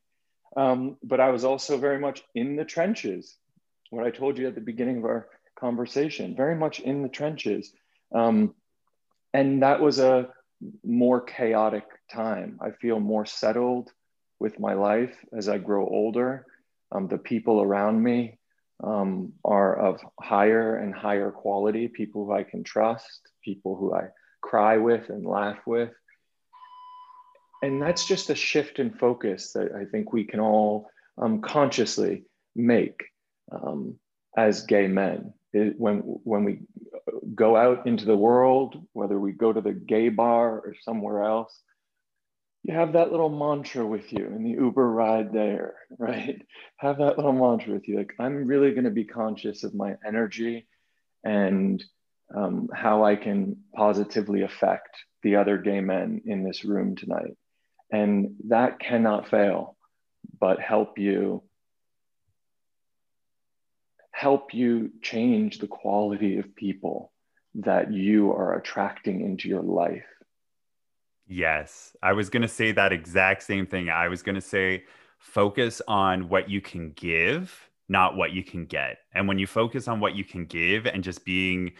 Um, 0.57 0.97
but 1.03 1.19
I 1.19 1.29
was 1.29 1.45
also 1.45 1.77
very 1.77 1.99
much 1.99 2.23
in 2.35 2.55
the 2.55 2.65
trenches. 2.65 3.37
What 3.89 4.05
I 4.05 4.11
told 4.11 4.37
you 4.37 4.47
at 4.47 4.55
the 4.55 4.61
beginning 4.61 4.97
of 4.97 5.05
our 5.05 5.27
conversation, 5.57 6.35
very 6.35 6.55
much 6.55 6.79
in 6.79 7.03
the 7.03 7.09
trenches. 7.09 7.71
Um, 8.13 8.55
and 9.33 9.63
that 9.63 9.79
was 9.79 9.99
a 9.99 10.29
more 10.83 11.21
chaotic 11.21 11.85
time. 12.11 12.59
I 12.61 12.71
feel 12.71 12.99
more 12.99 13.25
settled 13.25 13.91
with 14.39 14.59
my 14.59 14.73
life 14.73 15.15
as 15.31 15.47
I 15.47 15.57
grow 15.57 15.87
older. 15.87 16.45
Um, 16.91 17.07
the 17.07 17.17
people 17.17 17.61
around 17.61 18.01
me 18.01 18.37
um, 18.83 19.33
are 19.45 19.75
of 19.75 20.01
higher 20.19 20.77
and 20.77 20.93
higher 20.93 21.31
quality, 21.31 21.87
people 21.87 22.25
who 22.25 22.33
I 22.33 22.43
can 22.43 22.63
trust, 22.63 23.21
people 23.43 23.75
who 23.75 23.93
I 23.93 24.07
cry 24.41 24.77
with 24.77 25.09
and 25.09 25.25
laugh 25.25 25.59
with. 25.65 25.91
And 27.61 27.81
that's 27.81 28.05
just 28.07 28.29
a 28.29 28.35
shift 28.35 28.79
in 28.79 28.91
focus 28.91 29.53
that 29.53 29.71
I 29.73 29.85
think 29.85 30.11
we 30.11 30.23
can 30.23 30.39
all 30.39 30.89
um, 31.17 31.41
consciously 31.41 32.23
make 32.55 33.03
um, 33.51 33.95
as 34.35 34.63
gay 34.63 34.87
men. 34.87 35.33
It, 35.53 35.79
when, 35.79 35.99
when 35.99 36.43
we 36.43 36.61
go 37.35 37.55
out 37.55 37.85
into 37.85 38.05
the 38.05 38.17
world, 38.17 38.81
whether 38.93 39.19
we 39.19 39.31
go 39.31 39.53
to 39.53 39.61
the 39.61 39.73
gay 39.73 40.09
bar 40.09 40.59
or 40.59 40.75
somewhere 40.81 41.23
else, 41.23 41.61
you 42.63 42.73
have 42.75 42.93
that 42.93 43.11
little 43.11 43.29
mantra 43.29 43.85
with 43.85 44.13
you 44.13 44.25
in 44.25 44.43
the 44.43 44.51
Uber 44.51 44.87
ride 44.89 45.33
there, 45.33 45.75
right? 45.97 46.41
Have 46.77 46.99
that 46.99 47.17
little 47.17 47.33
mantra 47.33 47.73
with 47.73 47.87
you. 47.87 47.97
Like, 47.97 48.13
I'm 48.19 48.45
really 48.45 48.71
going 48.71 48.83
to 48.83 48.91
be 48.91 49.05
conscious 49.05 49.63
of 49.63 49.73
my 49.73 49.95
energy 50.05 50.67
and 51.23 51.83
um, 52.35 52.69
how 52.73 53.03
I 53.03 53.15
can 53.15 53.57
positively 53.75 54.43
affect 54.43 54.95
the 55.23 55.35
other 55.35 55.57
gay 55.57 55.81
men 55.81 56.21
in 56.25 56.43
this 56.43 56.63
room 56.63 56.95
tonight. 56.95 57.35
And 57.91 58.35
that 58.47 58.79
cannot 58.79 59.29
fail, 59.29 59.75
but 60.39 60.59
help 60.59 60.97
you 60.97 61.43
help 64.13 64.53
you 64.53 64.91
change 65.01 65.57
the 65.57 65.67
quality 65.67 66.37
of 66.37 66.55
people 66.55 67.11
that 67.55 67.91
you 67.91 68.31
are 68.31 68.55
attracting 68.55 69.21
into 69.21 69.49
your 69.49 69.63
life 69.63 70.05
Yes. 71.31 71.95
I 72.03 72.11
was 72.11 72.29
going 72.29 72.41
to 72.41 72.47
say 72.49 72.73
that 72.73 72.91
exact 72.91 73.43
same 73.43 73.65
thing. 73.65 73.89
I 73.89 74.09
was 74.09 74.21
going 74.21 74.35
to 74.35 74.41
say 74.41 74.83
focus 75.17 75.81
on 75.87 76.27
what 76.27 76.49
you 76.49 76.59
can 76.59 76.91
give, 76.91 77.69
not 77.87 78.17
what 78.17 78.33
you 78.33 78.43
can 78.43 78.65
get. 78.65 78.97
And 79.13 79.29
when 79.29 79.39
you 79.39 79.47
focus 79.47 79.87
on 79.87 80.01
what 80.01 80.13
you 80.13 80.25
can 80.25 80.43
give 80.43 80.85
and 80.85 81.01
just 81.01 81.23
being, 81.23 81.71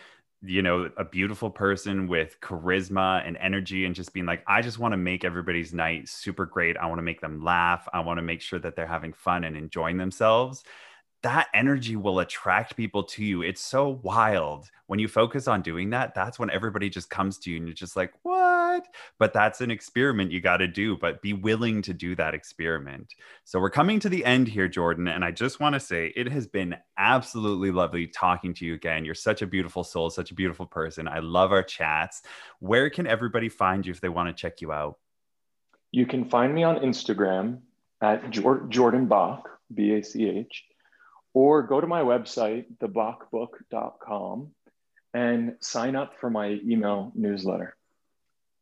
you 0.42 0.62
know, 0.62 0.90
a 0.96 1.04
beautiful 1.04 1.50
person 1.50 2.08
with 2.08 2.40
charisma 2.40 3.28
and 3.28 3.36
energy 3.42 3.84
and 3.84 3.94
just 3.94 4.14
being 4.14 4.26
like, 4.26 4.42
I 4.48 4.62
just 4.62 4.80
want 4.80 4.94
to 4.94 4.98
make 4.98 5.26
everybody's 5.26 5.74
night 5.74 6.08
super 6.08 6.46
great. 6.46 6.78
I 6.78 6.86
want 6.86 7.00
to 7.00 7.04
make 7.04 7.20
them 7.20 7.44
laugh. 7.44 7.90
I 7.92 8.00
want 8.00 8.20
to 8.20 8.24
make 8.24 8.40
sure 8.40 8.60
that 8.60 8.78
they're 8.78 8.88
having 8.88 9.12
fun 9.12 9.44
and 9.44 9.58
enjoying 9.58 9.98
themselves 9.98 10.64
that 11.24 11.50
energy 11.54 11.96
will 11.96 12.20
attract 12.20 12.76
people 12.76 13.04
to 13.04 13.24
you. 13.24 13.44
It's 13.44 13.62
so 13.62 14.00
wild. 14.02 14.70
When 14.88 15.00
you 15.00 15.08
focus 15.08 15.48
on 15.48 15.62
doing 15.62 15.92
that, 15.92 16.16
that's 16.16 16.40
when 16.40 16.50
everybody 16.50 16.90
just 16.90 17.10
comes 17.10 17.38
to 17.40 17.52
you 17.52 17.58
and 17.58 17.68
you're 17.68 17.76
just 17.76 17.96
like, 17.96 18.12
what? 18.24 18.88
But 19.20 19.32
that's 19.32 19.62
an 19.62 19.70
experiment 19.70 20.32
you 20.32 20.42
got 20.42 20.58
to 20.58 20.68
do, 20.68 20.98
but 20.98 21.22
be 21.22 21.34
willing 21.34 21.82
to 21.84 21.94
do 21.94 22.16
that 22.16 22.34
experiment. 22.34 23.14
So 23.46 23.60
we're 23.60 23.70
coming 23.70 24.00
to 24.00 24.10
the 24.10 24.26
end 24.26 24.48
here, 24.48 24.68
Jordan. 24.68 25.08
And 25.08 25.24
I 25.24 25.32
just 25.32 25.60
want 25.60 25.74
to 25.74 25.80
say 25.80 26.12
it 26.16 26.32
has 26.32 26.48
been 26.48 26.76
absolutely 26.98 27.72
lovely 27.72 28.08
talking 28.08 28.54
to 28.56 28.66
you 28.66 28.74
again. 28.74 29.06
You're 29.06 29.16
such 29.16 29.44
a 29.44 29.48
beautiful 29.48 29.84
soul, 29.84 30.10
such 30.10 30.32
a 30.32 30.36
beautiful 30.36 30.66
person. 30.66 31.08
I 31.08 31.20
love 31.20 31.52
our 31.52 31.64
chats. 31.64 32.24
Where 32.60 32.90
can 32.90 33.06
everybody 33.06 33.48
find 33.48 33.86
you 33.86 33.92
if 33.92 34.02
they 34.02 34.10
want 34.10 34.36
to 34.36 34.42
check 34.42 34.60
you 34.60 34.72
out? 34.72 34.98
You 35.92 36.08
can 36.08 36.26
find 36.26 36.54
me 36.54 36.64
on 36.64 36.78
Instagram 36.78 37.60
at 38.02 38.32
Jordan 38.32 39.06
Bach, 39.06 39.48
B 39.74 39.94
A 39.94 40.04
C 40.04 40.28
H 40.28 40.66
or 41.34 41.64
go 41.64 41.82
to 41.82 41.88
my 41.88 42.02
website, 42.02 42.66
thebachbook.com, 42.82 44.52
and 45.14 45.56
sign 45.60 45.96
up 45.96 46.14
for 46.20 46.30
my 46.30 46.60
email 46.66 47.12
newsletter. 47.16 47.76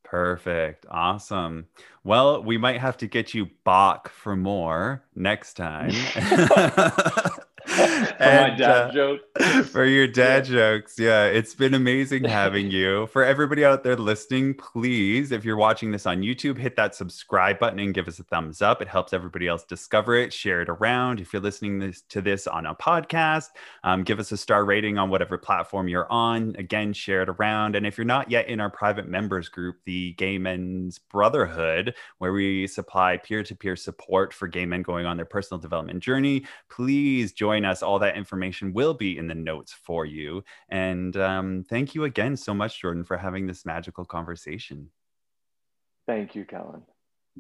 Perfect. 0.03 0.87
Awesome. 0.89 1.67
Well, 2.03 2.41
we 2.41 2.57
might 2.57 2.79
have 2.79 2.97
to 2.97 3.07
get 3.07 3.35
you 3.35 3.49
Bach 3.63 4.09
for 4.09 4.35
more 4.35 5.03
next 5.15 5.53
time. 5.53 5.91
my 8.25 8.49
dad 8.49 8.61
uh, 8.61 8.91
joke. 8.91 9.21
for 9.67 9.85
your 9.85 10.05
dad 10.05 10.43
jokes. 10.43 10.99
Yeah, 10.99 11.25
it's 11.25 11.55
been 11.55 11.73
amazing 11.73 12.25
having 12.25 12.69
you. 12.71 13.07
For 13.07 13.23
everybody 13.23 13.63
out 13.63 13.83
there 13.83 13.95
listening, 13.95 14.55
please, 14.55 15.31
if 15.31 15.45
you're 15.45 15.55
watching 15.55 15.91
this 15.91 16.05
on 16.05 16.21
YouTube, 16.21 16.57
hit 16.57 16.75
that 16.75 16.95
subscribe 16.95 17.59
button 17.59 17.79
and 17.79 17.93
give 17.93 18.09
us 18.09 18.19
a 18.19 18.23
thumbs 18.23 18.61
up. 18.61 18.81
It 18.81 18.89
helps 18.89 19.13
everybody 19.13 19.47
else 19.47 19.63
discover 19.63 20.15
it. 20.15 20.33
Share 20.33 20.61
it 20.61 20.67
around. 20.67 21.21
If 21.21 21.31
you're 21.31 21.41
listening 21.41 21.79
this, 21.79 22.01
to 22.09 22.19
this 22.21 22.45
on 22.45 22.65
a 22.65 22.75
podcast, 22.75 23.47
um, 23.85 24.03
give 24.03 24.19
us 24.19 24.33
a 24.33 24.37
star 24.37 24.65
rating 24.65 24.97
on 24.97 25.09
whatever 25.09 25.37
platform 25.37 25.87
you're 25.87 26.11
on. 26.11 26.55
Again, 26.57 26.91
share 26.91 27.21
it 27.21 27.29
around. 27.29 27.77
And 27.77 27.87
if 27.87 27.97
you're 27.97 28.03
not 28.03 28.29
yet 28.29 28.49
in 28.49 28.59
our 28.59 28.69
private 28.69 29.07
members 29.07 29.47
group, 29.47 29.77
the 29.85 30.11
Gay 30.13 30.37
Men's 30.37 30.99
Brotherhood, 30.99 31.95
where 32.17 32.33
we 32.33 32.67
supply 32.67 33.15
peer 33.15 33.43
to 33.43 33.55
peer 33.55 33.77
support 33.77 34.33
for 34.33 34.49
gay 34.49 34.65
men 34.65 34.81
going 34.81 35.05
on 35.05 35.15
their 35.15 35.25
personal 35.25 35.61
development 35.61 36.01
journey, 36.01 36.43
please 36.69 37.31
join 37.31 37.63
us. 37.63 37.81
All 37.81 37.99
that 38.09 38.17
information 38.17 38.73
will 38.73 38.95
be 38.95 39.19
in 39.19 39.27
the 39.27 39.35
notes 39.35 39.71
for 39.71 40.03
you. 40.03 40.43
And 40.69 41.15
um, 41.15 41.63
thank 41.69 41.93
you 41.93 42.05
again 42.05 42.35
so 42.35 42.55
much, 42.55 42.81
Jordan, 42.81 43.03
for 43.03 43.17
having 43.17 43.45
this 43.45 43.67
magical 43.67 44.03
conversation. 44.03 44.89
Thank 46.07 46.33
you, 46.33 46.43
Kellen. 46.43 46.81